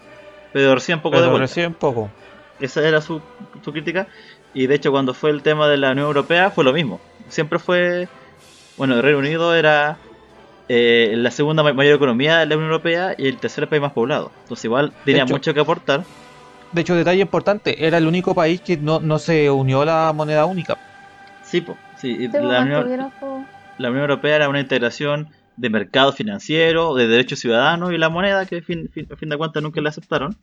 pero 0.52 0.74
reciben 0.74 1.00
poco 1.00 1.16
de 1.16 1.22
Pero 1.22 1.33
vuelta. 1.33 1.46
recién 1.46 1.74
poco. 1.74 2.09
Esa 2.61 2.87
era 2.88 3.00
su, 3.02 3.20
su 3.62 3.72
crítica. 3.72 4.07
Y 4.55 4.66
de 4.68 4.76
hecho, 4.76 4.90
cuando 4.92 5.12
fue 5.12 5.31
el 5.31 5.42
tema 5.42 5.68
de 5.68 5.76
la 5.76 5.90
Unión 5.90 6.07
Europea, 6.07 6.50
fue 6.50 6.64
lo 6.64 6.72
mismo. 6.72 7.00
Siempre 7.29 7.59
fue. 7.59 8.09
Bueno, 8.79 8.94
el 8.94 9.02
Reino 9.02 9.18
Unido 9.18 9.55
era 9.55 9.98
eh, 10.68 11.14
la 11.16 11.31
segunda 11.31 11.62
ma- 11.62 11.72
mayor 11.72 11.94
economía 11.96 12.38
de 12.38 12.46
la 12.46 12.57
Unión 12.57 12.70
Europea 12.70 13.14
y 13.16 13.26
el 13.29 13.38
tercer 13.38 13.68
país 13.68 13.81
más 13.83 13.92
poblado. 13.92 14.33
Entonces, 14.42 14.64
igual 14.64 14.92
tenía 15.05 15.22
hecho- 15.24 15.33
mucho 15.35 15.55
que 15.55 15.61
aportar. 15.61 16.05
De 16.72 16.81
hecho, 16.81 16.94
detalle 16.96 17.22
importante, 17.22 17.87
era 17.87 17.98
el 17.98 18.07
único 18.07 18.35
país 18.35 18.61
que 18.61 18.76
no, 18.76 19.00
no 19.00 19.18
se 19.18 19.50
unió 19.50 19.83
a 19.83 19.85
la 19.87 20.12
moneda 20.12 20.44
única. 20.46 20.76
Sí, 21.44 21.61
po, 21.61 21.76
sí, 21.96 22.29
pues, 22.29 22.42
la, 22.42 22.61
Unión, 22.62 23.11
la 23.79 23.88
Unión 23.90 24.02
Europea 24.02 24.37
era 24.37 24.48
una 24.48 24.61
integración 24.61 25.29
de 25.57 25.70
mercado 25.70 26.12
financiero, 26.12 26.94
de 26.94 27.07
derechos 27.07 27.38
ciudadanos 27.38 27.92
y 27.92 27.98
la 27.98 28.09
moneda 28.09 28.44
que, 28.46 28.61
fin, 28.62 28.90
fin- 28.92 29.07
a 29.11 29.16
fin 29.16 29.29
de 29.29 29.37
cuentas, 29.38 29.62
nunca 29.62 29.81
la 29.81 29.88
aceptaron. 29.90 30.37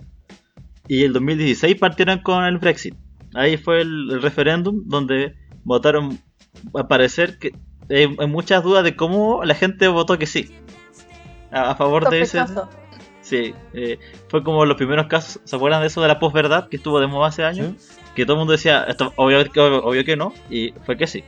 Y 0.88 1.04
el 1.04 1.14
2016 1.14 1.76
partieron 1.76 2.20
con 2.20 2.46
el 2.46 2.58
Brexit. 2.58 2.96
Ahí 3.36 3.58
fue 3.58 3.82
el, 3.82 4.10
el 4.12 4.22
referéndum 4.22 4.82
donde 4.86 5.36
votaron, 5.64 6.20
al 6.74 6.88
parecer, 6.88 7.38
que 7.38 7.52
hay, 7.90 8.16
hay 8.18 8.28
muchas 8.28 8.64
dudas 8.64 8.84
de 8.84 8.96
cómo 8.96 9.44
la 9.44 9.56
gente 9.56 9.88
votó 9.88 10.18
que 10.18 10.26
sí. 10.26 10.54
A, 11.52 11.72
a 11.72 11.76
favor 11.76 12.10
de 12.10 12.22
ese. 12.22 12.40
sospechoso. 12.40 12.70
Sí, 13.22 13.54
eh, 13.74 14.00
fue 14.28 14.44
como 14.44 14.66
los 14.66 14.76
primeros 14.76 15.08
casos. 15.08 15.40
¿Se 15.46 15.56
acuerdan 15.56 15.82
de 15.82 15.88
eso 15.88 16.02
de 16.02 16.08
la 16.10 16.20
posverdad 16.20 16.68
que 16.68 16.76
estuvo 16.78 17.00
de 17.00 17.08
moda 17.08 17.30
hace 17.30 17.44
años? 17.46 17.74
Que 18.16 18.26
todo 18.26 18.34
el 18.36 18.40
mundo 18.40 18.52
decía, 18.52 18.84
esto, 18.88 19.14
obvio, 19.16 19.50
que- 19.50 19.60
obvio, 19.62 19.84
obvio 19.84 20.04
que 20.04 20.16
no, 20.18 20.34
y 20.50 20.74
fue 20.86 20.98
que 20.98 21.08
sí. 21.08 21.24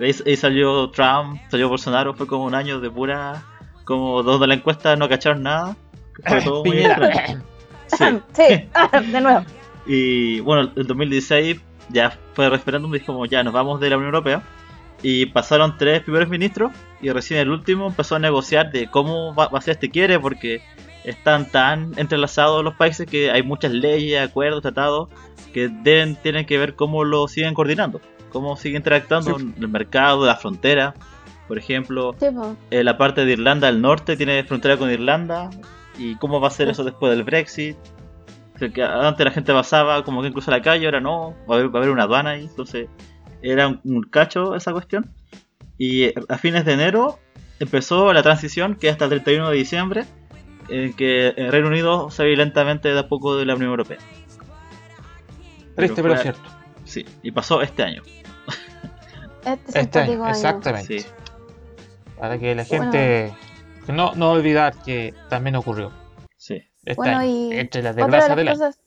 Ahí, 0.00 0.14
ahí 0.26 0.36
salió 0.36 0.90
Trump, 0.90 1.40
salió 1.48 1.68
Bolsonaro, 1.68 2.14
fue 2.14 2.26
como 2.26 2.44
un 2.44 2.54
año 2.54 2.80
de 2.80 2.90
pura. 2.90 3.44
Como 3.84 4.22
donde 4.22 4.46
la 4.46 4.54
encuesta 4.54 4.94
no 4.96 5.08
cacharon 5.08 5.42
nada. 5.42 5.76
Fue 6.26 6.42
todo 6.42 6.64
muy. 6.64 6.78
Sí. 6.78 6.84
Sí, 8.34 8.42
de 9.12 9.20
nuevo. 9.20 9.44
Y 9.86 10.38
bueno, 10.40 10.70
el 10.76 10.86
2016 10.86 11.60
ya 11.88 12.16
fue 12.34 12.44
el 12.44 12.52
referéndum, 12.52 12.92
dijimos 12.92 13.28
ya 13.28 13.42
nos 13.42 13.52
vamos 13.52 13.80
de 13.80 13.90
la 13.90 13.96
Unión 13.96 14.14
Europea. 14.14 14.42
Y 15.02 15.26
pasaron 15.26 15.78
tres 15.78 16.02
primeros 16.02 16.28
ministros 16.28 16.72
y 17.00 17.10
recién 17.10 17.40
el 17.40 17.50
último 17.50 17.86
empezó 17.86 18.16
a 18.16 18.18
negociar 18.18 18.70
de 18.70 18.88
cómo 18.88 19.34
va, 19.34 19.48
va 19.48 19.58
a 19.58 19.62
ser 19.62 19.72
este 19.72 19.90
quiere 19.90 20.18
porque 20.20 20.62
están 21.04 21.50
tan 21.50 21.92
entrelazados 21.96 22.62
los 22.62 22.74
países 22.74 23.06
que 23.06 23.30
hay 23.30 23.42
muchas 23.42 23.72
leyes, 23.72 24.20
acuerdos, 24.20 24.60
tratados 24.60 25.08
que 25.54 25.68
deben, 25.68 26.16
tienen 26.16 26.44
que 26.44 26.58
ver 26.58 26.74
cómo 26.74 27.04
lo 27.04 27.26
siguen 27.28 27.54
coordinando, 27.54 28.00
cómo 28.30 28.56
siguen 28.56 28.76
interactuando 28.80 29.38
Sí. 29.38 29.42
en 29.56 29.62
el 29.62 29.68
mercado, 29.68 30.26
la 30.26 30.36
frontera. 30.36 30.94
Por 31.48 31.58
ejemplo, 31.58 32.14
Sí, 32.20 32.26
eh, 32.70 32.84
la 32.84 32.96
parte 32.98 33.24
de 33.24 33.32
Irlanda 33.32 33.66
del 33.68 33.80
Norte 33.80 34.16
tiene 34.16 34.44
frontera 34.44 34.76
con 34.76 34.90
Irlanda 34.90 35.48
y 35.98 36.14
cómo 36.16 36.40
va 36.40 36.48
a 36.48 36.50
ser 36.52 36.68
eso 36.68 36.84
después 36.84 37.10
del 37.16 37.24
Brexit. 37.24 37.76
O 38.54 38.58
sea, 38.58 38.68
que 38.68 38.82
antes 38.84 39.24
la 39.24 39.32
gente 39.32 39.52
pasaba 39.54 40.04
como 40.04 40.20
que 40.20 40.28
incluso 40.28 40.50
a 40.52 40.56
la 40.58 40.62
calle, 40.62 40.84
ahora 40.84 41.00
no, 41.00 41.34
va 41.50 41.54
a 41.54 41.58
haber, 41.58 41.74
va 41.74 41.78
a 41.78 41.82
haber 41.82 41.90
una 41.90 42.02
aduana 42.04 42.30
ahí, 42.30 42.44
entonces 42.44 42.88
era 43.42 43.68
un, 43.68 43.80
un 43.84 44.02
cacho 44.02 44.54
esa 44.56 44.72
cuestión. 44.72 45.12
Y 45.78 46.04
eh, 46.04 46.14
a 46.28 46.38
fines 46.38 46.64
de 46.64 46.72
enero 46.74 47.18
empezó 47.58 48.12
la 48.12 48.22
transición, 48.22 48.74
que 48.76 48.88
es 48.88 48.92
hasta 48.92 49.04
el 49.06 49.10
31 49.10 49.50
de 49.50 49.56
diciembre, 49.56 50.04
en 50.68 50.92
que 50.94 51.28
el 51.28 51.50
Reino 51.50 51.68
Unido 51.68 52.10
se 52.10 52.22
ve 52.24 52.36
lentamente 52.36 52.92
de 52.92 52.98
a 52.98 53.08
poco 53.08 53.36
de 53.36 53.44
la 53.46 53.54
Unión 53.54 53.70
Europea. 53.70 53.98
Triste, 55.76 55.94
Pero 55.94 55.94
pero 55.96 56.14
fue- 56.14 56.22
cierto. 56.22 56.42
Sí, 56.84 57.04
y 57.22 57.30
pasó 57.30 57.62
este 57.62 57.82
año. 57.82 58.02
Este 59.44 59.80
Este 59.80 59.98
año, 60.00 60.12
año. 60.24 60.28
exactamente. 60.30 61.00
Sí, 61.00 61.06
Para 62.18 62.38
que 62.38 62.54
la 62.54 62.64
gente 62.64 63.32
que 63.86 63.92
no, 63.92 64.12
no 64.14 64.32
olvidar 64.32 64.74
que 64.84 65.14
también 65.28 65.56
ocurrió. 65.56 65.92
sí. 66.36 66.62
Este 66.82 66.94
Bueno, 66.96 67.18
año, 67.18 67.30
y 67.52 67.58
entre 67.58 67.82
las 67.82 67.94
desgracias 67.94 68.36
de 68.36 68.44
las 68.44 68.58
cosas 68.58 68.80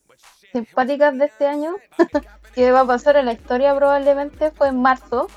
simpáticas 0.52 1.16
de 1.16 1.24
este 1.26 1.46
año 1.46 1.74
que 2.54 2.70
va 2.72 2.80
a 2.80 2.86
pasar 2.86 3.16
en 3.16 3.26
la 3.26 3.32
historia 3.32 3.74
probablemente 3.74 4.50
fue 4.50 4.68
en 4.68 4.80
marzo. 4.82 5.28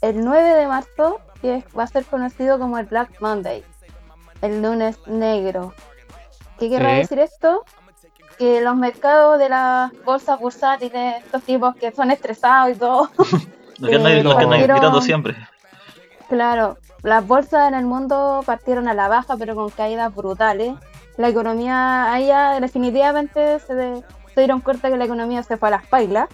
El 0.00 0.24
9 0.24 0.54
de 0.54 0.66
marzo 0.66 1.20
que 1.40 1.64
va 1.78 1.84
a 1.84 1.86
ser 1.86 2.04
conocido 2.04 2.58
como 2.58 2.78
el 2.78 2.86
Black 2.86 3.20
Monday, 3.20 3.64
el 4.40 4.62
lunes 4.62 4.98
negro. 5.06 5.74
¿Qué 6.58 6.68
querrá 6.68 6.90
Sí. 6.90 6.96
decir 6.98 7.18
esto? 7.20 7.64
Que 8.38 8.60
los 8.60 8.74
mercados 8.76 9.38
de 9.38 9.48
las 9.48 9.92
bolsas 10.04 10.38
bursátiles, 10.40 11.22
estos 11.24 11.42
tipos 11.42 11.74
que 11.76 11.92
son 11.92 12.10
estresados 12.10 12.74
y 12.74 12.78
todo, 12.78 13.10
Los 13.78 13.90
que 13.90 13.96
andan, 13.96 14.12
Eh, 14.12 14.22
los 14.22 14.34
que 14.34 14.42
andan 14.44 14.48
partieron- 14.60 14.76
gritando 14.76 15.00
siempre. 15.00 15.36
Claro, 16.28 16.78
las 17.02 17.26
bolsas 17.26 17.68
en 17.68 17.74
el 17.74 17.84
mundo 17.84 18.42
partieron 18.46 18.88
a 18.88 18.94
la 18.94 19.08
baja, 19.08 19.36
pero 19.36 19.54
con 19.54 19.70
caídas 19.70 20.14
brutales. 20.14 20.74
La 21.16 21.28
economía, 21.28 22.12
ahí 22.12 22.26
ya 22.28 22.58
definitivamente 22.60 23.58
se, 23.60 23.74
de- 23.74 24.02
se 24.34 24.40
dieron 24.40 24.60
cuenta 24.60 24.88
que 24.90 24.96
la 24.96 25.04
economía 25.04 25.42
se 25.42 25.56
fue 25.56 25.68
a 25.68 25.72
las 25.72 25.86
pailas. 25.86 26.28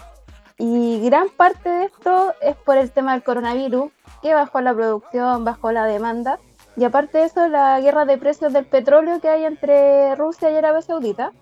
Y 0.59 1.01
gran 1.05 1.29
parte 1.29 1.69
de 1.69 1.85
esto 1.85 2.35
es 2.41 2.57
por 2.57 2.77
el 2.77 2.91
tema 2.91 3.13
del 3.13 3.23
coronavirus, 3.23 3.93
que 4.23 4.35
bajó 4.35 4.61
la 4.61 4.75
producción, 4.75 5.45
bajó 5.45 5.71
la 5.71 5.85
demanda. 5.85 6.39
Y 6.77 6.85
aparte 6.85 7.19
de 7.19 7.25
eso, 7.25 7.49
la 7.49 7.81
guerra 7.81 8.05
de 8.05 8.19
precios 8.19 8.53
del 8.53 8.65
petróleo 8.65 9.21
que 9.21 9.29
hay 9.29 9.45
entre 9.45 10.15
Rusia 10.17 10.51
y 10.51 10.57
Arabia 10.57 10.83
Saudita, 10.83 11.33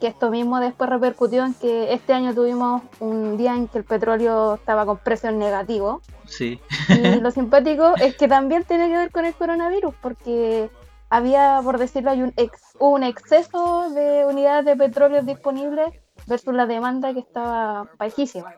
que 0.00 0.06
esto 0.06 0.30
mismo 0.30 0.60
después 0.60 0.88
repercutió 0.88 1.44
en 1.44 1.52
que 1.54 1.92
este 1.92 2.12
año 2.12 2.34
tuvimos 2.34 2.82
un 3.00 3.36
día 3.36 3.54
en 3.54 3.68
que 3.68 3.78
el 3.78 3.84
petróleo 3.84 4.54
estaba 4.54 4.86
con 4.86 4.98
precios 4.98 5.34
negativos. 5.34 6.02
Sí. 6.26 6.60
Y 6.88 7.20
lo 7.20 7.30
simpático 7.32 7.94
es 7.96 8.16
que 8.16 8.28
también 8.28 8.64
tiene 8.64 8.88
que 8.88 8.96
ver 8.96 9.10
con 9.10 9.26
el 9.26 9.34
coronavirus, 9.34 9.94
porque 10.00 10.70
había, 11.10 11.60
por 11.62 11.78
decirlo, 11.78 12.10
hay 12.10 12.22
un, 12.22 12.32
ex- 12.36 12.76
un 12.78 13.02
exceso 13.02 13.90
de 13.90 14.24
unidades 14.26 14.64
de 14.64 14.76
petróleo 14.76 15.22
disponibles 15.22 15.90
versus 16.30 16.54
la 16.54 16.66
demanda 16.66 17.12
que 17.12 17.18
estaba 17.20 17.90
bajísima. 17.98 18.54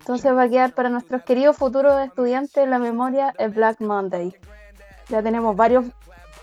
Entonces 0.00 0.32
va 0.34 0.42
a 0.42 0.48
quedar 0.48 0.74
para 0.74 0.88
nuestros 0.88 1.22
queridos 1.22 1.56
futuros 1.56 2.00
estudiantes 2.04 2.56
en 2.56 2.70
la 2.70 2.78
memoria 2.78 3.32
el 3.38 3.50
Black 3.50 3.80
Monday. 3.80 4.34
Ya 5.08 5.22
tenemos 5.22 5.54
varios 5.54 5.84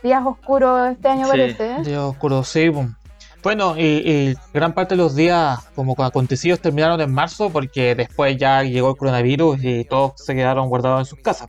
días 0.04 0.24
oscuros 0.26 0.92
este 0.92 1.08
año, 1.10 1.26
Sí. 1.26 1.32
parece. 1.32 1.72
¿eh? 1.72 1.82
Día 1.84 2.06
oscuro, 2.06 2.44
sí. 2.44 2.70
pum. 2.70 2.94
Bueno, 3.42 3.76
y, 3.78 3.82
y 3.84 4.36
gran 4.54 4.74
parte 4.74 4.96
de 4.96 5.02
los 5.02 5.16
días 5.16 5.60
como 5.76 5.96
acontecidos 6.02 6.62
terminaron 6.62 7.02
en 7.02 7.12
marzo 7.14 7.50
porque 7.50 7.94
después 7.96 8.38
ya 8.38 8.64
llegó 8.64 8.92
el 8.92 8.96
coronavirus 8.98 9.58
y 9.64 9.84
todos 9.84 10.14
se 10.16 10.34
quedaron 10.34 10.70
guardados 10.70 11.00
en 11.02 11.06
sus 11.06 11.20
casas. 11.20 11.48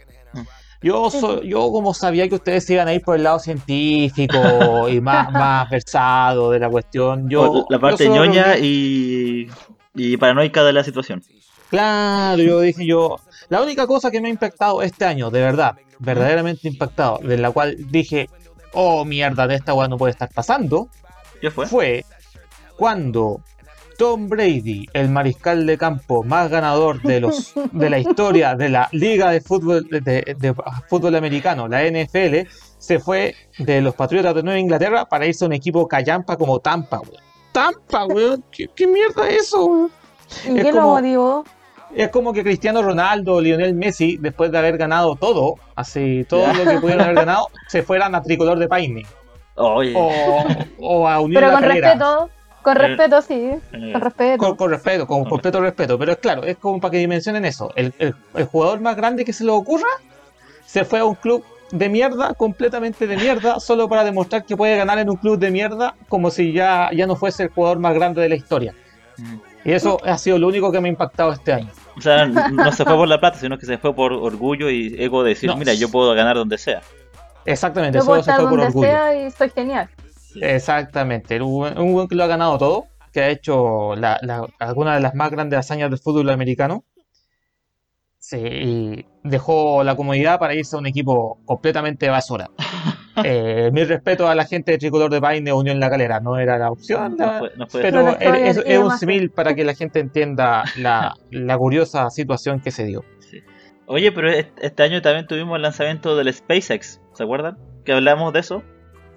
Yo, 0.85 1.11
so- 1.11 1.43
yo 1.43 1.73
como 1.73 1.95
sabía 1.95 2.29
que 2.29 2.35
ustedes 2.35 2.69
iban 2.69 2.89
a 2.89 2.93
ir 2.95 3.01
por 3.03 3.17
el 3.17 3.23
lado 3.23 3.39
científico 3.39 4.39
y 4.91 5.01
más, 5.01 5.33
más 5.33 5.71
versado 5.71 6.51
de 6.51 6.59
la 6.59 6.69
cuestión, 6.69 7.29
yo... 7.31 7.65
La 7.71 7.79
parte 7.79 8.05
yo 8.05 8.15
ñoña 8.15 8.59
y, 8.59 9.49
y 9.95 10.17
paranoica 10.19 10.63
de 10.63 10.75
la 10.75 10.85
situación. 10.85 11.23
Claro, 11.71 12.43
yo 12.43 12.61
dije 12.61 12.85
yo, 12.87 13.19
la 13.49 13.63
única 13.63 13.87
cosa 13.87 14.11
que 14.11 14.21
me 14.21 14.29
ha 14.29 14.31
impactado 14.31 14.83
este 14.83 15.07
año, 15.07 15.31
de 15.31 15.41
verdad, 15.41 15.75
verdaderamente 16.01 16.69
impactado, 16.69 17.19
de 17.23 17.39
la 17.39 17.51
cual 17.51 17.77
dije, 17.91 18.29
oh 18.75 19.07
mierda, 19.07 19.47
de 19.47 19.55
esta 19.55 19.73
weá 19.73 19.89
no 19.89 19.97
puede 19.97 20.11
estar 20.13 20.29
pasando, 20.35 20.89
¿Qué 21.41 21.51
fue? 21.51 21.67
fue 21.67 22.05
cuando 22.77 23.41
Tom 23.99 24.29
Brady, 24.29 24.87
el 24.93 25.09
mariscal 25.09 25.67
de 25.67 25.79
campo 25.79 26.23
más 26.23 26.51
ganador 26.51 27.01
de 27.03 27.21
los 27.21 27.55
de 27.73 27.91
la 27.91 27.99
historia 27.99 28.55
de 28.55 28.69
la 28.69 28.89
Liga 28.93 29.31
de 29.31 29.41
Fútbol 29.41 29.87
de, 29.91 30.35
de 30.39 30.55
fútbol 30.89 31.15
americano, 31.17 31.69
la 31.69 31.83
NFL, 31.85 32.49
se 32.79 32.99
fue 32.99 33.35
de 33.59 33.81
los 33.81 33.95
Patriotas 33.95 34.35
de 34.35 34.43
Nueva 34.43 34.59
Inglaterra 34.59 35.05
para 35.07 35.27
irse 35.27 35.45
a 35.45 35.49
un 35.49 35.53
equipo 35.55 35.87
callampa 35.89 36.37
como 36.37 36.59
Tampa, 36.61 37.01
weón. 37.01 37.23
Tampa, 37.53 38.05
weón. 38.07 38.45
¿Qué, 38.51 38.69
qué 38.75 38.87
mierda 38.87 39.29
es 39.29 39.45
eso, 39.45 39.65
weón? 39.65 39.91
¿Y 40.47 40.59
Es 40.59 40.65
qué 40.65 40.73
lo 40.73 40.81
como- 40.81 40.95
motivó? 40.97 41.45
Es 41.95 42.09
como 42.09 42.33
que 42.33 42.43
Cristiano 42.43 42.83
Ronaldo, 42.83 43.41
Lionel 43.41 43.73
Messi, 43.75 44.17
después 44.17 44.51
de 44.51 44.59
haber 44.59 44.77
ganado 44.77 45.15
todo, 45.15 45.55
así 45.77 46.27
todo 46.29 46.53
lo 46.53 46.65
que 46.69 46.79
pudieron 46.81 47.03
haber 47.05 47.15
ganado, 47.15 47.47
se 47.69 47.85
fueran 47.85 48.17
a 48.17 48.23
tricolor 48.23 48.59
de 48.59 48.67
Paine 48.67 49.07
Oye. 49.55 49.95
o, 49.97 50.11
o 50.81 51.07
a 51.09 51.21
unir 51.21 51.39
Pero 51.39 51.53
la 51.53 51.61
con 51.61 51.63
respeto, 51.71 52.31
con 52.65 52.77
Eh, 52.77 52.89
respeto, 52.89 53.23
sí, 53.23 53.51
eh, 53.73 53.93
con 53.93 54.01
respeto. 54.01 54.39
Con, 54.39 54.57
con 54.57 54.71
respeto, 54.71 55.07
con 55.07 55.25
completo 55.25 55.61
respeto. 55.61 55.99
Pero 55.99 56.13
es 56.13 56.19
claro, 56.19 56.43
es 56.43 56.57
como 56.57 56.81
para 56.81 56.91
que 56.93 56.99
dimensionen 56.99 57.45
eso. 57.45 57.71
El, 57.77 57.95
el- 57.99 58.15
el 58.35 58.45
jugador 58.47 58.81
más 58.81 58.97
grande 58.97 59.25
que 59.25 59.33
se 59.33 59.45
le 59.45 59.51
ocurra 59.53 59.87
se 60.67 60.85
fue 60.85 60.99
a 60.99 61.05
un 61.05 61.15
club 61.15 61.45
de 61.71 61.89
mierda, 61.89 62.35
completamente 62.35 63.07
de 63.07 63.17
mierda, 63.17 63.61
solo 63.61 63.89
para 63.89 64.03
demostrar 64.05 64.45
que 64.45 64.57
puede 64.57 64.77
ganar 64.77 64.99
en 64.99 65.09
un 65.11 65.17
club 65.17 65.39
de 65.39 65.51
mierda 65.51 65.95
como 66.09 66.31
si 66.31 66.53
ya, 66.53 66.91
ya 66.93 67.07
no 67.07 67.17
fuese 67.17 67.45
el 67.45 67.49
jugador 67.51 67.79
más 67.79 67.95
grande 67.95 68.21
de 68.23 68.29
la 68.29 68.35
historia. 68.35 68.75
mm. 69.19 69.37
Y 69.67 69.73
eso 69.73 69.99
ha 70.05 70.19
sido 70.19 70.39
lo 70.39 70.49
único 70.49 70.71
que 70.71 70.79
me 70.81 70.89
ha 70.89 70.93
impactado 70.93 71.33
este 71.33 71.53
año. 71.55 71.71
O 71.97 72.01
sea, 72.03 72.27
no 72.27 72.71
se 72.73 72.85
fue 72.85 72.95
por 72.97 73.09
la 73.09 73.19
plata, 73.19 73.39
sino 73.39 73.57
que 73.57 73.65
se 73.65 73.79
fue 73.79 73.95
por 73.95 74.13
orgullo 74.13 74.69
y 74.69 74.95
ego 74.99 75.23
de 75.23 75.31
decir, 75.31 75.49
No. 75.49 75.57
mira, 75.57 75.73
yo 75.73 75.91
puedo 75.91 76.13
ganar 76.15 76.37
donde 76.37 76.59
sea. 76.59 76.83
Exactamente, 77.47 77.99
Yo 77.99 78.05
puedo 78.05 78.23
se 78.23 78.31
fue 78.33 78.41
por 78.43 78.51
donde 78.51 78.67
orgullo. 78.67 78.87
sea 78.89 79.27
y 79.27 79.31
soy 79.31 79.51
genial. 79.51 79.89
Exactamente, 80.43 81.41
un 81.41 81.53
buen- 81.53 81.79
un 81.79 81.93
buen 81.93 82.09
que 82.09 82.15
lo 82.15 82.25
ha 82.25 82.29
ganado 82.29 82.59
todo, 82.59 82.87
que 83.13 83.21
ha 83.21 83.29
hecho 83.29 83.95
la- 83.97 84.19
la- 84.23 84.47
algunas 84.59 84.97
de 84.97 85.03
las 85.03 85.15
más 85.15 85.31
grandes 85.31 85.59
hazañas 85.59 85.91
del 85.91 85.99
fútbol 85.99 86.31
americano. 86.31 86.85
Sí, 88.19 88.39
y 88.39 89.07
dejó 89.23 89.85
la 89.85 89.97
comodidad 89.97 90.39
para 90.39 90.55
irse 90.55 90.77
a 90.77 90.79
un 90.79 90.87
equipo 90.87 91.39
completamente 91.45 92.09
basura. 92.09 92.51
Eh, 93.25 93.71
mi 93.73 93.85
respeto 93.85 94.27
a 94.27 94.35
la 94.35 94.45
gente 94.45 94.73
de 94.73 94.79
Tricolor 94.79 95.09
de 95.09 95.21
Paine 95.21 95.53
o 95.53 95.59
Unión 95.59 95.79
La 95.79 95.89
Calera, 95.89 96.19
no 96.19 96.37
era 96.37 96.59
la 96.59 96.73
opción, 96.73 97.15
No 97.17 97.27
la- 97.27 97.39
fue- 97.39 97.51
no 97.57 97.69
fue- 97.69 97.81
pero 97.83 98.09
es, 98.19 98.57
un 98.77 98.91
símil 98.99 99.31
para 99.31 99.55
que 99.55 99.63
la 99.65 99.73
gente 99.75 100.01
entienda 100.01 100.65
la, 100.77 101.15
la 101.31 101.57
curiosa 101.57 102.11
situación 102.11 102.59
que 102.59 102.73
se 102.73 102.85
dio. 102.85 103.05
Oye, 103.87 104.11
pero 104.11 104.29
est- 104.33 104.59
este 104.61 104.83
año 104.83 105.01
también 105.01 105.29
tuvimos 105.29 105.55
el 105.55 105.63
lanzamiento 105.63 106.17
del 106.17 106.35
SpaceX, 106.35 107.01
¿se 107.13 107.23
acuerdan? 107.23 107.57
Que 107.85 107.93
hablamos 107.93 108.33
de 108.33 108.41
eso. 108.41 108.65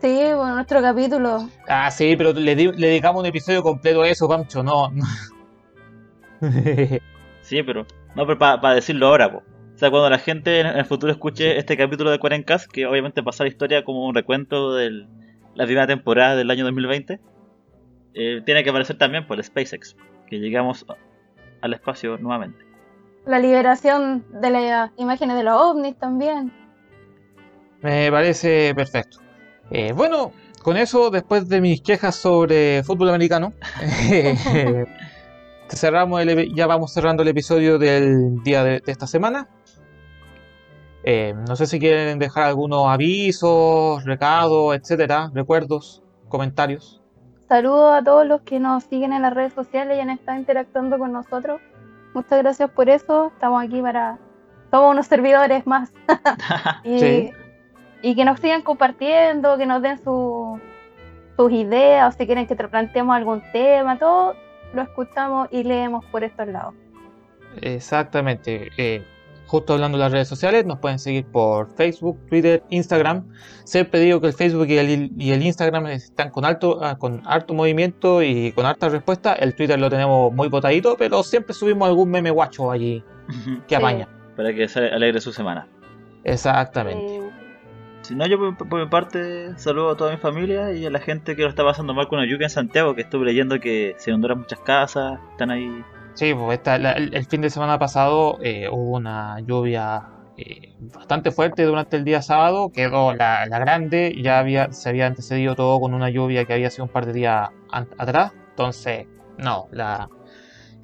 Sí, 0.01 0.15
bueno, 0.35 0.55
nuestro 0.55 0.81
capítulo. 0.81 1.49
Ah, 1.67 1.89
sí, 1.89 2.15
pero 2.15 2.31
le, 2.33 2.55
di- 2.55 2.71
le 2.71 2.87
dedicamos 2.87 3.21
un 3.21 3.25
episodio 3.27 3.63
completo 3.63 4.03
a 4.03 4.07
eso, 4.07 4.27
Pancho, 4.27 4.61
no. 4.63 4.89
no. 4.91 5.05
Sí, 7.41 7.63
pero. 7.63 7.85
No, 8.15 8.25
pero 8.27 8.37
para 8.37 8.73
decirlo 8.73 9.07
ahora, 9.07 9.31
po. 9.31 9.37
O 9.37 9.77
sea, 9.77 9.89
cuando 9.89 10.09
la 10.09 10.19
gente 10.19 10.59
en 10.59 10.67
el 10.67 10.85
futuro 10.85 11.11
escuche 11.11 11.57
este 11.57 11.77
capítulo 11.77 12.11
de 12.11 12.19
Cuarencast, 12.19 12.69
que 12.69 12.85
obviamente 12.85 13.23
pasa 13.23 13.43
la 13.43 13.49
historia 13.49 13.83
como 13.85 14.05
un 14.05 14.13
recuento 14.15 14.73
de 14.73 15.07
la 15.55 15.65
primera 15.65 15.87
temporada 15.87 16.35
del 16.35 16.49
año 16.51 16.65
2020, 16.65 17.19
eh, 18.15 18.41
tiene 18.45 18.63
que 18.63 18.69
aparecer 18.71 18.97
también 18.97 19.25
por 19.27 19.37
el 19.37 19.43
SpaceX, 19.43 19.95
que 20.27 20.39
llegamos 20.39 20.85
al 21.61 21.73
espacio 21.73 22.17
nuevamente. 22.17 22.65
La 23.25 23.39
liberación 23.39 24.25
de 24.41 24.49
las 24.49 24.91
imágenes 24.97 25.37
de 25.37 25.43
los 25.43 25.55
ovnis 25.55 25.95
también. 25.97 26.51
Me 27.81 28.11
parece 28.11 28.73
perfecto. 28.75 29.19
Eh, 29.72 29.91
bueno, 29.93 30.32
con 30.63 30.78
eso, 30.78 31.09
después 31.09 31.47
de 31.49 31.61
mis 31.61 31.82
quejas 31.82 32.15
sobre 32.15 32.84
fútbol 32.84 33.09
americano, 33.09 33.53
eh, 34.11 34.86
cerramos 35.70 36.22
el, 36.22 36.53
ya 36.53 36.68
vamos 36.68 36.93
cerrando 36.93 37.24
el 37.24 37.30
episodio 37.30 37.78
del 37.78 38.41
día 38.43 38.63
de, 38.63 38.80
de 38.80 38.91
esta 38.91 39.07
semana. 39.07 39.49
Eh, 41.03 41.34
no 41.47 41.55
sé 41.55 41.68
si 41.68 41.80
quieren 41.80 42.20
dejar 42.20 42.43
algunos 42.43 42.88
avisos, 42.89 44.03
recados, 44.03 44.76
etcétera, 44.76 45.32
recuerdos, 45.34 46.03
comentarios. 46.28 47.01
Saludos 47.47 47.93
a 47.95 48.03
todos 48.03 48.26
los 48.26 48.41
que 48.41 48.59
nos 48.59 48.84
siguen 48.84 49.13
en 49.13 49.22
las 49.22 49.34
redes 49.34 49.53
sociales 49.53 49.97
y 49.97 50.01
han 50.01 50.09
estado 50.09 50.38
interactuando 50.38 50.97
con 50.97 51.13
nosotros. 51.13 51.61
Muchas 52.13 52.39
gracias 52.39 52.70
por 52.72 52.89
eso. 52.89 53.28
Estamos 53.28 53.63
aquí 53.63 53.82
para. 53.82 54.18
Somos 54.70 54.91
unos 54.91 55.07
servidores 55.07 55.65
más. 55.65 55.93
y, 56.84 56.99
Sí. 56.99 57.32
Y 58.01 58.15
que 58.15 58.25
nos 58.25 58.39
sigan 58.39 58.61
compartiendo, 58.61 59.57
que 59.57 59.65
nos 59.65 59.81
den 59.81 59.97
su- 60.03 60.59
sus 61.35 61.51
ideas, 61.51 62.13
o 62.13 62.17
si 62.17 62.25
quieren 62.25 62.47
que 62.47 62.55
te 62.55 62.67
planteemos 62.67 63.15
algún 63.15 63.41
tema, 63.51 63.97
todo 63.99 64.35
lo 64.73 64.81
escuchamos 64.81 65.47
y 65.51 65.63
leemos 65.63 66.03
por 66.05 66.23
estos 66.23 66.47
lados. 66.47 66.73
Exactamente. 67.61 68.69
eh, 68.77 69.03
justo 69.47 69.73
hablando 69.73 69.97
de 69.97 70.03
las 70.03 70.11
redes 70.11 70.27
sociales, 70.27 70.65
nos 70.65 70.79
pueden 70.79 70.99
seguir 70.99 71.25
por 71.25 71.69
Facebook, 71.75 72.19
Twitter, 72.27 72.63
Instagram. 72.69 73.23
Siempre 73.63 74.01
digo 74.01 74.19
que 74.19 74.27
el 74.27 74.33
Facebook 74.33 74.67
y 74.67 74.77
el, 74.77 75.11
y 75.17 75.31
el 75.31 75.41
Instagram 75.41 75.87
están 75.87 76.31
con 76.31 76.43
alto, 76.43 76.79
ah, 76.83 76.97
con 76.97 77.21
harto 77.25 77.53
movimiento 77.53 78.21
y 78.21 78.51
con 78.51 78.65
harta 78.65 78.89
respuesta. 78.89 79.33
El 79.33 79.55
Twitter 79.55 79.79
lo 79.79 79.89
tenemos 79.89 80.33
muy 80.33 80.49
botadito, 80.49 80.97
pero 80.97 81.23
siempre 81.23 81.53
subimos 81.53 81.87
algún 81.87 82.09
meme 82.11 82.29
guacho 82.29 82.69
allí 82.71 83.01
que 83.67 83.69
Sí. 83.69 83.75
apaña. 83.75 84.07
Para 84.35 84.53
que 84.53 84.67
se 84.67 84.79
alegre 84.89 85.21
su 85.21 85.31
semana. 85.31 85.65
Exactamente. 86.25 87.26
Si 88.08 88.16
no, 88.16 88.26
yo 88.26 88.38
por, 88.55 88.80
mi 88.80 88.88
parte 88.88 89.58
saludo 89.60 89.89
a 89.89 89.97
toda 89.97 90.12
mi 90.12 90.18
familia 90.18 90.72
y 90.72 90.86
a 90.86 90.89
la 90.89 90.99
gente 90.99 91.36
que 91.36 91.41
lo 91.43 91.49
está 91.49 91.66
pasando 91.66 91.93
mal 91.93 92.08
con 92.08 92.20
la 92.20 92.26
lluvia 92.26 92.45
en 92.45 92.49
Santiago, 92.49 92.95
que 92.95 93.01
estuve 93.01 93.26
leyendo 93.26 93.60
que 93.60 93.95
se 93.97 94.12
inundaron 94.12 94.39
muchas 94.39 94.62
casas, 94.62 95.20
están 95.32 95.51
ahí. 95.51 95.84
Sí, 96.14 96.34
pues 96.34 96.58
esta- 96.58 96.78
el, 96.78 97.14
el 97.14 97.26
fin 97.26 97.41
de 97.41 97.49
semana 97.49 97.78
pasado 97.78 98.38
eh, 98.41 98.70
hubo 98.72 98.95
una 98.95 99.41
lluvia 99.41 100.03
eh, 100.38 100.74
bastante 100.80 101.32
fuerte 101.32 101.64
durante 101.64 101.97
el 101.97 102.05
día 102.05 102.22
sábado, 102.22 102.72
quedó 102.74 103.14
la, 103.14 103.45
la 103.45 103.60
grande, 103.60 104.16
ya 104.22 104.39
había, 104.39 104.72
se 104.72 104.88
había 104.88 105.08
antecedido 105.08 105.55
todo 105.55 105.78
con 105.82 105.93
una 105.93 106.10
lluvia 106.10 106.45
que 106.45 106.53
había 106.53 106.70
sido 106.70 106.86
un 106.86 106.91
par 106.91 107.08
de 107.08 107.12
días 107.14 107.49
atrás, 107.97 108.32
entonces, 108.51 109.05
no, 109.38 109.68
la, 109.72 110.08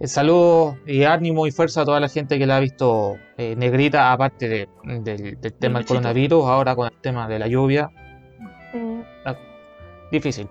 El 0.04 0.10
saludo 0.10 0.76
y 0.86 1.06
ánimo 1.06 1.48
y 1.48 1.52
fuerza 1.52 1.84
a 1.84 1.86
toda 1.86 2.02
la 2.02 2.10
gente 2.10 2.38
que 2.38 2.46
la 2.46 2.58
ha 2.58 2.60
visto 2.60 3.16
eh, 3.38 3.56
negrita, 3.56 4.12
aparte 4.12 4.50
de- 4.50 4.70
del, 5.02 5.40
del 5.40 5.54
tema 5.54 5.80
del 5.80 5.88
coronavirus, 5.88 6.44
ahora 6.46 6.76
con 6.76 6.88
el 6.88 7.00
tema 7.00 7.26
de 7.30 7.40
la 7.40 7.48
lluvia. 7.48 7.90
Sí, 8.74 8.80
Difícil. 10.12 10.50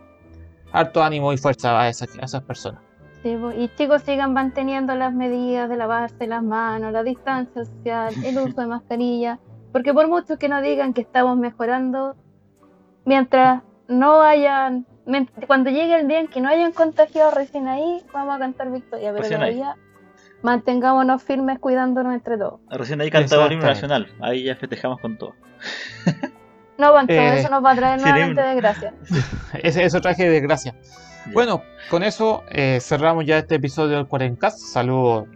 Harto 0.73 1.03
ánimo 1.05 1.35
y 1.35 1.37
fuerza 1.37 1.79
a 1.79 1.87
esas, 1.91 2.09
a 2.19 2.25
esas 2.25 2.43
personas. 2.45 2.81
sí, 3.23 3.37
y 3.59 3.69
chicos, 3.77 4.01
sigan 4.03 4.33
manteniendo 4.33 4.95
las 4.95 5.13
medidas 5.13 5.69
de 5.69 5.77
lavarse 5.77 6.27
las 6.27 6.43
manos, 6.43 6.91
la 6.91 7.03
distancia 7.03 7.63
social, 7.67 8.15
el 8.25 8.39
uso 8.39 8.59
de 8.63 8.67
mascarilla, 8.69 9.39
porque 9.71 9.93
por 9.93 10.09
mucho 10.09 10.39
que 10.39 10.49
nos 10.49 10.63
digan 10.63 10.95
que 10.95 11.03
estamos 11.03 11.37
mejorando, 11.37 12.17
mientras 13.05 13.63
no 13.87 14.23
hayan, 14.23 14.87
cuando 15.47 15.71
llegue 15.71 15.99
el 15.99 16.09
día 16.09 16.21
en 16.21 16.29
que 16.29 16.41
no 16.41 16.49
hayan 16.49 16.73
contagiado 16.73 17.31
recién 17.31 17.69
ahí, 17.69 18.03
vamos 18.13 18.37
a 18.37 18.39
cantar 18.39 18.71
victoria, 18.71 19.11
pero 19.11 19.23
Recién 19.23 19.43
ahí. 19.43 19.57
todavía 19.57 19.77
mantengámonos 20.43 21.23
firmes 21.23 21.59
cuidándonos 21.59 22.15
entre 22.15 22.37
todos. 22.37 22.61
Recién 22.71 23.01
ahí 23.01 23.11
cantaba 23.11 23.47
el 23.47 23.53
himno 23.53 23.67
nacional. 23.67 24.09
Ahí 24.21 24.45
ya 24.45 24.57
festejamos 24.57 25.01
con 25.01 25.17
todo. 25.19 25.35
No, 26.79 26.93
Pancho, 26.95 27.13
Eh, 27.13 27.39
eso 27.39 27.51
nos 27.51 27.65
va 27.65 27.73
a 27.73 27.77
traer 27.77 28.01
nuevamente 28.01 28.41
desgracia. 28.41 28.95
Ese, 29.63 29.85
eso 29.85 30.01
traje 30.01 30.25
de 30.25 30.31
desgracia. 30.31 30.75
Ya. 31.27 31.33
Bueno, 31.33 31.63
con 31.91 32.03
eso 32.03 32.43
eh, 32.49 32.79
cerramos 32.81 33.25
ya 33.25 33.39
este 33.39 33.57
episodio 33.57 33.97
del 33.99 34.07
Cuarencast. 34.07 34.59
Saludo, 34.59 35.29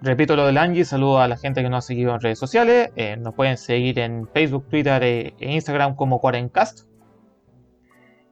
repito 0.00 0.36
lo 0.36 0.46
del 0.46 0.56
Angie, 0.56 0.86
saludo 0.86 1.20
a 1.20 1.28
la 1.28 1.36
gente 1.36 1.62
que 1.62 1.68
nos 1.68 1.84
ha 1.84 1.88
seguido 1.88 2.14
en 2.14 2.20
redes 2.20 2.38
sociales. 2.38 2.90
Eh, 2.96 3.16
nos 3.18 3.34
pueden 3.34 3.58
seguir 3.58 3.98
en 3.98 4.26
Facebook, 4.28 4.66
Twitter 4.70 5.02
e 5.02 5.34
Instagram 5.40 5.94
como 5.96 6.20
Cuarencast. 6.20 6.86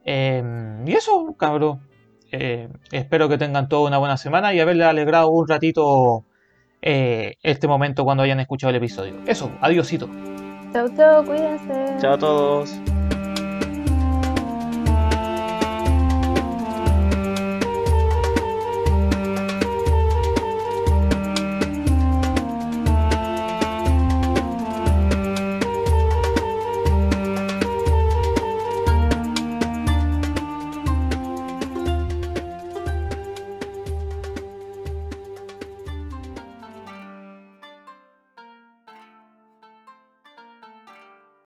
Eh, 0.07 0.41
y 0.85 0.93
eso, 0.93 1.35
cabrón. 1.37 1.81
Eh, 2.31 2.69
espero 2.91 3.29
que 3.29 3.37
tengan 3.37 3.69
toda 3.69 3.87
una 3.87 3.97
buena 3.99 4.17
semana 4.17 4.53
y 4.53 4.59
haberles 4.59 4.87
alegrado 4.87 5.29
un 5.29 5.47
ratito 5.47 6.25
eh, 6.81 7.35
este 7.43 7.67
momento 7.67 8.03
cuando 8.03 8.23
hayan 8.23 8.39
escuchado 8.39 8.71
el 8.71 8.77
episodio. 8.77 9.15
Eso, 9.27 9.51
adiosito. 9.61 10.09
Chau, 10.73 10.89
chau, 10.95 11.25
cuídense. 11.25 11.97
Chao 11.99 12.13
a 12.13 12.17
todos. 12.17 12.96